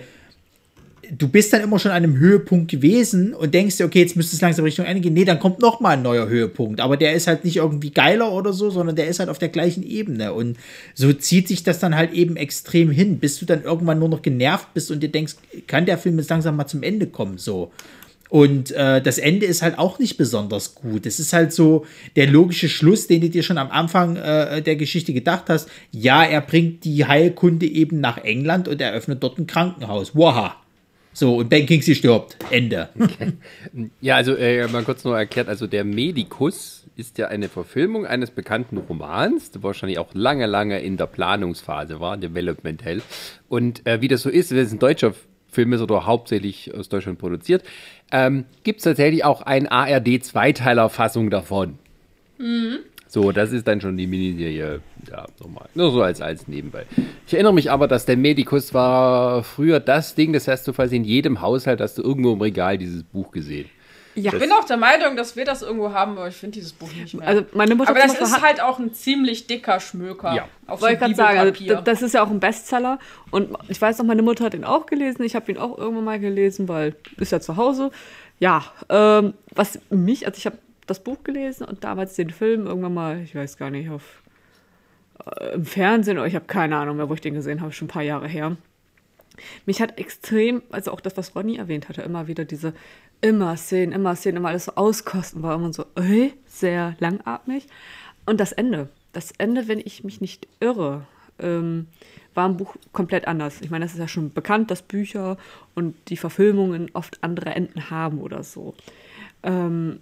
[1.11, 4.35] du bist dann immer schon an einem Höhepunkt gewesen und denkst dir, okay, jetzt müsste
[4.35, 5.13] es langsam Richtung Ende gehen.
[5.13, 6.80] Nee, dann kommt noch mal ein neuer Höhepunkt.
[6.80, 9.49] Aber der ist halt nicht irgendwie geiler oder so, sondern der ist halt auf der
[9.49, 10.34] gleichen Ebene.
[10.34, 10.57] Und
[10.93, 14.21] so zieht sich das dann halt eben extrem hin, bis du dann irgendwann nur noch
[14.21, 15.35] genervt bist und dir denkst,
[15.67, 17.71] kann der Film jetzt langsam mal zum Ende kommen, so.
[18.30, 21.05] Und äh, das Ende ist halt auch nicht besonders gut.
[21.05, 21.85] Es ist halt so
[22.15, 25.69] der logische Schluss, den du dir schon am Anfang äh, der Geschichte gedacht hast.
[25.91, 30.15] Ja, er bringt die Heilkunde eben nach England und eröffnet dort ein Krankenhaus.
[30.15, 30.62] Waha.
[31.14, 32.38] So, und Ben Kingsley stirbt.
[32.49, 32.90] Ende.
[34.02, 38.31] Ja, also äh, mal kurz nur erklärt, also der Medikus ist ja eine Verfilmung eines
[38.31, 43.02] bekannten Romans, der wahrscheinlich auch lange, lange in der Planungsphase war, Development Hell.
[43.49, 45.14] Und äh, wie das so ist, wenn es ein deutscher
[45.49, 47.64] Film ist oder hauptsächlich aus Deutschland produziert,
[48.11, 51.80] ähm, gibt es tatsächlich auch eine ARD-Zweiteiler-Fassung davon.
[53.14, 55.69] So, das ist dann schon die Miniserie, ja, nochmal.
[55.76, 56.88] Nur so als, als nebenbei.
[57.27, 60.95] Ich erinnere mich aber, dass der Medikus war früher das Ding, das hast du quasi
[60.95, 63.69] in jedem Haushalt, hast du irgendwo im Regal dieses Buch gesehen.
[64.15, 66.73] Ja, Ich bin auch der Meinung, dass wir das irgendwo haben, aber ich finde dieses
[66.73, 67.27] Buch nicht mehr.
[67.27, 70.34] also meine Mutter aber das ist halt auch ein ziemlich dicker Schmöker.
[70.34, 70.48] Ja.
[70.65, 72.98] Auf so Wollte ich gerade sagen, also, das ist ja auch ein Bestseller.
[73.30, 75.22] Und ich weiß noch, meine Mutter hat ihn auch gelesen.
[75.22, 77.91] Ich habe ihn auch irgendwann mal gelesen, weil ist ja zu Hause.
[78.40, 82.93] Ja, ähm, was mich, also ich habe das Buch gelesen und damals den Film irgendwann
[82.93, 84.23] mal, ich weiß gar nicht, auf
[85.26, 87.85] äh, im Fernsehen oder ich habe keine Ahnung mehr, wo ich den gesehen habe, schon
[87.85, 88.57] ein paar Jahre her.
[89.65, 92.73] Mich hat extrem, also auch das, was Ronny erwähnt hatte, immer wieder diese
[93.22, 97.68] immer Szenen, immer Szenen, immer alles so auskosten, war immer so äh, sehr langatmig.
[98.26, 101.07] Und das Ende, das Ende, wenn ich mich nicht irre,
[101.39, 101.88] ähm,
[102.34, 103.61] war im Buch komplett anders.
[103.61, 105.38] Ich meine, das ist ja schon bekannt, dass Bücher
[105.73, 108.76] und die Verfilmungen oft andere Enden haben oder so.
[109.43, 109.99] Ähm,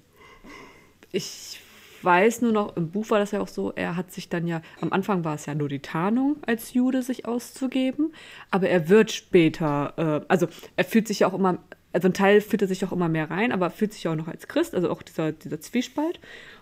[1.12, 1.60] ich
[2.04, 4.62] weiß nur noch, im Buch war das ja auch so, er hat sich dann ja,
[4.82, 8.14] am Anfang war es ja nur die Tarnung, als Jude sich auszugeben,
[8.50, 11.60] aber er wird später, äh, also er fühlt sich ja auch immer,
[11.94, 14.16] also ein Teil fühlt er sich auch immer mehr rein, aber fühlt sich ja auch
[14.16, 16.20] noch als Christ, also auch dieser, dieser Zwiespalt.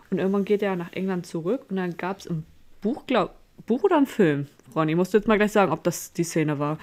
[0.10, 2.44] Und irgendwann geht er nach England zurück und dann gab es im
[2.82, 3.36] Buch, glaub,
[3.68, 6.60] Buch oder ein Film, Ronny, musst du jetzt mal gleich sagen, ob das die Szene
[6.60, 6.80] war,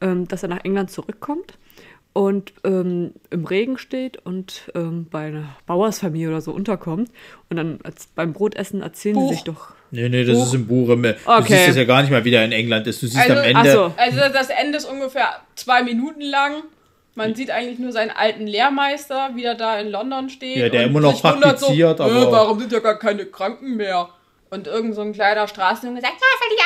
[0.00, 1.58] ähm, dass er nach England zurückkommt
[2.12, 7.10] und ähm, im Regen steht und ähm, bei einer Bauersfamilie oder so unterkommt.
[7.48, 9.28] Und dann als, beim Brotessen erzählen Buch.
[9.28, 9.68] sie sich doch.
[9.92, 10.86] Nee, nee, das ist im Buch.
[10.88, 11.44] Du Okay.
[11.48, 13.02] siehst das ja gar nicht mal, wie der in England ist.
[13.02, 13.72] Du siehst Also- am ach Ende.
[13.72, 13.92] so.
[13.96, 16.62] Also das Ende ist ungefähr zwei Minuten lang.
[17.16, 20.56] Man sieht eigentlich nur seinen alten Lehrmeister, wie er da in London steht.
[20.56, 23.76] Ja, der und immer noch praktiziert, so, aber- Äh, warum sind ja gar keine Kranken
[23.76, 24.08] mehr?
[24.50, 26.62] Und irgend so ein kleiner Straßenjunge sagt, ja, weil die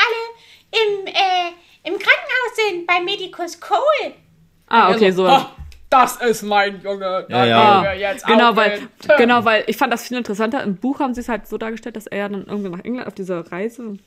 [0.80, 4.12] alle im, äh, im Krankenhaus sind, bei Medicus Cole.
[4.74, 5.30] Ah, okay, so, so.
[5.30, 5.50] "Ah,
[5.90, 7.26] das ist mein Junge.
[7.28, 7.82] Ja, ja.
[7.82, 10.62] wir jetzt Genau weil, hin." genau, weil ich fand das viel interessanter.
[10.62, 13.06] Im Buch haben sie es halt so dargestellt, dass er ja dann irgendwie nach England
[13.06, 13.98] auf dieser Reise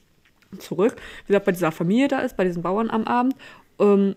[0.60, 0.96] zurück,
[1.26, 3.36] wie gesagt, bei dieser Familie da ist, bei diesen Bauern am Abend.
[3.80, 4.16] Ähm,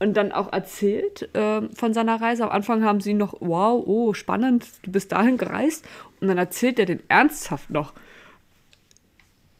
[0.00, 2.44] und dann auch erzählt ähm, von seiner Reise.
[2.44, 5.86] Am Anfang haben sie noch, wow, oh, spannend, du bist dahin gereist.
[6.20, 7.92] Und dann erzählt er den ernsthaft noch,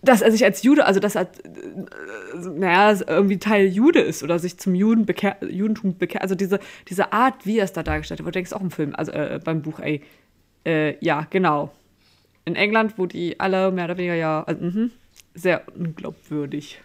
[0.05, 1.28] dass er sich als Jude, also dass er,
[2.35, 6.22] naja, irgendwie Teil Jude ist oder sich zum Juden bekehr, Judentum bekehrt.
[6.22, 8.70] Also diese, diese Art, wie er es da dargestellt hat, wo du denkst, auch im
[8.70, 10.02] Film, also äh, beim Buch, ey,
[10.64, 11.72] äh, ja, genau.
[12.44, 14.90] In England, wo die alle mehr oder weniger ja, also, mhm,
[15.35, 16.81] sehr unglaubwürdig.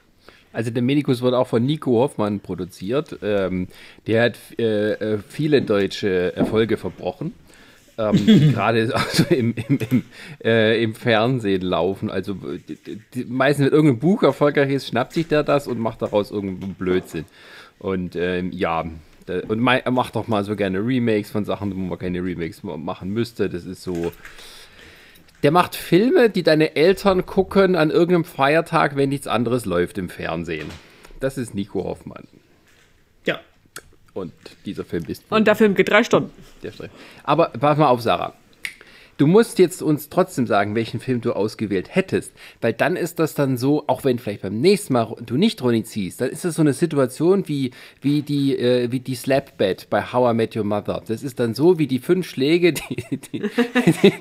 [0.51, 3.17] Also der Medikus wird auch von Nico Hoffmann produziert.
[3.21, 3.67] Ähm,
[4.07, 7.33] der hat äh, äh, viele deutsche Erfolge verbrochen.
[7.99, 10.03] Ähm, gerade also im, im, im,
[10.43, 12.09] äh, im Fernsehen laufen.
[12.09, 12.35] Also
[13.27, 17.25] meistens, wenn irgendein Buch erfolgreich ist, schnappt sich der das und macht daraus irgendeinen Blödsinn.
[17.77, 18.85] Und ähm, ja,
[19.25, 22.63] da, und er macht auch mal so gerne Remakes von Sachen, wo man keine Remakes
[22.63, 23.49] machen müsste.
[23.49, 24.13] Das ist so.
[25.43, 30.09] Der macht Filme, die deine Eltern gucken an irgendeinem Feiertag, wenn nichts anderes läuft im
[30.09, 30.67] Fernsehen.
[31.19, 32.27] Das ist Nico Hoffmann.
[34.13, 34.33] Und
[34.65, 35.23] dieser Film ist.
[35.29, 36.31] Und der Film geht drei Stunden.
[36.63, 36.71] Der
[37.23, 38.33] Aber pass mal auf, Sarah.
[39.19, 42.31] Du musst jetzt uns trotzdem sagen, welchen Film du ausgewählt hättest,
[42.61, 45.83] weil dann ist das dann so, auch wenn vielleicht beim nächsten Mal du nicht Ronny
[45.83, 50.01] ziehst, dann ist das so eine Situation wie, wie die, äh, wie die Slapbed bei
[50.01, 51.03] How I Met Your Mother.
[51.05, 52.71] Das ist dann so wie die fünf Schläge,
[53.11, 53.43] die, die,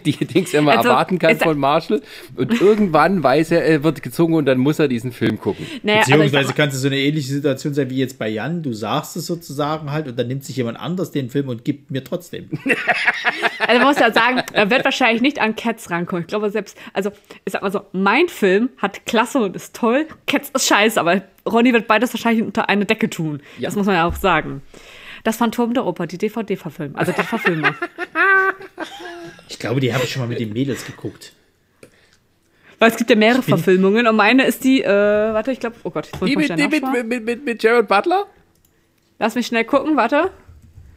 [0.04, 2.02] die, die Dings immer also, erwarten kann von Marshall
[2.34, 5.64] und irgendwann weiß er, er wird gezogen und dann muss er diesen Film gucken.
[5.84, 9.16] Naja, Beziehungsweise kann es so eine ähnliche Situation sein wie jetzt bei Jan, du sagst
[9.16, 12.50] es sozusagen halt und dann nimmt sich jemand anders den Film und gibt mir trotzdem.
[13.60, 16.22] Also man muss ja sagen, er wird wahrscheinlich nicht an Cats rankommen.
[16.22, 17.10] Ich glaube selbst, also
[17.44, 21.22] ich sag mal so, mein Film hat Klasse und ist toll, Cats ist scheiße, aber
[21.46, 23.42] Ronny wird beides wahrscheinlich unter eine Decke tun.
[23.58, 23.68] Ja.
[23.68, 24.62] Das muss man ja auch sagen.
[25.24, 27.74] Das Phantom der Oper, die DVD-Verfilmung, also die Verfilmung.
[29.48, 31.32] Ich glaube, die habe ich schon mal mit den Mädels geguckt.
[32.78, 35.90] Weil es gibt ja mehrere Verfilmungen und meine ist die, äh, warte, ich glaube, oh
[35.90, 38.26] Gott, die mit, die mit, mit, mit, mit Jared Butler?
[39.18, 40.30] Lass mich schnell gucken, warte.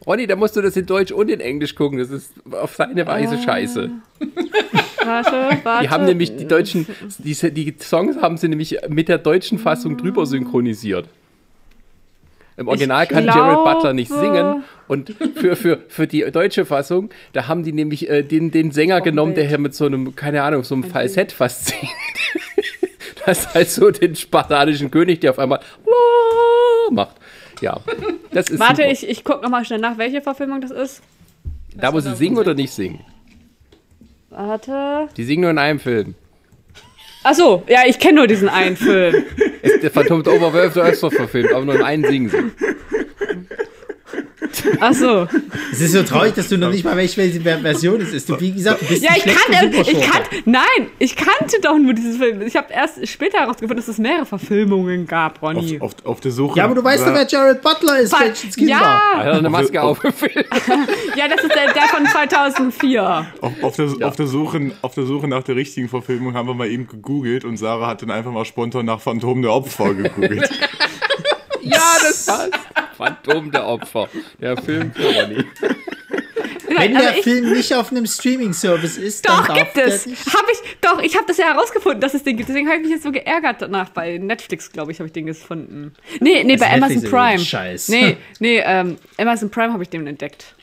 [0.06, 1.98] Ronny, da musst du das in Deutsch und in Englisch gucken.
[1.98, 3.44] Das ist auf seine Weise oh.
[3.44, 3.90] scheiße.
[5.04, 5.30] Warte,
[5.64, 5.84] warte.
[5.84, 6.86] Die haben nämlich die deutschen,
[7.18, 11.08] die, die Songs haben sie nämlich mit der deutschen Fassung drüber synchronisiert.
[12.56, 13.38] Im Original ich kann glaube...
[13.38, 14.64] Jared Butler nicht singen.
[14.88, 18.98] Und für, für, für die deutsche Fassung, da haben die nämlich äh, den, den Sänger
[19.00, 21.92] oh, genommen, der hier mit so einem, keine Ahnung, so einem Falsett fast singt.
[23.26, 25.60] das ist halt so den spartanischen König, der auf einmal
[26.90, 27.16] macht.
[27.62, 27.80] Ja,
[28.32, 28.90] das ist Warte, super.
[28.90, 31.02] ich, ich gucke nochmal schnell nach, welche Verfilmung das ist.
[31.74, 33.00] Da, wo sie singen oder nicht singen?
[34.30, 35.08] Warte.
[35.16, 36.14] Die singen nur in einem Film.
[37.24, 39.24] Ach so, ja, ich kenne nur diesen einen Film.
[39.82, 42.50] der Phantom der Oberwölfe öfter, öfter verfilmt, aber nur in einem singen sie.
[44.80, 45.28] Ach so.
[45.70, 48.28] Es ist so traurig, dass du noch nicht mal weißt, welche Version es ist.
[48.28, 51.94] Du, wie gesagt, du bist Ja, ich kannte, ich kannte, nein, ich kannte doch nur
[51.94, 52.42] dieses Film.
[52.42, 55.78] Ich habe erst später herausgefunden, dass es mehrere Verfilmungen gab, Ronny.
[55.80, 56.58] Auf, auf, auf der Suche.
[56.58, 58.80] Ja, aber du weißt doch, wer Jared Butler ist, welches Kind ja.
[58.80, 59.24] war.
[59.24, 60.46] Er hat eine Maske aufgefilmt.
[61.16, 63.26] ja, das ist der, der von 2004.
[63.40, 64.06] Auf, auf, der, ja.
[64.06, 67.44] auf, der Suche, auf der Suche nach der richtigen Verfilmung haben wir mal eben gegoogelt
[67.44, 70.48] und Sarah hat dann einfach mal spontan nach Phantom der Opfer gegoogelt.
[71.62, 72.52] ja, das passt.
[73.02, 74.08] Phantom der Opfer.
[74.40, 75.44] Der Film für Ronny.
[76.78, 80.06] Wenn der ich, Film nicht auf einem Streaming-Service ist, doch, dann gibt es.
[80.06, 82.48] Hab ich, doch, ich habe das ja herausgefunden, dass es den gibt.
[82.48, 83.90] Deswegen habe ich mich jetzt so geärgert danach.
[83.90, 85.94] Bei Netflix, glaube ich, habe ich den gefunden.
[86.20, 87.38] Nee, nee, bei Amazon Prime.
[87.38, 87.88] Scheiß.
[87.88, 90.54] Nee, nee, ähm, Amazon Prime habe ich den entdeckt.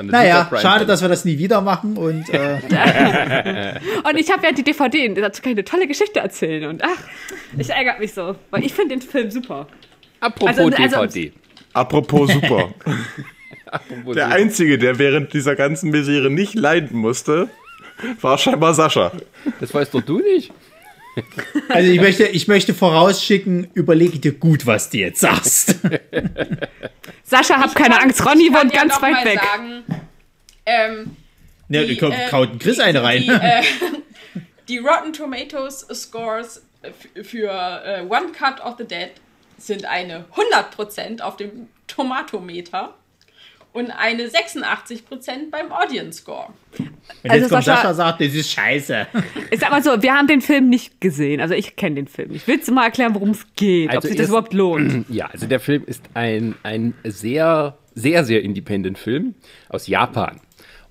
[0.00, 1.96] Naja, schade, dass wir das nie wieder machen.
[1.96, 2.60] Und, äh.
[4.04, 6.68] und ich habe ja die DVD, dazu kann ich eine tolle Geschichte erzählen.
[6.68, 7.02] Und ach,
[7.58, 9.66] ich ärgere mich so, weil ich finde den Film super.
[10.20, 11.32] Apropos also, DVD.
[11.72, 12.74] Apropos super.
[13.66, 14.36] Apropos der super.
[14.36, 17.48] Einzige, der während dieser ganzen Misere nicht leiden musste,
[18.20, 19.12] war scheinbar Sascha.
[19.60, 20.52] Das weißt doch du nicht.
[21.68, 25.74] Also ich möchte, ich möchte vorausschicken, überlege dir gut, was du jetzt sagst.
[27.24, 29.40] Sascha, hab ich keine kann, Angst, Ronny wohnt ganz weit weg.
[29.40, 29.84] Sagen,
[30.64, 31.16] ähm,
[31.68, 33.22] ja, die, kommt, äh, kaut Chris eine rein.
[33.22, 33.62] Die, äh,
[34.68, 36.62] die Rotten Tomatoes Scores
[37.22, 39.10] für äh, One Cut of the Dead
[39.60, 42.94] sind eine 100% auf dem Tomatometer
[43.72, 46.48] und eine 86% beim Audience Score.
[47.22, 49.06] Wenn also jetzt kommt Sascha, Sascha sagt, das ist scheiße.
[49.58, 51.40] Sag mal so, wir haben den Film nicht gesehen.
[51.40, 52.32] Also ich kenne den Film.
[52.34, 55.06] Ich will jetzt mal erklären, worum es geht, also ob sich das überhaupt lohnt.
[55.10, 59.34] Ja, also der Film ist ein, ein sehr, sehr, sehr independent Film
[59.68, 60.40] aus Japan.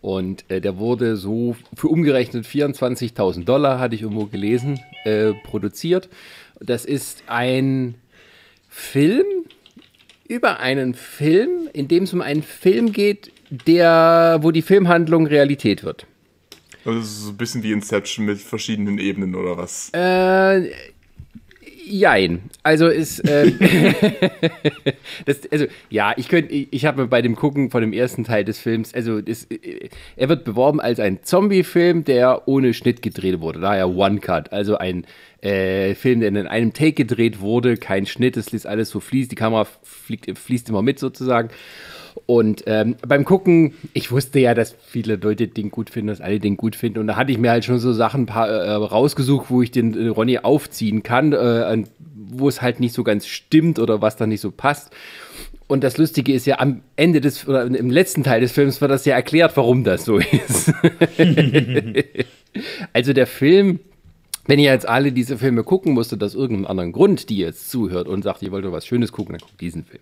[0.02, 6.10] Und äh, der wurde so für umgerechnet 24.000 Dollar, hatte ich irgendwo gelesen, äh, produziert.
[6.60, 7.96] Das ist ein
[8.80, 9.26] Film
[10.28, 15.84] über einen Film, in dem es um einen Film geht, der, wo die Filmhandlung Realität
[15.84, 16.06] wird.
[16.86, 19.90] Also das ist so ein bisschen wie Inception mit verschiedenen Ebenen oder was?
[19.94, 20.72] Äh,
[21.90, 22.50] jein.
[22.64, 23.52] Also ist, äh,
[25.26, 28.46] das, also ja, ich könnte, ich, ich habe bei dem Gucken von dem ersten Teil
[28.46, 29.48] des Films, also das,
[30.16, 34.78] er wird beworben als ein Zombie-Film, der ohne Schnitt gedreht wurde, daher One Cut, also
[34.78, 35.06] ein
[35.42, 39.32] äh, Film, der in einem Take gedreht wurde, kein Schnitt, es ist alles so fließt,
[39.32, 41.50] die Kamera fliegt, fließt immer mit sozusagen.
[42.26, 46.40] Und ähm, beim Gucken, ich wusste ja, dass viele Leute den gut finden, dass alle
[46.40, 47.00] den gut finden.
[47.00, 49.94] Und da hatte ich mir halt schon so Sachen paar, äh, rausgesucht, wo ich den
[49.94, 51.84] äh, Ronny aufziehen kann, äh,
[52.16, 54.92] wo es halt nicht so ganz stimmt oder was da nicht so passt.
[55.68, 58.90] Und das Lustige ist ja, am Ende des, oder im letzten Teil des Films wird
[58.90, 60.74] das ja erklärt, warum das so ist.
[62.92, 63.80] also der Film
[64.50, 68.08] wenn ihr jetzt alle diese Filme gucken musstet, aus irgendeinem anderen Grund, die jetzt zuhört
[68.08, 70.02] und sagt, ihr wollt was Schönes gucken, dann guckt diesen Film.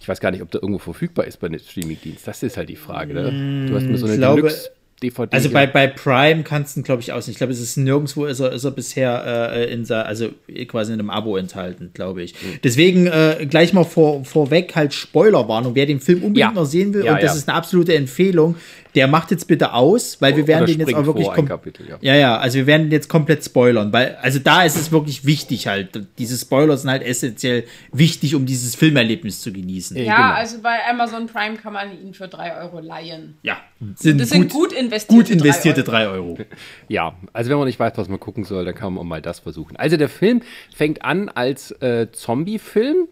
[0.00, 2.26] Ich weiß gar nicht, ob der irgendwo verfügbar ist bei einem Streamingdienst.
[2.26, 3.14] Das ist halt die Frage.
[3.14, 3.68] Ne?
[3.68, 4.70] Du hast mir so eine glaube, Deluxe
[5.02, 5.34] DVD.
[5.34, 7.28] Also bei, bei Prime kannst du glaube ich, aus.
[7.28, 10.30] Ich glaube, es ist nirgendwo ist er, ist er bisher äh, in also
[10.68, 12.34] quasi in einem Abo enthalten, glaube ich.
[12.34, 12.58] Mhm.
[12.64, 15.74] Deswegen äh, gleich mal vor, vorweg halt Spoilerwarnung.
[15.74, 16.52] Wer den Film unbedingt ja.
[16.52, 17.38] noch sehen will, ja, und das ja.
[17.38, 18.56] ist eine absolute Empfehlung,
[18.96, 21.98] der macht jetzt bitte aus, weil wir werden den jetzt auch wirklich Kapitel, ja.
[22.00, 22.14] ja.
[22.14, 25.66] ja, also wir werden den jetzt komplett spoilern, weil also da ist es wirklich wichtig
[25.66, 26.00] halt.
[26.16, 29.98] Diese Spoiler sind halt essentiell wichtig, um dieses Filmerlebnis zu genießen.
[29.98, 30.34] Ja, genau.
[30.34, 33.36] also bei Amazon Prime kann man ihn für drei Euro leihen.
[33.42, 33.58] Ja,
[33.96, 36.16] sind das sind gut, investierte, gut investierte drei Euro.
[36.16, 36.38] Euro.
[36.88, 39.40] Ja, also wenn man nicht weiß, was man gucken soll, dann kann man mal das
[39.40, 39.76] versuchen.
[39.76, 40.42] Also der Film
[40.74, 43.08] fängt an als äh, Zombie-Film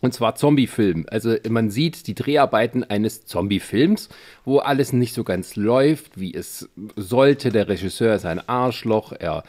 [0.00, 1.06] und zwar Zombie-Film.
[1.10, 4.08] Also man sieht die Dreharbeiten eines Zombie-Films,
[4.44, 7.50] wo alles nicht so ganz läuft, wie es sollte.
[7.50, 9.12] Der Regisseur ist ein Arschloch.
[9.12, 9.44] Er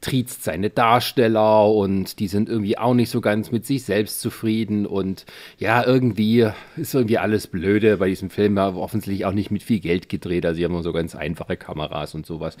[0.00, 4.86] triezt seine Darsteller und die sind irgendwie auch nicht so ganz mit sich selbst zufrieden
[4.86, 5.26] und
[5.58, 9.80] ja, irgendwie ist irgendwie alles blöde bei diesem Film, aber offensichtlich auch nicht mit viel
[9.80, 12.56] Geld gedreht, also sie haben nur so ganz einfache Kameras und sowas.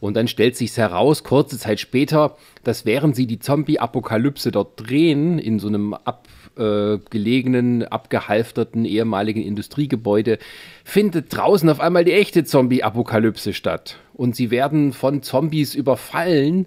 [0.00, 5.38] Und dann stellt sich heraus, kurze Zeit später, dass während sie die Zombie-Apokalypse dort drehen,
[5.38, 6.26] in so einem ab
[6.58, 10.38] äh, abgehalfterten ehemaligen Industriegebäude
[10.84, 13.98] findet draußen auf einmal die echte Zombie-Apokalypse statt.
[14.18, 16.66] Und sie werden von Zombies überfallen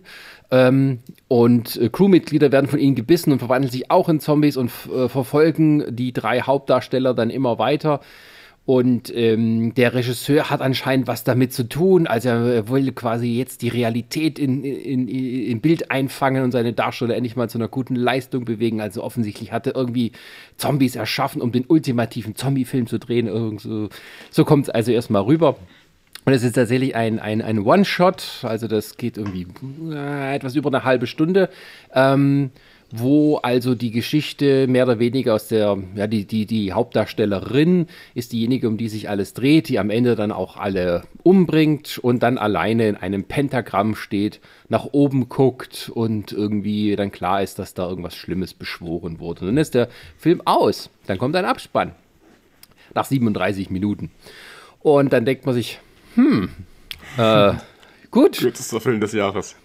[0.51, 4.71] ähm, und äh, Crewmitglieder werden von ihnen gebissen und verwandeln sich auch in Zombies und
[4.93, 7.99] äh, verfolgen die drei Hauptdarsteller dann immer weiter.
[8.63, 12.07] Und ähm, der Regisseur hat anscheinend was damit zu tun.
[12.07, 16.71] Also er will quasi jetzt die Realität in, in, in, in Bild einfangen und seine
[16.71, 18.79] Darsteller endlich mal zu einer guten Leistung bewegen.
[18.79, 20.11] Also offensichtlich hat er irgendwie
[20.57, 23.27] Zombies erschaffen, um den ultimativen Zombie-Film zu drehen.
[23.27, 23.89] Irgend so
[24.29, 25.57] so kommt es also erstmal rüber.
[26.23, 29.47] Und es ist tatsächlich ein, ein, ein One-Shot, also das geht irgendwie
[29.91, 31.49] äh, etwas über eine halbe Stunde.
[31.93, 32.51] Ähm,
[32.91, 38.33] wo also die Geschichte mehr oder weniger aus der, ja, die, die, die Hauptdarstellerin ist
[38.33, 42.37] diejenige, um die sich alles dreht, die am Ende dann auch alle umbringt und dann
[42.37, 47.87] alleine in einem Pentagramm steht, nach oben guckt und irgendwie dann klar ist, dass da
[47.87, 49.41] irgendwas Schlimmes beschworen wurde.
[49.41, 49.87] Und dann ist der
[50.17, 50.89] Film aus.
[51.07, 51.93] Dann kommt ein Abspann.
[52.93, 54.11] Nach 37 Minuten.
[54.81, 55.79] Und dann denkt man sich,
[56.15, 56.49] hm,
[57.17, 57.53] äh,
[58.09, 58.37] gut.
[58.37, 59.55] Kürzester Film des Jahres.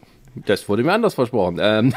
[0.45, 1.59] Das wurde mir anders versprochen.
[1.61, 1.95] Ähm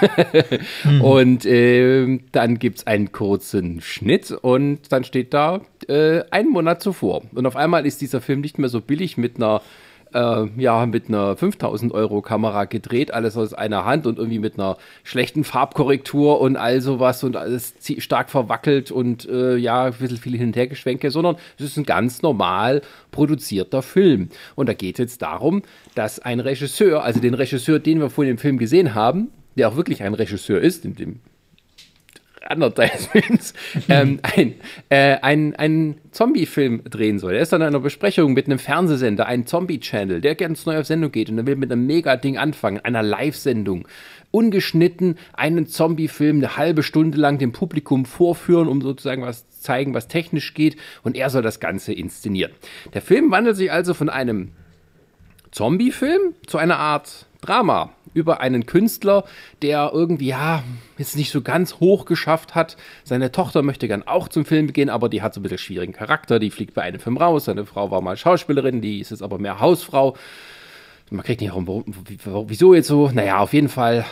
[0.84, 1.02] mhm.
[1.02, 6.82] Und äh, dann gibt es einen kurzen Schnitt und dann steht da äh, einen Monat
[6.82, 7.24] zuvor.
[7.34, 9.62] Und auf einmal ist dieser Film nicht mehr so billig mit einer
[10.14, 14.60] äh, ja, mit einer 5000 Euro Kamera gedreht, alles aus einer Hand und irgendwie mit
[14.60, 20.18] einer schlechten Farbkorrektur und all sowas und alles stark verwackelt und äh, ja, ein bisschen
[20.18, 22.82] viele Hin- und Hergeschwenke, sondern es ist ein ganz normal
[23.12, 24.30] produzierter Film.
[24.56, 25.64] Und da geht es jetzt darum,
[25.96, 29.76] dass ein Regisseur, also den Regisseur, den wir vorhin im Film gesehen haben, der auch
[29.76, 31.20] wirklich ein Regisseur ist, in dem
[33.12, 33.54] Films,
[33.90, 34.56] ähm, ein,
[34.90, 37.34] äh, ein, ein Zombie-Film drehen soll.
[37.34, 40.86] Er ist dann in einer Besprechung mit einem Fernsehsender, einem Zombie-Channel, der ganz neu auf
[40.86, 43.88] Sendung geht und er will mit einem Mega-Ding anfangen, einer Live-Sendung.
[44.32, 50.08] Ungeschnitten einen Zombie-Film eine halbe Stunde lang dem Publikum vorführen, um sozusagen was zeigen, was
[50.08, 52.52] technisch geht und er soll das Ganze inszenieren.
[52.94, 54.52] Der Film wandelt sich also von einem
[55.52, 59.24] Zombie-Film zu einer Art Drama über einen Künstler,
[59.62, 60.64] der irgendwie, ja,
[60.98, 62.76] jetzt nicht so ganz hoch geschafft hat.
[63.04, 65.94] Seine Tochter möchte gern auch zum Film gehen, aber die hat so ein bisschen schwierigen
[65.94, 66.40] Charakter.
[66.40, 67.46] Die fliegt bei einem Film raus.
[67.46, 70.16] Seine Frau war mal Schauspielerin, die ist jetzt aber mehr Hausfrau.
[71.12, 71.86] Man kriegt nicht herum,
[72.48, 73.10] wieso jetzt so.
[73.12, 74.06] Naja, auf jeden Fall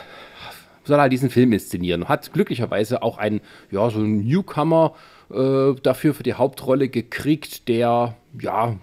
[0.84, 2.08] soll er diesen Film inszenieren.
[2.08, 3.42] Hat glücklicherweise auch einen,
[3.72, 4.96] ja, so einen Newcomer
[5.30, 8.78] äh, dafür für die Hauptrolle gekriegt, der, ja,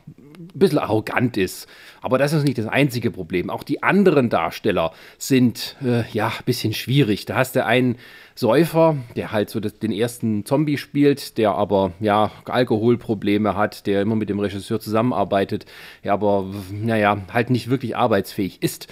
[0.54, 1.66] ein bisschen arrogant ist.
[2.00, 3.50] Aber das ist nicht das einzige Problem.
[3.50, 7.26] Auch die anderen Darsteller sind äh, ja ein bisschen schwierig.
[7.26, 7.96] Da hast du einen
[8.36, 14.16] Säufer, der halt so den ersten Zombie spielt, der aber ja Alkoholprobleme hat, der immer
[14.16, 15.66] mit dem Regisseur zusammenarbeitet,
[16.02, 18.88] der aber naja halt nicht wirklich arbeitsfähig ist.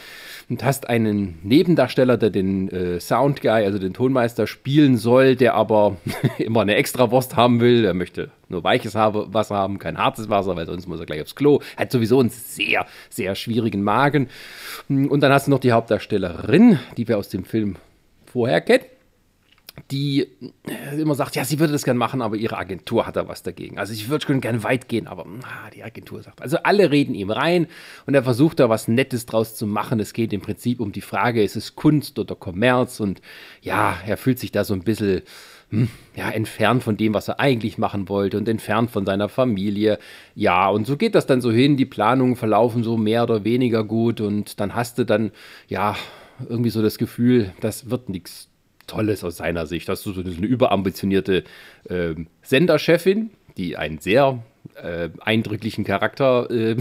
[0.48, 5.96] Und hast einen Nebendarsteller, der den äh, Soundguy, also den Tonmeister, spielen soll, der aber
[6.38, 7.84] immer eine Extrawurst haben will.
[7.84, 11.34] Er möchte nur weiches Wasser haben, kein hartes Wasser, weil sonst muss er gleich aufs
[11.34, 11.60] Klo.
[11.76, 14.28] Hat sowieso einen sehr, sehr schwierigen Magen.
[14.88, 17.76] Und dann hast du noch die Hauptdarstellerin, die wir aus dem Film
[18.26, 18.84] vorher kennen
[19.92, 20.26] die
[20.66, 23.42] äh, immer sagt, ja, sie würde das gerne machen, aber ihre Agentur hat da was
[23.42, 23.78] dagegen.
[23.78, 26.40] Also ich würde schon gerne weit gehen, aber na, die Agentur sagt.
[26.40, 27.66] Also alle reden ihm rein
[28.06, 30.00] und er versucht da was Nettes draus zu machen.
[30.00, 33.00] Es geht im Prinzip um die Frage, ist es Kunst oder Kommerz?
[33.00, 33.20] Und
[33.60, 35.22] ja, er fühlt sich da so ein bisschen
[35.68, 39.98] hm, ja, entfernt von dem, was er eigentlich machen wollte und entfernt von seiner Familie.
[40.34, 41.76] Ja, und so geht das dann so hin.
[41.76, 45.32] Die Planungen verlaufen so mehr oder weniger gut und dann hast du dann,
[45.68, 45.96] ja,
[46.48, 48.51] irgendwie so das Gefühl, das wird nichts
[48.86, 49.88] Tolles aus seiner Sicht.
[49.88, 51.44] Du so eine überambitionierte
[51.88, 54.42] äh, Senderchefin, die einen sehr
[54.74, 56.76] äh, eindrücklichen Charakter äh,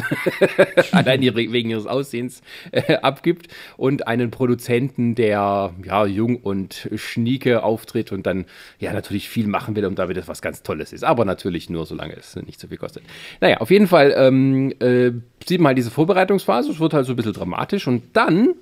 [0.92, 2.42] allein wegen ihres Aussehens
[2.72, 3.48] äh, abgibt
[3.78, 8.46] und einen Produzenten, der ja jung und schnieke auftritt und dann
[8.80, 11.04] ja natürlich viel machen will, um damit es was ganz Tolles ist.
[11.04, 13.04] Aber natürlich nur, solange es nicht so viel kostet.
[13.40, 15.12] Naja, auf jeden Fall ähm, äh,
[15.46, 18.56] sieht man halt diese Vorbereitungsphase, es wird halt so ein bisschen dramatisch und dann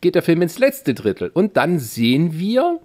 [0.00, 2.80] geht der Film ins letzte Drittel und dann sehen wir,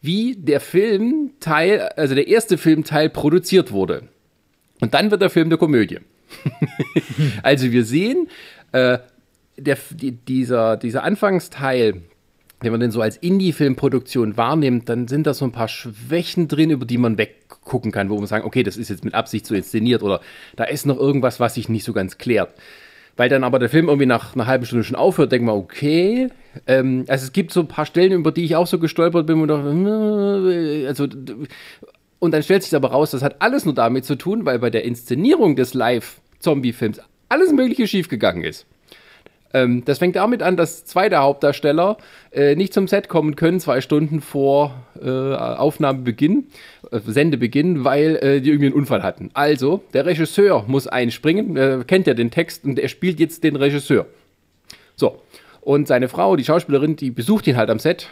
[0.00, 4.08] wie der Filmteil, also der erste Filmteil produziert wurde.
[4.80, 6.00] Und dann wird der Film eine Komödie.
[7.42, 8.28] also wir sehen,
[8.72, 8.98] äh,
[9.56, 12.02] der, die, dieser, dieser Anfangsteil,
[12.60, 16.70] wenn man den so als Indie-Filmproduktion wahrnimmt, dann sind da so ein paar Schwächen drin,
[16.70, 19.54] über die man weggucken kann, wo man sagen, okay, das ist jetzt mit Absicht so
[19.54, 20.20] inszeniert oder
[20.56, 22.54] da ist noch irgendwas, was sich nicht so ganz klärt.
[23.16, 26.28] Weil dann aber der Film irgendwie nach einer halben Stunde schon aufhört, denkt man, okay.
[26.66, 29.40] Ähm, also es gibt so ein paar Stellen, über die ich auch so gestolpert bin
[29.40, 29.68] und dachte,
[30.50, 31.06] äh, also
[32.18, 34.70] und dann stellt sich aber raus, das hat alles nur damit zu tun, weil bei
[34.70, 38.64] der Inszenierung des Live-Zombie-Films alles Mögliche schiefgegangen ist.
[39.54, 41.98] Ähm, das fängt damit an, dass zwei der Hauptdarsteller
[42.30, 46.46] äh, nicht zum Set kommen können, zwei Stunden vor äh, Aufnahmebeginn,
[47.00, 49.30] Sendebeginn, weil äh, die irgendwie einen Unfall hatten.
[49.34, 53.56] Also, der Regisseur muss einspringen, er kennt ja den Text und er spielt jetzt den
[53.56, 54.06] Regisseur.
[54.96, 55.22] So,
[55.60, 58.08] und seine Frau, die Schauspielerin, die besucht ihn halt am Set,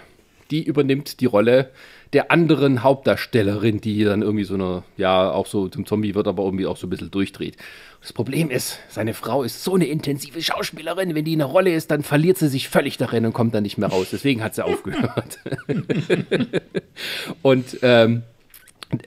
[0.50, 1.70] die übernimmt die Rolle
[2.12, 6.44] der anderen Hauptdarstellerin, die dann irgendwie so eine, ja, auch so zum Zombie wird, aber
[6.44, 7.56] irgendwie auch so ein bisschen durchdreht.
[8.00, 11.72] Das Problem ist, seine Frau ist so eine intensive Schauspielerin, wenn die in einer Rolle
[11.72, 14.08] ist, dann verliert sie sich völlig darin und kommt dann nicht mehr raus.
[14.10, 15.38] Deswegen hat sie aufgehört.
[17.42, 18.22] und ähm,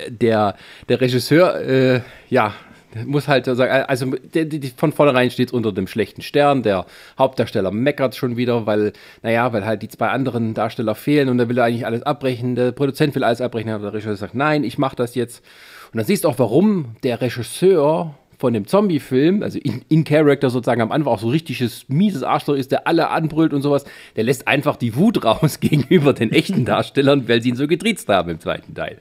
[0.08, 0.56] der,
[0.90, 2.54] der Regisseur, äh, ja,
[3.06, 6.64] muss halt sagen, also die, die, von vornherein steht es unter dem schlechten Stern.
[6.64, 6.86] Der
[7.18, 11.50] Hauptdarsteller meckert schon wieder, weil, naja, weil halt die zwei anderen Darsteller fehlen und er
[11.50, 12.56] will eigentlich alles abbrechen.
[12.56, 15.44] Der Produzent will alles abbrechen, aber der Regisseur sagt, nein, ich mach das jetzt.
[15.92, 20.50] Und dann siehst du auch, warum der Regisseur von dem Zombie-Film, also in, in, Character
[20.50, 23.86] sozusagen am Anfang auch so richtiges mieses Arschloch ist, der alle anbrüllt und sowas,
[24.16, 28.10] der lässt einfach die Wut raus gegenüber den echten Darstellern, weil sie ihn so getriezt
[28.10, 28.98] haben im zweiten Teil.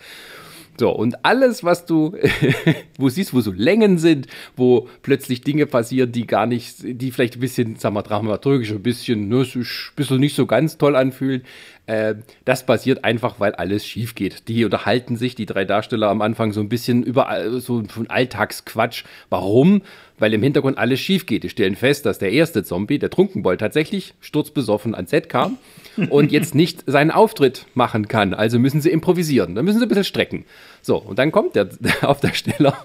[0.79, 2.17] So, und alles, was du,
[2.99, 4.27] wo siehst, wo so Längen sind,
[4.57, 8.83] wo plötzlich Dinge passieren, die gar nicht, die vielleicht ein bisschen, sagen wir, dramaturgisch ein
[8.83, 9.67] bisschen, ne, ein
[9.97, 11.43] bisschen nicht so ganz toll anfühlen,
[11.87, 14.49] äh, das passiert einfach, weil alles schief geht.
[14.49, 19.05] Die unterhalten sich, die drei Darsteller am Anfang so ein bisschen über so von Alltagsquatsch.
[19.29, 19.83] Warum?
[20.23, 21.43] Weil im Hintergrund alles schief geht.
[21.43, 25.59] Die stellen fest, dass der erste Zombie, der Trunkenbold, tatsächlich sturzbesoffen ans Set kam
[26.11, 28.33] und jetzt nicht seinen Auftritt machen kann.
[28.33, 29.57] Also müssen sie improvisieren.
[29.57, 30.45] Dann müssen sie ein bisschen strecken.
[30.81, 32.77] So, und dann kommt der, der Aufdarsteller,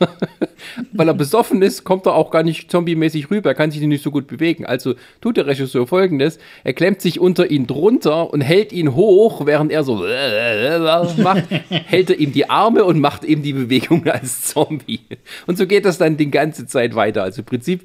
[0.94, 3.50] weil er besoffen ist, kommt er auch gar nicht zombie-mäßig rüber.
[3.50, 4.66] Er kann sich nicht so gut bewegen.
[4.66, 9.46] Also tut der Regisseur folgendes: Er klemmt sich unter ihn drunter und hält ihn hoch,
[9.46, 9.96] während er so
[11.18, 15.02] macht, hält er ihm die Arme und macht ihm die Bewegung als Zombie.
[15.48, 17.27] Und so geht das dann die ganze Zeit weiter.
[17.28, 17.84] Also im Prinzip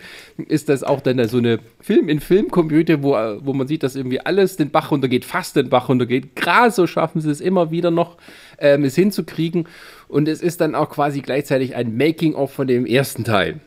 [0.48, 4.70] ist das auch dann so eine Film-in-Film-Komödie, wo, wo man sieht, dass irgendwie alles den
[4.70, 6.34] Bach runtergeht, fast den Bach runtergeht.
[6.34, 8.16] Gerade so schaffen sie es immer wieder noch,
[8.58, 9.68] ähm, es hinzukriegen.
[10.08, 13.60] Und es ist dann auch quasi gleichzeitig ein Making-of von dem ersten Teil.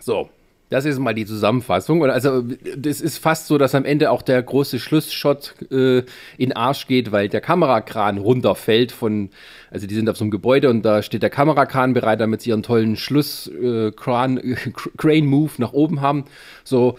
[0.00, 0.28] So,
[0.68, 2.04] das ist mal die Zusammenfassung.
[2.04, 2.42] Also,
[2.76, 6.02] das ist fast so, dass am Ende auch der große Schlussshot äh,
[6.38, 9.30] in Arsch geht, weil der Kamerakran runterfällt von,
[9.76, 12.48] also die sind auf so einem Gebäude und da steht der Kamerakran bereit, damit sie
[12.48, 14.56] ihren tollen Schlusskran, äh,
[14.96, 16.24] Crane-Move nach oben haben.
[16.64, 16.96] So,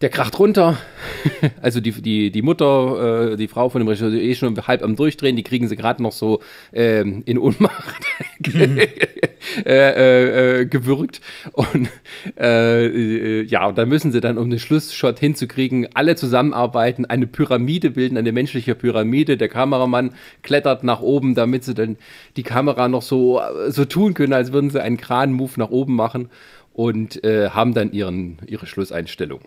[0.00, 0.78] der kracht runter.
[1.62, 4.96] Also die, die, die Mutter, äh, die Frau von dem Regisseur, eh schon halb am
[4.96, 6.40] Durchdrehen, die kriegen sie gerade noch so
[6.72, 8.04] ähm, in Ohnmacht
[8.44, 8.88] äh,
[9.66, 11.20] äh, äh, gewürgt.
[11.52, 11.88] Und
[12.38, 17.26] äh, äh, ja, und da müssen sie dann, um den Schlussshot hinzukriegen, alle zusammenarbeiten, eine
[17.26, 19.36] Pyramide bilden, eine menschliche Pyramide.
[19.36, 20.12] Der Kameramann
[20.42, 21.96] klettert nach oben, damit sie dann
[22.36, 26.30] die Kamera noch so, so tun können, als würden sie einen Kran-Move nach oben machen
[26.72, 29.40] und äh, haben dann ihren, ihre Schlusseinstellung.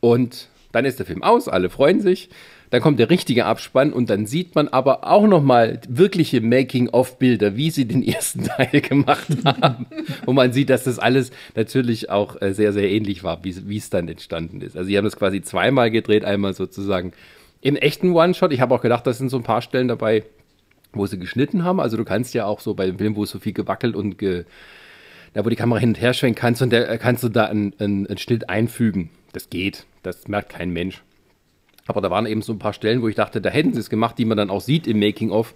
[0.00, 2.30] Und dann ist der Film aus, alle freuen sich.
[2.70, 7.70] Dann kommt der richtige Abspann und dann sieht man aber auch nochmal wirkliche Making-of-Bilder, wie
[7.70, 9.86] sie den ersten Teil gemacht haben.
[10.24, 13.90] und man sieht, dass das alles natürlich auch äh, sehr, sehr ähnlich war, wie es
[13.90, 14.76] dann entstanden ist.
[14.76, 17.12] Also, sie haben das quasi zweimal gedreht, einmal sozusagen
[17.60, 18.52] im echten One-Shot.
[18.52, 20.24] Ich habe auch gedacht, da sind so ein paar Stellen dabei,
[20.92, 21.80] wo sie geschnitten haben.
[21.80, 24.18] Also du kannst ja auch so bei dem Film, wo es so viel gewackelt und
[24.18, 24.44] ge,
[25.34, 27.74] da wo die Kamera hin und her schwenkt, kannst du, der, kannst du da einen,
[27.78, 29.10] einen, einen Schnitt einfügen.
[29.32, 31.02] Das geht, das merkt kein Mensch.
[31.86, 33.90] Aber da waren eben so ein paar Stellen, wo ich dachte, da hätten sie es
[33.90, 35.54] gemacht, die man dann auch sieht im Making-of.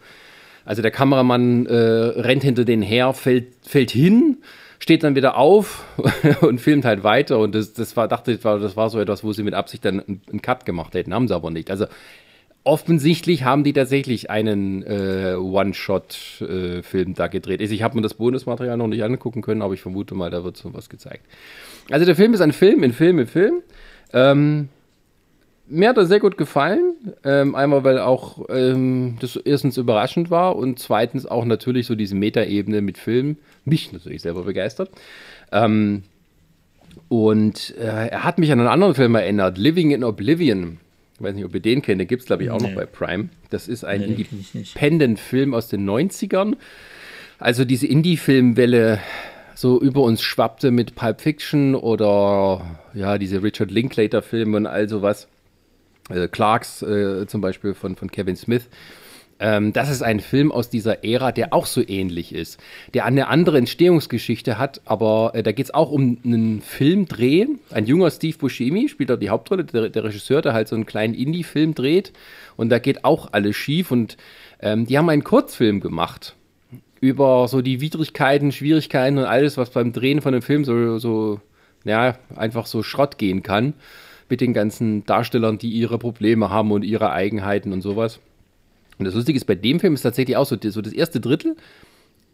[0.65, 4.39] Also der Kameramann äh, rennt hinter denen her, fällt, fällt hin,
[4.79, 5.85] steht dann wieder auf
[6.41, 7.39] und filmt halt weiter.
[7.39, 10.01] Und das, das war, dachte ich, das war so etwas, wo sie mit Absicht dann
[10.01, 11.15] einen Cut gemacht hätten.
[11.15, 11.71] Haben sie aber nicht.
[11.71, 11.87] Also
[12.65, 17.61] offensichtlich haben die tatsächlich einen äh, One-Shot-Film äh, da gedreht.
[17.61, 20.57] Ich habe mir das Bonusmaterial noch nicht angucken können, aber ich vermute mal, da wird
[20.57, 21.25] so was gezeigt.
[21.91, 23.62] Also der Film ist ein Film in Film in Film.
[24.15, 24.69] Ähm,
[25.66, 26.95] mir hat er sehr gut gefallen.
[27.24, 32.15] Ähm, einmal, weil auch ähm, das erstens überraschend war und zweitens auch natürlich so diese
[32.15, 34.91] Metaebene mit Film mich natürlich selber begeistert.
[35.53, 36.05] Ähm,
[37.09, 40.78] und äh, er hat mich an einen anderen Film erinnert, Living in Oblivion.
[41.16, 42.69] Ich weiß nicht, ob ihr den kennt, den gibt es, glaube ich, auch nee.
[42.69, 43.28] noch bei Prime.
[43.51, 46.57] Das ist ein nee, Independent-Film aus den 90ern.
[47.39, 49.01] Also diese Indie-Filmwelle
[49.55, 55.28] so über uns schwappte mit Pulp Fiction oder ja, diese Richard Linklater-Filme und all sowas.
[56.10, 58.68] Äh, Clarks äh, zum Beispiel von, von Kevin Smith.
[59.40, 62.60] Ähm, das ist ein Film aus dieser Ära, der auch so ähnlich ist,
[62.93, 67.47] der eine andere Entstehungsgeschichte hat, aber äh, da geht es auch um einen Filmdreh.
[67.70, 70.86] Ein junger Steve Buscemi spielt da die Hauptrolle, der, der Regisseur, der halt so einen
[70.86, 72.12] kleinen Indie-Film dreht
[72.56, 74.16] und da geht auch alles schief und
[74.60, 76.36] ähm, die haben einen Kurzfilm gemacht
[77.05, 81.39] über so die Widrigkeiten, Schwierigkeiten und alles, was beim Drehen von einem Film so, so
[81.85, 83.74] ja, einfach so Schrott gehen kann
[84.31, 88.20] mit den ganzen Darstellern, die ihre Probleme haben und ihre Eigenheiten und sowas.
[88.98, 91.56] Und das Lustige ist, bei dem Film ist tatsächlich auch so, so das erste Drittel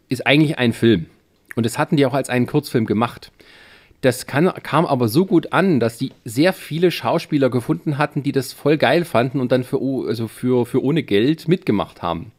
[0.08, 1.06] ist eigentlich ein Film.
[1.56, 3.32] Und das hatten die auch als einen Kurzfilm gemacht.
[4.02, 8.30] Das kann, kam aber so gut an, dass die sehr viele Schauspieler gefunden hatten, die
[8.30, 12.30] das voll geil fanden und dann für, also für, für ohne Geld mitgemacht haben.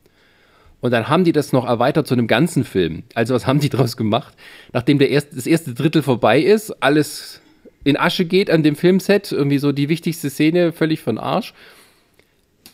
[0.82, 3.04] Und dann haben die das noch erweitert zu einem ganzen Film.
[3.14, 4.36] Also was haben die daraus gemacht?
[4.74, 7.42] Nachdem der erste, das erste Drittel vorbei ist, alles
[7.84, 11.54] in Asche geht an dem Filmset, irgendwie so die wichtigste Szene völlig von Arsch,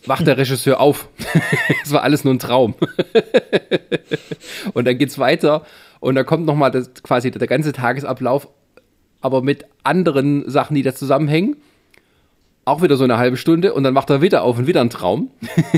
[0.05, 1.09] wacht der Regisseur auf.
[1.83, 2.75] Es war alles nur ein Traum.
[4.73, 5.65] und dann geht's weiter
[5.99, 6.71] und da kommt nochmal
[7.03, 8.47] quasi der ganze Tagesablauf,
[9.21, 11.57] aber mit anderen Sachen, die da zusammenhängen
[12.67, 14.89] auch wieder so eine halbe Stunde und dann macht er wieder auf und wieder ein
[14.89, 15.31] Traum.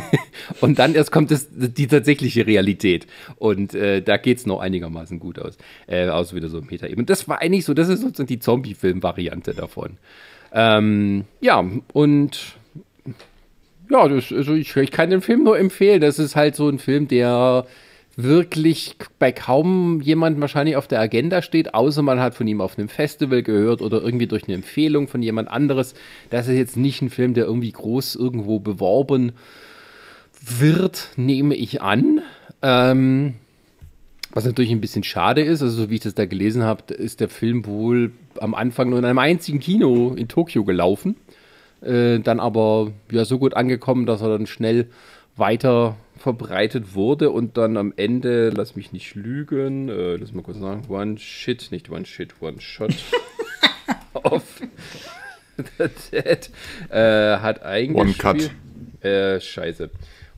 [0.62, 3.06] und dann erst kommt es, die tatsächliche Realität.
[3.38, 5.58] Und äh, da geht es noch einigermaßen gut aus.
[5.88, 7.02] Äh, außer wieder so ein Meta eben.
[7.02, 9.98] Und das war eigentlich so, das ist sozusagen die Zombie-Film-Variante davon.
[10.52, 11.64] Ähm, ja,
[11.94, 12.56] und
[13.90, 16.02] ja, das, also ich, ich kann den Film nur empfehlen.
[16.02, 17.66] Das ist halt so ein Film, der
[18.16, 22.78] wirklich bei kaum jemand wahrscheinlich auf der Agenda steht, außer man hat von ihm auf
[22.78, 25.94] einem Festival gehört oder irgendwie durch eine Empfehlung von jemand anderes.
[26.30, 29.34] Das ist jetzt nicht ein Film, der irgendwie groß irgendwo beworben
[30.42, 32.22] wird, nehme ich an.
[32.62, 33.36] Ähm,
[34.32, 37.20] was natürlich ein bisschen schade ist, also so wie ich das da gelesen habe, ist
[37.20, 41.16] der Film wohl am Anfang nur in einem einzigen Kino in Tokio gelaufen.
[41.82, 44.90] Äh, dann aber ja so gut angekommen, dass er dann schnell
[45.36, 50.60] weiter verbreitet wurde und dann am Ende, lass mich nicht lügen, äh, lass mal kurz
[50.60, 52.94] sagen, One Shit, nicht One Shit, One Shot
[54.14, 54.44] of
[55.58, 56.50] the Dead
[56.90, 57.96] äh, hat eigentlich.
[57.96, 58.52] One Cut.
[59.02, 59.90] Äh, scheiße.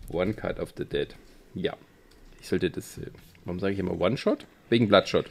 [0.10, 1.16] One Cut of the Dead.
[1.56, 1.76] Ja.
[2.40, 2.98] Ich sollte das.
[2.98, 3.08] Äh,
[3.46, 4.46] warum sage ich immer One Shot?
[4.70, 5.26] Wegen Bloodshot.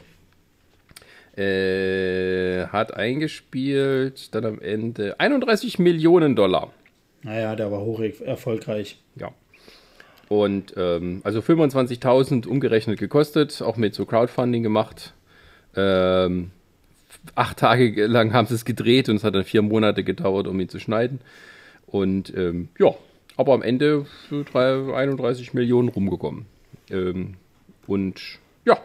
[1.37, 6.73] Äh, hat eingespielt, dann am Ende 31 Millionen Dollar.
[7.23, 8.99] Naja, der war hoch erfolgreich.
[9.15, 9.33] Ja.
[10.31, 15.13] Und ähm, also 25.000 umgerechnet gekostet, auch mit so Crowdfunding gemacht.
[15.75, 16.51] Ähm,
[17.35, 20.57] acht Tage lang haben sie es gedreht und es hat dann vier Monate gedauert, um
[20.61, 21.19] ihn zu schneiden.
[21.85, 22.95] Und ähm, ja,
[23.35, 26.45] aber am Ende für 31 Millionen rumgekommen.
[26.89, 27.33] Ähm,
[27.85, 28.21] und
[28.63, 28.77] ja,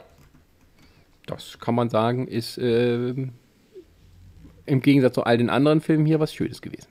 [1.27, 6.35] das kann man sagen, ist äh, im Gegensatz zu all den anderen Filmen hier was
[6.35, 6.89] Schönes gewesen.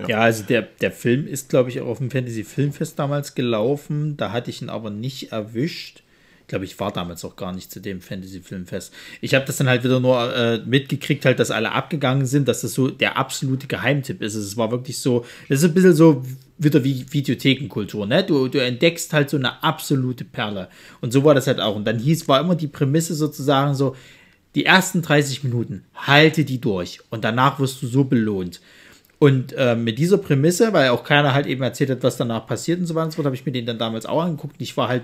[0.00, 0.08] Ja.
[0.08, 4.16] ja, also der, der Film ist, glaube ich, auch auf dem Fantasy Filmfest damals gelaufen.
[4.16, 6.02] Da hatte ich ihn aber nicht erwischt.
[6.42, 8.94] Ich glaube, ich war damals auch gar nicht zu dem Fantasy Filmfest.
[9.20, 12.62] Ich habe das dann halt wieder nur äh, mitgekriegt, halt, dass alle abgegangen sind, dass
[12.62, 14.34] das so der absolute Geheimtipp ist.
[14.34, 16.24] Es war wirklich so, das ist ein bisschen so
[16.56, 18.24] wieder wie Videothekenkultur, ne?
[18.24, 20.68] Du, du entdeckst halt so eine absolute Perle.
[21.02, 21.76] Und so war das halt auch.
[21.76, 23.94] Und dann hieß, war immer die Prämisse sozusagen so,
[24.54, 27.00] die ersten 30 Minuten, halte die durch.
[27.10, 28.60] Und danach wirst du so belohnt.
[29.18, 32.78] Und äh, mit dieser Prämisse, weil auch keiner halt eben erzählt hat, was danach passiert
[32.78, 34.54] und so weiter und so fort, habe ich mir den dann damals auch angeguckt.
[34.54, 35.02] Und ich war halt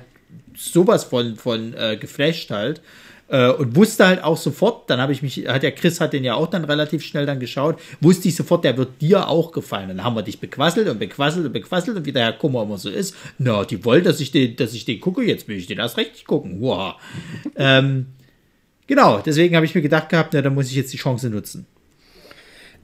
[0.56, 2.80] sowas von, von äh, geflasht halt.
[3.26, 6.24] Äh, und wusste halt auch sofort, dann habe ich mich, hat der Chris hat den
[6.24, 9.88] ja auch dann relativ schnell dann geschaut, wusste ich sofort, der wird dir auch gefallen.
[9.88, 12.78] Dann haben wir dich bequasselt und bequasselt und bequasselt und wie der Herr Kummer immer
[12.78, 13.16] so ist.
[13.38, 15.96] Na, die wollen, dass ich den, dass ich den gucke, jetzt will ich den erst
[15.96, 16.60] richtig gucken.
[16.60, 16.94] Wow.
[17.56, 18.06] ähm,
[18.86, 21.66] genau, deswegen habe ich mir gedacht gehabt, na, dann muss ich jetzt die Chance nutzen.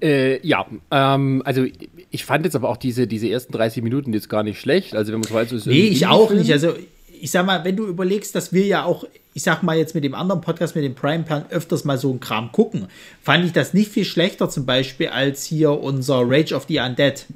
[0.02, 1.64] Äh, ja, ähm, also
[2.10, 4.94] ich fand jetzt aber auch diese, diese ersten 30 Minuten jetzt gar nicht schlecht.
[4.94, 6.50] Also wenn man so weiß, ist Nee, ich auch nicht.
[6.52, 6.74] Also
[7.20, 9.04] ich sag mal, wenn du überlegst, dass wir ja auch,
[9.34, 12.10] ich sag mal jetzt mit dem anderen Podcast, mit dem Prime Plan öfters mal so
[12.10, 12.86] einen Kram gucken,
[13.22, 17.26] fand ich das nicht viel schlechter zum Beispiel als hier unser Rage of the Undead.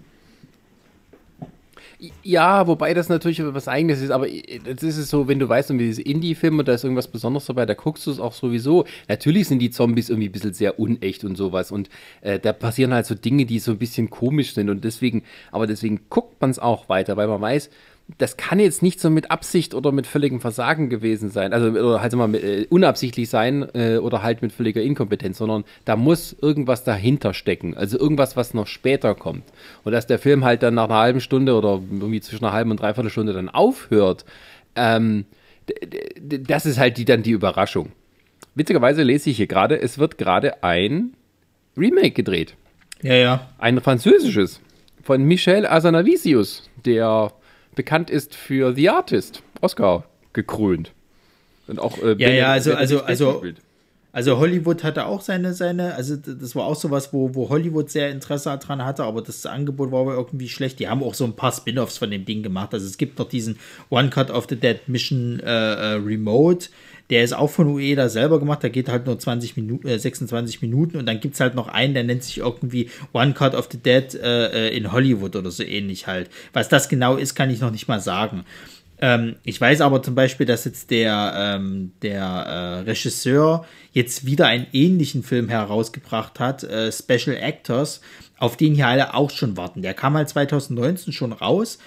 [2.22, 5.70] Ja, wobei das natürlich was Eigenes ist, aber das ist es so, wenn du weißt,
[5.70, 8.84] irgendwie diese Indie-Film und da ist irgendwas Besonderes dabei, da guckst du es auch sowieso.
[9.08, 11.88] Natürlich sind die Zombies irgendwie ein bisschen sehr unecht und sowas und
[12.20, 15.22] äh, da passieren halt so Dinge, die so ein bisschen komisch sind und deswegen,
[15.52, 17.70] aber deswegen guckt man es auch weiter, weil man weiß,
[18.18, 22.02] das kann jetzt nicht so mit Absicht oder mit völligem Versagen gewesen sein, also oder
[22.02, 26.36] halt mal mit, äh, unabsichtlich sein äh, oder halt mit völliger Inkompetenz, sondern da muss
[26.38, 29.44] irgendwas dahinter stecken, also irgendwas, was noch später kommt.
[29.84, 32.70] Und dass der Film halt dann nach einer halben Stunde oder irgendwie zwischen einer halben
[32.70, 34.26] und dreiviertel Stunde dann aufhört,
[34.76, 35.24] ähm,
[36.20, 37.92] das ist halt die, dann die Überraschung.
[38.54, 41.14] Witzigerweise lese ich hier gerade, es wird gerade ein
[41.76, 42.54] Remake gedreht.
[43.02, 43.50] Ja, ja.
[43.58, 44.60] Ein französisches
[45.02, 47.32] von Michel Azanavicius, der
[47.74, 50.92] bekannt ist für The Artist, Oscar gekrönt.
[51.66, 53.56] Und auch äh, Ja, ja, also, also, also, gespielt.
[54.12, 58.10] also Hollywood hatte auch seine, seine, also das war auch sowas, wo, wo Hollywood sehr
[58.10, 60.78] Interesse dran hatte, aber das Angebot war aber irgendwie schlecht.
[60.80, 62.74] Die haben auch so ein paar Spin-offs von dem Ding gemacht.
[62.74, 63.58] Also es gibt noch diesen
[63.90, 66.68] One Cut of the Dead Mission äh, äh, Remote.
[67.10, 70.62] Der ist auch von Ueda selber gemacht, der geht halt nur 20 Minuten, äh, 26
[70.62, 73.78] Minuten und dann gibt's halt noch einen, der nennt sich irgendwie One Cut of the
[73.78, 76.30] Dead äh, äh, in Hollywood oder so ähnlich halt.
[76.52, 78.44] Was das genau ist, kann ich noch nicht mal sagen.
[79.00, 84.46] Ähm, ich weiß aber zum Beispiel, dass jetzt der, ähm, der äh, Regisseur jetzt wieder
[84.46, 88.00] einen ähnlichen Film herausgebracht hat, äh, Special Actors,
[88.38, 89.82] auf den hier alle auch schon warten.
[89.82, 91.78] Der kam halt 2019 schon raus,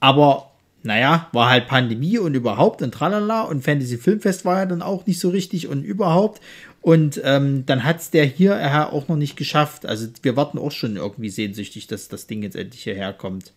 [0.00, 0.50] aber
[0.86, 5.06] naja, war halt Pandemie und überhaupt und tralala und Fantasy Filmfest war ja dann auch
[5.06, 6.40] nicht so richtig und überhaupt.
[6.80, 9.84] Und ähm, dann hat's der hier äh, auch noch nicht geschafft.
[9.84, 13.52] Also wir warten auch schon irgendwie sehnsüchtig, dass das Ding jetzt endlich hierher kommt.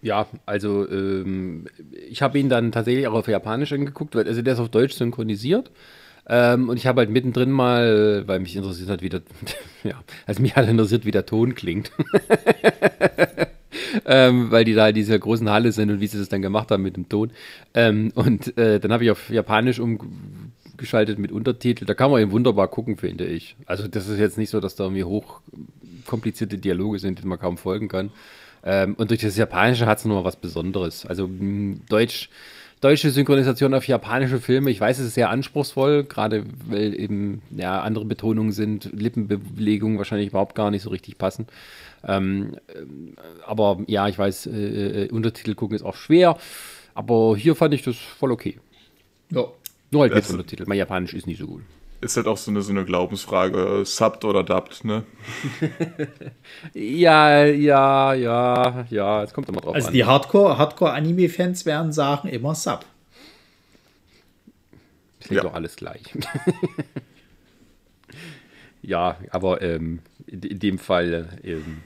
[0.00, 1.66] Ja, also ähm,
[2.08, 4.94] ich habe ihn dann tatsächlich auch auf Japanisch angeguckt, weil also der ist auf Deutsch
[4.94, 5.70] synchronisiert.
[6.28, 9.22] Ähm, und ich habe halt mittendrin mal, weil mich interessiert hat, wie der,
[9.82, 11.90] ja, also mich halt interessiert, wie der Ton klingt.
[14.04, 16.70] ähm, weil die da in dieser großen Halle sind und wie sie das dann gemacht
[16.70, 17.30] haben mit dem Ton.
[17.74, 21.84] Ähm, und äh, dann habe ich auf Japanisch umgeschaltet mit Untertitel.
[21.84, 23.56] Da kann man eben wunderbar gucken, finde ich.
[23.66, 27.56] Also das ist jetzt nicht so, dass da irgendwie hochkomplizierte Dialoge sind, denen man kaum
[27.56, 28.10] folgen kann.
[28.62, 31.06] Ähm, und durch das Japanische hat es nochmal was Besonderes.
[31.06, 32.28] Also mh, Deutsch,
[32.80, 37.80] deutsche Synchronisation auf japanische Filme, ich weiß, es ist sehr anspruchsvoll, gerade weil eben ja,
[37.80, 41.46] andere Betonungen sind, Lippenbewegungen wahrscheinlich überhaupt gar nicht so richtig passen.
[42.06, 43.14] Ähm, ähm,
[43.46, 46.36] aber ja, ich weiß, äh, äh, Untertitel gucken ist auch schwer,
[46.94, 48.58] aber hier fand ich das voll okay.
[49.30, 49.44] Ja.
[49.90, 50.64] Nur halt mit Das- Untertitel.
[50.66, 51.62] Mein Japanisch ist nicht so gut.
[52.02, 55.04] Ist halt auch so eine, so eine Glaubensfrage, äh, subbed oder dubbed, ne?
[56.72, 59.92] Ja, ja, ja, ja, es kommt immer drauf Also an.
[59.92, 62.86] die Hardcore, Hardcore-Anime-Fans werden sagen immer Sub.
[65.20, 65.46] Klingt Ja.
[65.48, 66.02] doch alles gleich.
[68.82, 71.28] ja, aber ähm, in, in dem Fall.
[71.44, 71.82] Ähm,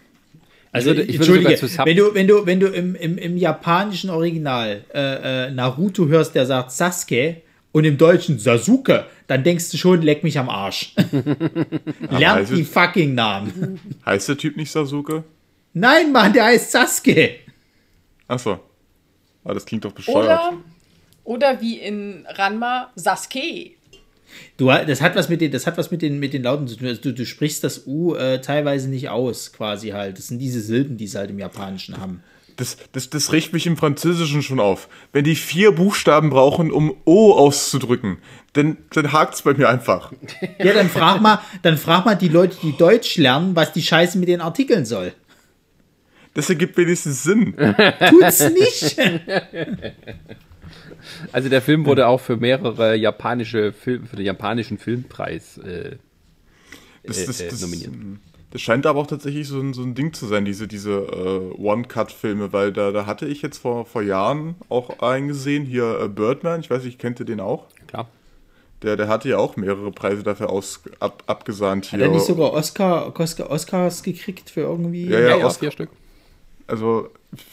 [0.75, 2.67] Also ich würde, ich würde entschuldige, sogar zu Sub wenn du, wenn du, wenn du
[2.67, 8.41] im, im, im japanischen Original äh, äh, Naruto hörst, der sagt Sasuke und im Deutschen
[8.41, 10.93] Sasuke, dann denkst du schon, leck mich am Arsch.
[12.11, 13.79] Lernt die fucking Namen.
[14.05, 15.23] Heißt der Typ nicht Sasuke?
[15.75, 17.37] Nein, Mann, der heißt Sasuke.
[18.27, 18.59] Achso.
[19.45, 20.25] Ah, das klingt doch bescheuert.
[20.25, 20.53] Oder,
[21.23, 23.77] oder wie in Ranma Sasuke.
[24.57, 26.77] Du, das hat was mit den, das hat was mit den, mit den Lauten zu
[26.77, 26.89] tun.
[26.89, 30.19] Also du, du sprichst das U äh, teilweise nicht aus, quasi halt.
[30.19, 32.23] Das sind diese Silben, die sie halt im Japanischen haben.
[32.57, 34.89] Das, das, das riecht mich im Französischen schon auf.
[35.13, 38.19] Wenn die vier Buchstaben brauchen, um O auszudrücken,
[38.53, 40.13] dann, dann hakt's bei mir einfach.
[40.59, 44.19] Ja, dann frag mal, dann frag mal die Leute, die Deutsch lernen, was die Scheiße
[44.19, 45.13] mit den Artikeln soll.
[46.35, 47.55] Das ergibt wenigstens Sinn.
[48.11, 48.97] Tut's nicht.
[51.33, 55.97] Also der Film wurde auch für mehrere japanische Film, für den japanischen Filmpreis äh,
[57.03, 57.91] Das, das, äh, das, nominiert.
[58.51, 61.61] das scheint aber auch tatsächlich so ein, so ein Ding zu sein, diese, diese äh,
[61.61, 66.09] One-Cut-Filme, weil da, da hatte ich jetzt vor, vor Jahren auch einen gesehen, hier äh,
[66.09, 67.67] Birdman, ich weiß nicht, kennt ihr den auch?
[67.87, 68.09] Klar.
[68.83, 72.01] Der, der hatte ja auch mehrere Preise dafür aus, ab, abgesahnt hier.
[72.01, 75.07] Hat er nicht sogar Oscar, Oscar, Oscars gekriegt für irgendwie?
[75.07, 75.91] Ja, Ja, ja, Oscar- vier Stück.
[76.67, 77.11] Also,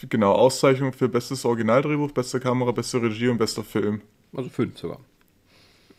[0.10, 4.02] genau, Auszeichnung für bestes Originaldrehbuch, beste Kamera, beste Regie und bester Film.
[4.36, 5.00] Also fünf sogar.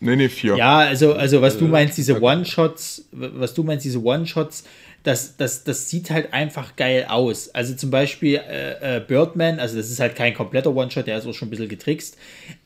[0.00, 0.56] Nee, nee, vier.
[0.56, 4.64] Ja, also, also was du meinst, diese One-Shots, was du meinst, diese One-Shots,
[5.04, 7.50] das, das, das sieht halt einfach geil aus.
[7.50, 11.26] Also zum Beispiel äh, äh, Birdman, also das ist halt kein kompletter One-Shot, der ist
[11.26, 12.16] auch schon ein bisschen getrickst,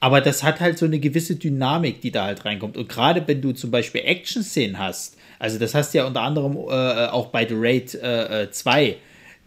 [0.00, 2.76] aber das hat halt so eine gewisse Dynamik, die da halt reinkommt.
[2.76, 6.56] Und gerade wenn du zum Beispiel Action-Szenen hast, also das hast du ja unter anderem
[6.56, 8.96] äh, auch bei The Raid äh, 2,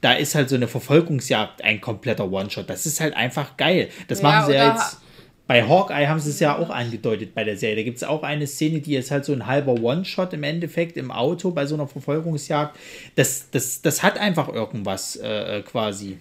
[0.02, 2.70] da ist halt so eine Verfolgungsjagd ein kompletter One-Shot.
[2.70, 3.90] Das ist halt einfach geil.
[4.08, 4.98] Das Ja, machen sie ja jetzt.
[5.48, 7.78] Bei Hawkeye haben sie es ja auch angedeutet bei der Serie.
[7.78, 10.96] Da gibt es auch eine Szene, die ist halt so ein halber One-Shot im Endeffekt
[10.96, 12.78] im Auto bei so einer Verfolgungsjagd.
[13.16, 16.20] Das, das, das hat einfach irgendwas äh, quasi.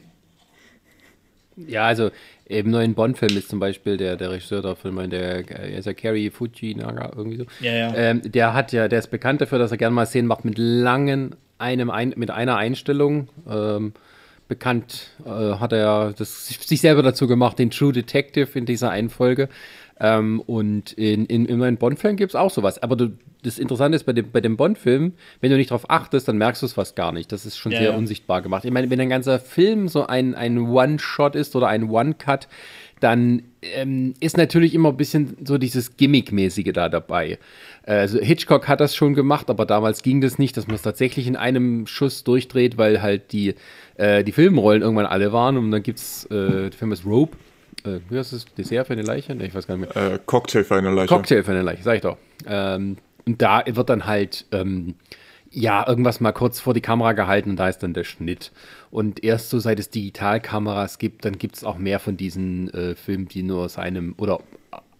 [1.56, 2.10] Ja, also
[2.48, 5.92] im neuen Bond-Film ist zum Beispiel der, der Regisseur davon, mein, der äh, ist ja
[5.92, 7.44] Kerry Fujinaga, irgendwie so.
[7.60, 7.94] Ja, ja.
[7.94, 10.56] Ähm, der hat ja, der ist bekannt dafür, dass er gerne mal Szenen macht mit
[10.56, 13.28] langen, einem ein, mit einer Einstellung.
[13.48, 13.92] Ähm,
[14.48, 19.10] bekannt äh, hat er das sich selber dazu gemacht, den True Detective in dieser einen
[19.10, 19.48] Folge.
[20.00, 22.82] Ähm, und in, in, in neuen Bond-Film gibt es auch sowas.
[22.82, 23.10] Aber du,
[23.42, 26.62] das Interessante ist, bei dem, bei dem Bond-Film, wenn du nicht darauf achtest, dann merkst
[26.62, 27.32] du es fast gar nicht.
[27.32, 27.96] Das ist schon Ja, sehr ja.
[27.96, 28.64] unsichtbar gemacht.
[28.64, 32.48] Ich meine, wenn ein ganzer Film so ein, ein One-Shot ist oder ein One-Cut,
[33.00, 37.38] dann ähm, ist natürlich immer ein bisschen so dieses Gimmick-mäßige da dabei.
[37.84, 41.26] Also Hitchcock hat das schon gemacht, aber damals ging das nicht, dass man es tatsächlich
[41.26, 43.54] in einem Schuss durchdreht, weil halt die,
[43.96, 47.36] äh, die Filmrollen irgendwann alle waren und dann gibt's, äh, der Film ist Rope.
[47.84, 48.44] Äh, wie heißt das?
[48.56, 49.34] Dessert für eine Leiche?
[49.34, 50.14] Nee, ich weiß gar nicht mehr.
[50.14, 51.08] Äh, Cocktail für eine Leiche.
[51.08, 52.16] Cocktail für eine Leiche, sag ich doch.
[52.46, 52.96] Ähm,
[53.26, 54.94] und da wird dann halt, ähm,
[55.50, 58.52] ja, irgendwas mal kurz vor die Kamera gehalten und da ist dann der Schnitt.
[58.90, 62.94] Und erst so seit es Digitalkameras gibt, dann gibt es auch mehr von diesen äh,
[62.94, 64.40] Filmen, die nur aus einem oder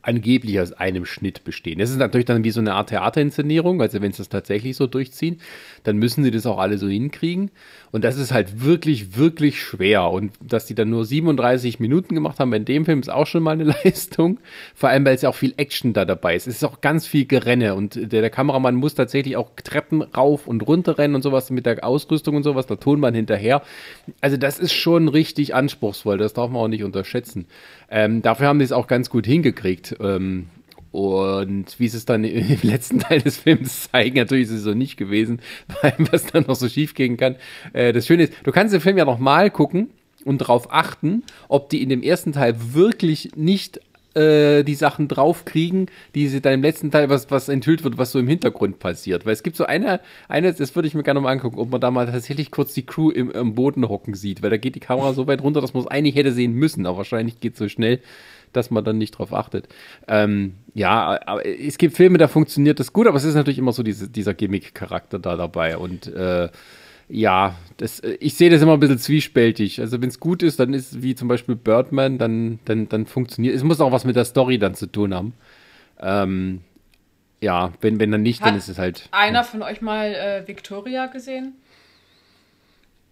[0.02, 1.78] angeblich aus einem Schnitt bestehen.
[1.78, 4.86] Das ist natürlich dann wie so eine Art Theaterinszenierung, also wenn sie das tatsächlich so
[4.86, 5.40] durchziehen,
[5.84, 7.50] dann müssen sie das auch alle so hinkriegen.
[7.90, 10.10] Und das ist halt wirklich, wirklich schwer.
[10.10, 13.42] Und dass die dann nur 37 Minuten gemacht haben bei dem Film, ist auch schon
[13.42, 14.38] mal eine Leistung.
[14.74, 16.46] Vor allem, weil es ja auch viel Action da dabei ist.
[16.46, 20.46] Es ist auch ganz viel Gerenne und der, der Kameramann muss tatsächlich auch Treppen rauf
[20.46, 23.62] und runter rennen und sowas mit der Ausrüstung und sowas, der Tonmann hinterher.
[24.20, 27.46] Also das ist schon richtig anspruchsvoll, das darf man auch nicht unterschätzen.
[27.90, 29.96] Ähm, dafür haben die es auch ganz gut hingekriegt.
[30.00, 30.48] Ähm,
[30.90, 34.74] und wie sie es dann im letzten Teil des Films zeigen, natürlich ist es so
[34.74, 35.40] nicht gewesen,
[35.82, 37.36] weil was dann noch so schief gehen kann.
[37.72, 39.90] Äh, das Schöne ist, du kannst den Film ja noch mal gucken
[40.24, 43.80] und darauf achten, ob die in dem ersten Teil wirklich nicht
[44.14, 48.12] äh, die Sachen draufkriegen, die sie dann im letzten Teil, was, was enthüllt wird, was
[48.12, 49.26] so im Hintergrund passiert.
[49.26, 51.80] Weil es gibt so eine, eine das würde ich mir gerne mal angucken, ob man
[51.80, 54.80] da mal tatsächlich kurz die Crew im, im Boden hocken sieht, weil da geht die
[54.80, 57.58] Kamera so weit runter, dass man es eigentlich hätte sehen müssen, aber wahrscheinlich geht es
[57.58, 58.00] so schnell,
[58.52, 59.68] dass man dann nicht drauf achtet.
[60.06, 63.72] Ähm, ja, aber es gibt Filme, da funktioniert das gut, aber es ist natürlich immer
[63.72, 66.48] so diese, dieser Gimmick-Charakter da dabei und äh,
[67.10, 69.80] ja, das, ich sehe das immer ein bisschen zwiespältig.
[69.80, 73.54] Also wenn es gut ist, dann ist wie zum Beispiel Birdman, dann, dann, dann funktioniert.
[73.54, 75.32] Es muss auch was mit der Story dann zu tun haben.
[76.00, 76.60] Ähm,
[77.40, 79.08] ja, wenn, wenn dann nicht, dann Hat ist es halt.
[79.10, 81.54] Einer von euch mal äh, Victoria gesehen?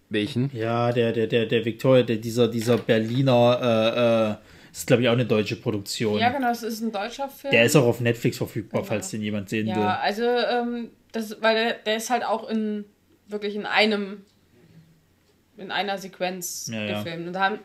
[0.09, 0.51] Welchen?
[0.53, 4.35] Ja, der, der, der, der Victoria, der, dieser, dieser Berliner, äh, äh,
[4.79, 6.19] ist glaube ich auch eine deutsche Produktion.
[6.19, 7.51] Ja, genau, das ist ein deutscher Film.
[7.51, 9.83] Der ist auch auf Netflix verfügbar, falls den jemand sehen Ja, will.
[9.83, 12.85] also, ähm, das, weil der, der ist halt auch in
[13.27, 14.23] wirklich in einem,
[15.57, 16.97] in einer Sequenz Ja, ja.
[17.03, 17.27] gefilmt.
[17.27, 17.59] Und da haben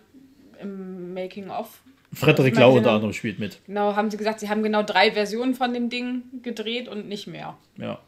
[0.60, 1.80] im Making of,
[2.14, 3.58] Frederik Lau unter anderem spielt mit.
[3.66, 7.26] genau, haben sie gesagt, sie haben genau drei Versionen von dem Ding gedreht und nicht
[7.26, 7.56] mehr.
[7.78, 7.98] Ja.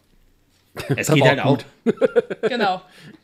[0.96, 1.58] Es Das geht halt auch auch.
[2.42, 2.82] Genau.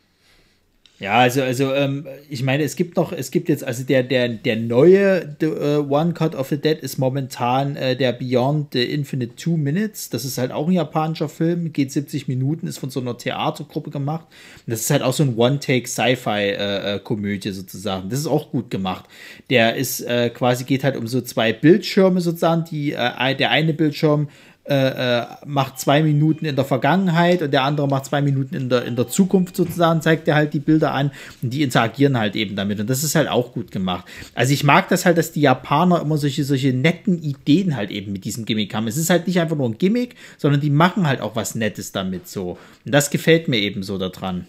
[1.01, 4.29] Ja, also, also ähm, ich meine, es gibt noch, es gibt jetzt, also der, der,
[4.29, 8.83] der neue the, äh, One Cut of the Dead ist momentan äh, der Beyond the
[8.83, 10.11] Infinite Two Minutes.
[10.11, 13.89] Das ist halt auch ein japanischer Film, geht 70 Minuten, ist von so einer Theatergruppe
[13.89, 14.27] gemacht.
[14.67, 18.09] Und das ist halt auch so ein One-Take-Sci-Fi-Komödie sozusagen.
[18.09, 19.05] Das ist auch gut gemacht.
[19.49, 23.73] Der ist äh, quasi, geht halt um so zwei Bildschirme sozusagen, die, äh, der eine
[23.73, 24.27] Bildschirm
[24.63, 28.69] äh, äh, macht zwei Minuten in der Vergangenheit und der andere macht zwei Minuten in
[28.69, 31.09] der, in der Zukunft sozusagen, zeigt er halt die Bilder an
[31.41, 34.05] und die interagieren halt eben damit und das ist halt auch gut gemacht.
[34.35, 38.11] Also ich mag das halt, dass die Japaner immer solche, solche netten Ideen halt eben
[38.11, 38.85] mit diesem Gimmick haben.
[38.85, 41.91] Es ist halt nicht einfach nur ein Gimmick, sondern die machen halt auch was Nettes
[41.91, 42.59] damit so.
[42.85, 44.45] Und das gefällt mir eben so daran.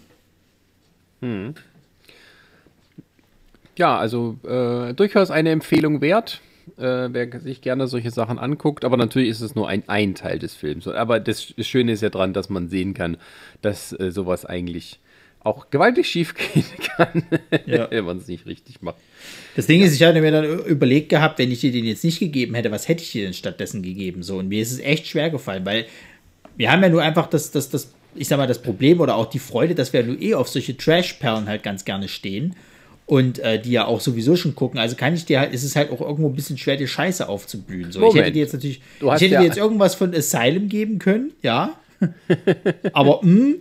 [3.77, 6.39] Ja, also äh, durchaus eine Empfehlung wert.
[6.77, 10.39] Äh, wer sich gerne solche Sachen anguckt, aber natürlich ist es nur ein, ein Teil
[10.39, 10.87] des Films.
[10.87, 13.17] Aber das Schöne ist ja dran, dass man sehen kann,
[13.61, 14.99] dass äh, sowas eigentlich
[15.41, 16.63] auch gewaltig schief gehen
[16.95, 17.23] kann,
[17.65, 17.87] Ja.
[17.91, 18.95] wenn man es nicht richtig macht.
[19.55, 22.19] Das Ding ist, ich hatte mir dann überlegt gehabt, wenn ich dir den jetzt nicht
[22.19, 24.23] gegeben hätte, was hätte ich dir denn stattdessen gegeben?
[24.23, 25.85] So, und mir ist es echt schwer gefallen, weil
[26.55, 29.25] wir haben ja nur einfach das, das, das, ich sag mal, das Problem oder auch
[29.25, 32.55] die Freude, dass wir nur eh auf solche Trash-Perlen halt ganz gerne stehen.
[33.05, 34.79] Und äh, die ja auch sowieso schon gucken.
[34.79, 37.27] Also kann ich dir halt, ist es halt auch irgendwo ein bisschen schwer, die Scheiße
[37.27, 37.91] aufzublühen.
[37.91, 40.99] So, ich hätte dir jetzt natürlich, ich hätte ja- dir jetzt irgendwas von Asylum geben
[40.99, 41.75] können, ja.
[42.93, 43.55] Aber mh,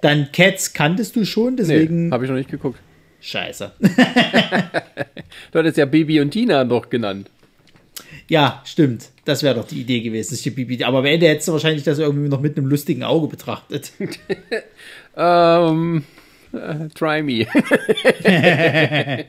[0.00, 2.78] dann Cats kanntest du schon, Nee, deswegen habe ich noch nicht geguckt.
[3.20, 3.72] Scheiße.
[5.52, 7.30] Du hattest ja Bibi und Tina noch genannt.
[8.28, 9.10] Ja, stimmt.
[9.24, 10.82] Das wäre doch die Idee gewesen, dass ich Bibi.
[10.84, 13.92] Aber am Ende hättest du wahrscheinlich das irgendwie noch mit einem lustigen Auge betrachtet.
[15.16, 16.02] Ähm,
[16.94, 17.46] try me.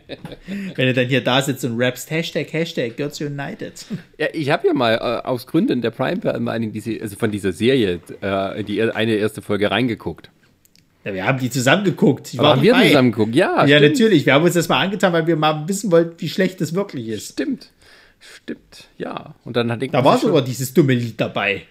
[0.76, 3.85] Wenn du dann hier da sitzt und rappst, Hashtag, Hashtag, Girls United.
[4.18, 7.52] Ja, ich habe ja mal äh, aus Gründen der Prime Time diese, also von dieser
[7.52, 10.30] Serie äh, die eine erste Folge reingeguckt.
[11.03, 12.34] Ja, wir haben die zusammen geguckt.
[12.34, 12.88] Ich Aber haben wir dabei.
[12.88, 13.35] zusammen geguckt?
[13.35, 13.91] Ja, Ja, stimmt.
[13.93, 14.26] natürlich.
[14.26, 17.07] Wir haben uns das mal angetan, weil wir mal wissen wollten, wie schlecht es wirklich
[17.10, 17.34] ist.
[17.34, 17.69] Stimmt.
[18.19, 19.35] Stimmt, ja.
[19.43, 21.64] Und dann hat Da war sogar dieses dumme Lied dabei.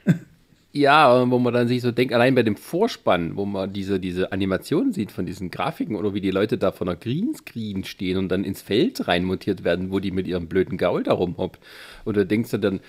[0.76, 4.32] Ja, wo man dann sich so denkt, allein bei dem Vorspann, wo man diese, diese
[4.32, 8.28] Animation sieht von diesen Grafiken oder wie die Leute da von der Greenscreen stehen und
[8.28, 11.60] dann ins Feld reinmontiert werden, wo die mit ihrem blöden Gaul da rumhoppt.
[12.04, 12.80] Und da denkst du dann,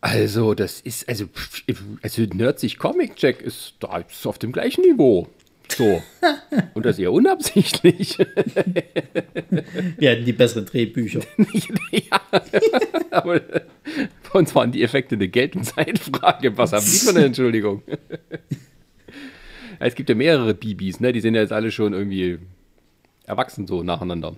[0.00, 1.26] also das ist, also,
[2.02, 5.28] also Nerdsig Comic Jack ist da ist auf dem gleichen Niveau.
[5.70, 6.02] So.
[6.74, 8.18] Und das eher unabsichtlich.
[9.98, 11.20] Wir hatten die besseren Drehbücher.
[11.90, 12.20] ja.
[13.10, 16.56] Aber bei uns waren die Effekte eine Geld- und Zeitfrage.
[16.56, 17.82] Was haben die für eine Entschuldigung?
[19.78, 21.12] Es gibt ja mehrere Bibis, ne?
[21.12, 22.38] Die sind ja jetzt alle schon irgendwie
[23.24, 24.36] erwachsen so nacheinander.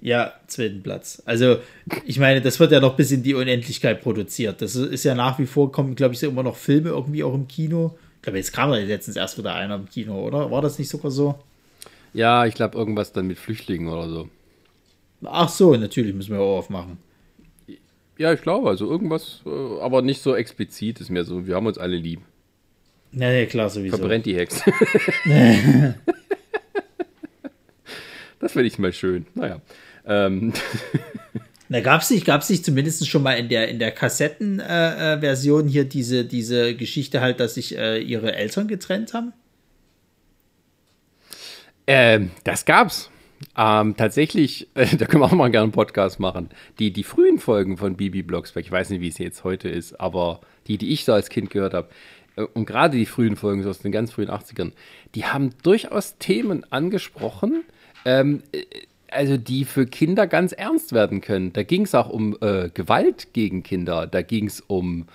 [0.00, 1.22] Ja, zweiten Platz.
[1.26, 1.58] Also,
[2.06, 4.62] ich meine, das wird ja noch bis in die Unendlichkeit produziert.
[4.62, 7.48] Das ist ja nach wie vor, kommen, glaube ich, immer noch Filme irgendwie auch im
[7.48, 7.98] Kino.
[8.20, 10.50] Ich glaube, jetzt kam ja letztens erst wieder einer im Kino, oder?
[10.50, 11.38] War das nicht sogar so?
[12.12, 14.28] Ja, ich glaube irgendwas dann mit Flüchtlingen oder so.
[15.24, 16.98] Ach so, natürlich müssen wir auch aufmachen.
[18.18, 21.66] Ja, ich glaube, also irgendwas, äh, aber nicht so explizit, ist mir so, wir haben
[21.66, 22.20] uns alle lieb.
[23.12, 23.96] Na ja, klar, sowieso.
[23.96, 24.62] Verbrennt die Hex.
[28.38, 29.24] das finde ich mal schön.
[29.34, 29.62] Naja.
[30.04, 30.52] Ähm,
[31.72, 35.68] Na, gab's nicht, gab's nicht zumindest schon mal in der, in der Kassettenversion äh, Version
[35.68, 39.32] hier diese, diese Geschichte halt, dass sich äh, ihre Eltern getrennt haben?
[41.86, 43.08] Ähm, das gab's.
[43.56, 46.48] Ähm, tatsächlich, äh, da können wir auch mal gerne einen Podcast machen.
[46.80, 50.00] Die, die frühen Folgen von Bibi Blocksberg, ich weiß nicht, wie es jetzt heute ist,
[50.00, 51.88] aber die, die ich so als Kind gehört habe,
[52.34, 54.72] äh, und gerade die frühen Folgen so aus den ganz frühen 80ern,
[55.14, 57.62] die haben durchaus Themen angesprochen,
[58.04, 58.64] ähm, äh,
[59.12, 61.52] also die für Kinder ganz ernst werden können.
[61.52, 65.06] Da ging es auch um äh, Gewalt gegen Kinder, da ging es um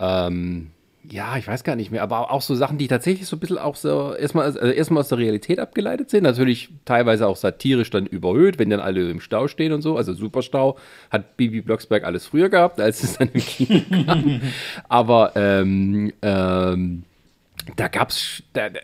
[0.00, 0.70] ähm,
[1.10, 3.58] ja, ich weiß gar nicht mehr, aber auch so Sachen, die tatsächlich so ein bisschen
[3.58, 6.22] auch so erstmal, also erstmal aus der Realität abgeleitet sind.
[6.22, 9.96] Natürlich teilweise auch satirisch dann überhöht, wenn dann alle im Stau stehen und so.
[9.96, 10.78] Also Superstau
[11.10, 14.40] hat Bibi Blocksberg alles früher gehabt, als es dann im Kino kam.
[14.88, 17.02] Aber ähm, ähm,
[17.74, 18.80] da da, da-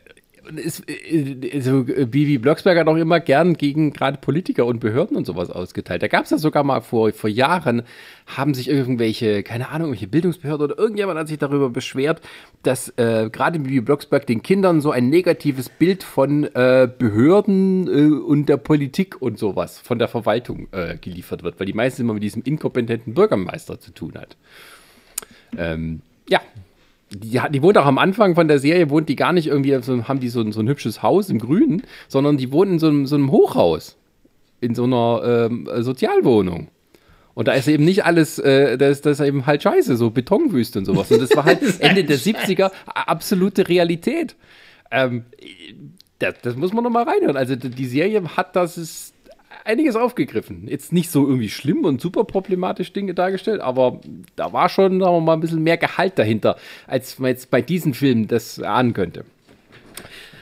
[0.57, 5.27] ist, äh, also Bibi Blocksberg hat auch immer gern gegen gerade Politiker und Behörden und
[5.27, 6.03] sowas ausgeteilt.
[6.03, 7.83] Da gab es ja sogar mal vor, vor Jahren,
[8.27, 12.21] haben sich irgendwelche, keine Ahnung, irgendwelche Bildungsbehörde oder irgendjemand hat sich darüber beschwert,
[12.63, 18.15] dass äh, gerade Bibi Blocksberg den Kindern so ein negatives Bild von äh, Behörden äh,
[18.15, 22.15] und der Politik und sowas, von der Verwaltung äh, geliefert wird, weil die meisten immer
[22.15, 24.37] mit diesem inkompetenten Bürgermeister zu tun hat.
[25.57, 26.41] Ähm, ja,
[27.13, 30.07] die, die wohnt auch am Anfang von der Serie, wohnt die gar nicht irgendwie, so,
[30.09, 32.89] haben die so, ein- so ein hübsches Haus im Grünen, sondern die wohnt in so
[32.89, 33.97] einem, so einem Hochhaus,
[34.61, 36.69] in so einer ähm, Sozialwohnung.
[37.35, 40.11] Und da ist eben nicht alles, äh, das, ist- das ist eben halt scheiße, so
[40.11, 41.11] Betonwüste und sowas.
[41.13, 44.35] Und das war halt Ende der 70er a- absolute Realität.
[44.91, 45.25] Ähm,
[46.19, 47.37] das, das muss man noch mal reinhören.
[47.37, 49.15] Also die die Serie hat das ist
[49.69, 50.67] einiges aufgegriffen.
[50.67, 54.01] Jetzt nicht so irgendwie schlimm und super problematisch Dinge dargestellt, aber
[54.35, 57.63] da war schon, sagen wir mal, ein bisschen mehr Gehalt dahinter, als man jetzt bei
[57.63, 59.25] diesen Filmen das ahnen könnte.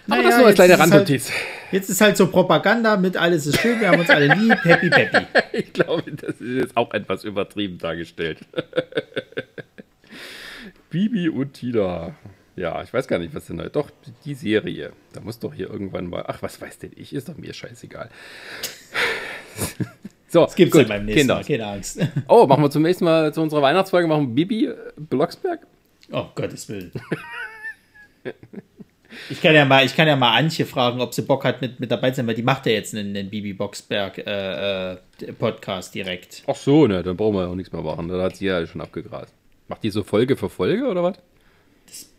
[0.09, 1.31] Aber Naja, das nur als jetzt kleine halt- Randnotiz.
[1.73, 4.89] Jetzt ist halt so Propaganda mit alles ist schön, wir haben uns alle lieb, happy,
[4.89, 5.27] happy.
[5.53, 8.39] Ich glaube, das ist jetzt auch etwas übertrieben dargestellt.
[10.91, 12.15] Bibi und Tina.
[12.55, 13.69] Ja, ich weiß gar nicht, was denn da.
[13.69, 13.91] Doch,
[14.25, 14.93] die Serie.
[15.13, 16.25] Da muss doch hier irgendwann mal.
[16.27, 17.13] Ach, was weiß denn ich?
[17.13, 18.09] Ist doch mir scheißegal.
[20.29, 21.35] So, Das gibt's gut, ja beim nächsten Kinder.
[21.37, 22.01] Mal, keine Angst.
[22.29, 25.61] Oh, machen wir zum nächsten Mal zu unserer Weihnachtsfolge machen Bibi äh, Blocksberg.
[26.11, 26.91] Oh, Gottes Willen.
[29.31, 31.81] Ich kann ja mal, ich kann ja mal Antje fragen, ob sie Bock hat, mit,
[31.81, 34.97] mit dabei zu sein, weil die macht ja jetzt einen, einen Bibi Boxberg äh, äh,
[35.39, 36.43] Podcast direkt.
[36.47, 38.09] Ach so, ne, dann brauchen wir ja auch nichts mehr machen.
[38.09, 39.33] Da hat sie ja schon abgegrast.
[39.69, 41.19] Macht die so Folge für Folge oder was?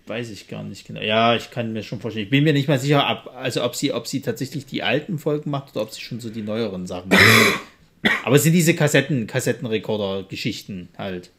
[0.07, 1.01] Weiß ich gar nicht genau.
[1.01, 2.25] Ja, ich kann mir schon vorstellen.
[2.25, 5.19] Ich bin mir nicht mal sicher, ob, also ob sie, ob sie tatsächlich die alten
[5.19, 7.21] Folgen macht oder ob sie schon so die neueren Sachen macht.
[8.23, 11.31] Aber es sind diese Kassetten, Kassettenrekorder-Geschichten halt.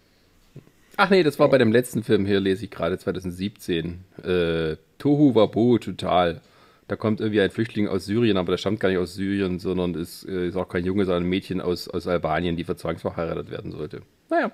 [0.97, 4.05] Ach nee, das war bei dem letzten Film hier, lese ich gerade 2017.
[4.23, 6.41] Äh, Tohu Wabohu total.
[6.89, 9.95] Da kommt irgendwie ein Flüchtling aus Syrien, aber der stammt gar nicht aus Syrien, sondern
[9.95, 13.71] ist, äh, ist auch kein Junge, sondern ein Mädchen aus, aus Albanien, die verzwangsverheiratet werden
[13.71, 14.03] sollte.
[14.29, 14.51] Naja,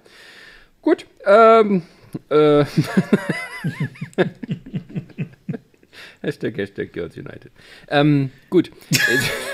[0.83, 1.07] gut.
[1.25, 1.83] Ähm,
[2.31, 2.65] äh,
[6.23, 7.51] Hashtag, Hashtag Girls United.
[7.89, 8.71] Ähm, gut.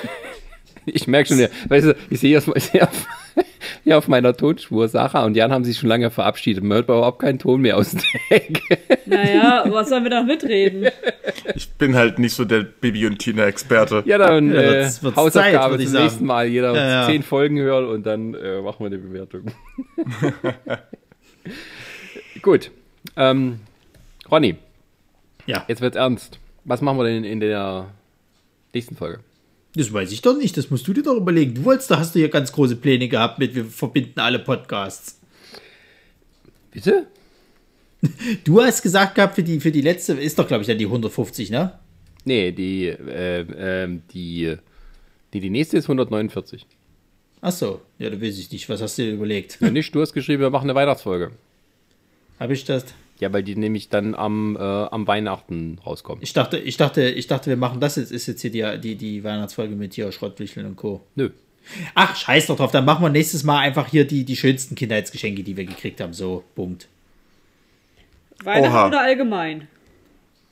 [0.87, 3.07] ich merke schon, ja, weißt du, ich sehe auf, ich sehe auf,
[3.83, 6.63] hier auf meiner Tonspur, Sarah und Jan haben sich schon lange verabschiedet.
[6.63, 8.03] Man hört überhaupt keinen Ton mehr aus der
[8.37, 8.79] Ecke.
[9.07, 10.91] Naja, was sollen wir da mitreden?
[11.57, 14.03] Ich bin halt nicht so der Bibi und Tina-Experte.
[14.07, 14.85] Ja, dann Ja, äh,
[15.17, 16.05] Hausaufgabe Zeit, zum sagen.
[16.05, 16.47] nächsten Mal.
[16.47, 17.07] Jeder Ja, ja.
[17.07, 19.47] zehn Folgen hören und dann äh, machen wir eine Bewertung.
[22.43, 22.71] Gut.
[23.17, 23.61] Ähm,
[24.31, 24.57] Ronny,
[25.47, 26.39] Ja, jetzt wird's ernst.
[26.65, 27.91] Was machen wir denn in der
[28.75, 29.21] nächsten Folge?
[29.75, 30.57] das weiß ich doch nicht.
[30.57, 31.55] Das musst du dir doch überlegen.
[31.55, 35.21] Du wolltest, da hast du hier ganz große Pläne gehabt mit, wir verbinden alle Podcasts.
[36.71, 37.07] Bitte?
[38.45, 40.87] Du hast gesagt gehabt, für die, für die letzte, ist doch, glaube ich, dann die
[40.87, 41.79] 150, ne?
[42.25, 44.57] Nee, die, äh, ähm, die,
[45.35, 46.67] die, die nächste ist 149.
[47.43, 48.69] Ach so, ja, da weiß ich nicht.
[48.71, 49.59] Was hast du dir überlegt?
[49.61, 51.33] Ja, nicht, du hast geschrieben, wir machen eine Weihnachtsfolge.
[52.41, 52.87] Habe ich das?
[53.21, 56.23] Ja, weil die nämlich dann am, äh, am Weihnachten rauskommt.
[56.23, 58.11] Ich dachte, ich dachte, ich dachte, wir machen das jetzt.
[58.11, 61.03] Ist jetzt hier die, die, die Weihnachtsfolge mit hier Schrottwichteln und Co.
[61.17, 61.31] Nö.
[61.95, 62.73] Ach, scheiß doch drauf.
[62.73, 66.15] Dann machen wir nächstes Mal einfach hier die, die schönsten Kindheitsgeschenke, die wir gekriegt haben.
[66.15, 66.89] So, Punkt.
[68.43, 68.89] Weihnachten Oha.
[68.89, 69.69] oder allgemein?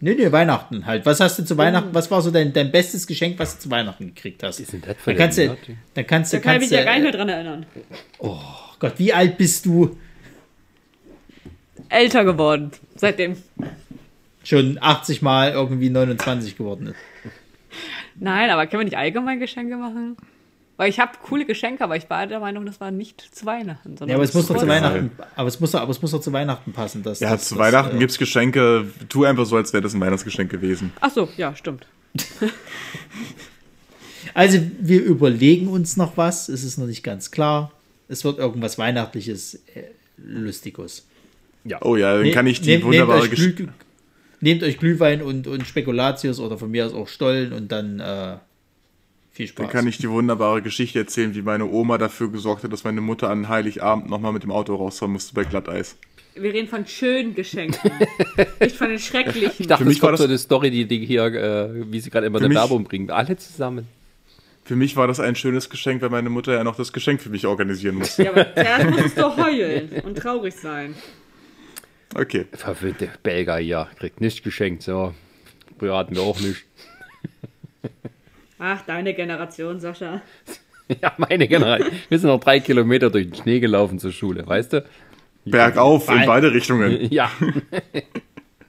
[0.00, 1.06] Nö, nö, Weihnachten halt.
[1.06, 3.70] Was hast du zu Weihnachten, was war so dein, dein bestes Geschenk, was du zu
[3.70, 4.60] Weihnachten gekriegt hast?
[4.60, 5.56] ist denn das für dann kannst du,
[5.94, 7.66] dann kannst du, Da kann ich mich kannst ja du, gar nicht mehr dran erinnern.
[8.18, 8.38] oh
[8.78, 9.96] Gott, wie alt bist du?
[11.88, 12.70] Älter geworden.
[12.96, 13.36] Seitdem.
[14.44, 16.96] Schon 80 Mal irgendwie 29 geworden ist.
[18.16, 20.16] Nein, aber können wir nicht allgemein Geschenke machen?
[20.76, 23.96] Weil ich habe coole Geschenke, aber ich war der Meinung, das war nicht zu Weihnachten.
[23.96, 26.12] Sondern Ja, aber es muss doch zu Weihnachten, aber es muss doch, aber es muss
[26.12, 27.02] doch zu Weihnachten passen.
[27.02, 28.86] Dass, Ja, dass, zu Weihnachten äh, gibt's Geschenke.
[29.08, 30.92] Tu einfach so, als wäre das ein Weihnachtsgeschenk gewesen.
[31.00, 31.86] Ach so, ja, stimmt.
[34.34, 36.48] Also, wir überlegen uns noch was.
[36.48, 37.72] Es ist noch nicht ganz klar.
[38.08, 39.84] Es wird irgendwas Weihnachtliches, äh,
[40.16, 41.07] Lustiges.
[41.82, 43.62] Oh ja, dann Ne- kann ich die nehmt- wunderbare nehmt euch, Geschichte.
[43.64, 43.72] Glüh,
[44.40, 48.36] nehmt euch Glühwein und, und Spekulatius oder von mir aus auch Stollen und dann äh,
[49.30, 49.66] viel Spaß.
[49.66, 53.00] Dann kann ich die wunderbare Geschichte erzählen, wie meine Oma dafür gesorgt hat, dass meine
[53.00, 55.96] Mutter an Heiligabend nochmal mit dem Auto rausfahren musste bei Glatteis.
[56.34, 57.90] Wir reden von schönen Geschenken.
[58.60, 59.54] nicht von den schrecklichen.
[59.58, 61.90] Ich dachte, Für mich es war kommt das- so eine Story, die, die hier, äh,
[61.92, 63.10] wie sie gerade immer mich- Werbung bringen.
[63.10, 63.86] Alle zusammen.
[64.64, 67.30] Für mich war das ein schönes Geschenk, weil meine Mutter ja noch das Geschenk für
[67.30, 68.22] mich organisieren musste.
[68.24, 70.94] ja, aber zuerst musst du heulen und traurig sein.
[72.14, 72.46] Okay.
[72.52, 73.88] Verwöhnte Belger hier.
[73.98, 74.82] Kriegt nichts geschenkt.
[74.82, 75.14] So.
[75.78, 76.64] Früher hatten wir auch nicht.
[78.58, 80.22] Ach, deine Generation, Sascha.
[81.02, 81.92] Ja, meine Generation.
[82.08, 84.84] Wir sind noch drei Kilometer durch den Schnee gelaufen zur Schule, weißt du?
[85.44, 87.08] Bergauf in beide Richtungen.
[87.10, 87.30] Ja.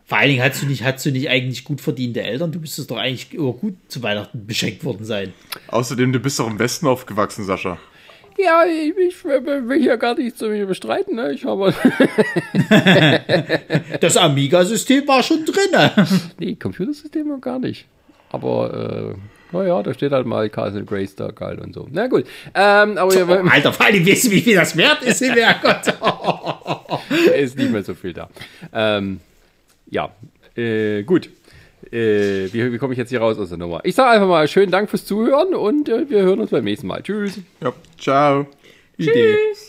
[0.06, 2.52] Vor allen Dingen hast du nicht, hast du nicht eigentlich gut verdiente Eltern.
[2.52, 5.34] Du müsstest doch eigentlich immer gut zu Weihnachten beschenkt worden sein.
[5.68, 7.78] Außerdem, du bist doch im Westen aufgewachsen, Sascha.
[8.42, 11.16] Ja, ich, ich will hier gar nichts zu mir bestreiten.
[11.16, 11.34] Ne?
[11.34, 11.74] Ich habe.
[14.00, 15.92] Das Amiga-System war schon drin.
[16.40, 17.86] nee, Computersysteme gar nicht.
[18.30, 19.16] Aber,
[19.52, 21.88] äh, naja, da steht halt mal Castle Graystar geil und so.
[21.92, 22.26] Na gut.
[22.54, 25.94] Ähm, aber Oh, Alter, vor allem du, wie viel das wert ist im Herrgott.
[27.36, 28.30] ist nicht mehr so viel da.
[28.72, 29.20] Ähm,
[29.90, 30.12] ja,
[30.56, 31.30] äh, gut.
[31.92, 33.82] Äh, wie, wie komme ich jetzt hier raus aus der Nummer?
[33.84, 36.88] Ich sage einfach mal schönen Dank fürs Zuhören und äh, wir hören uns beim nächsten
[36.88, 37.02] Mal.
[37.02, 37.40] Tschüss.
[37.62, 38.48] Ja, ciao.
[38.98, 39.36] Idee.
[39.54, 39.69] Tschüss.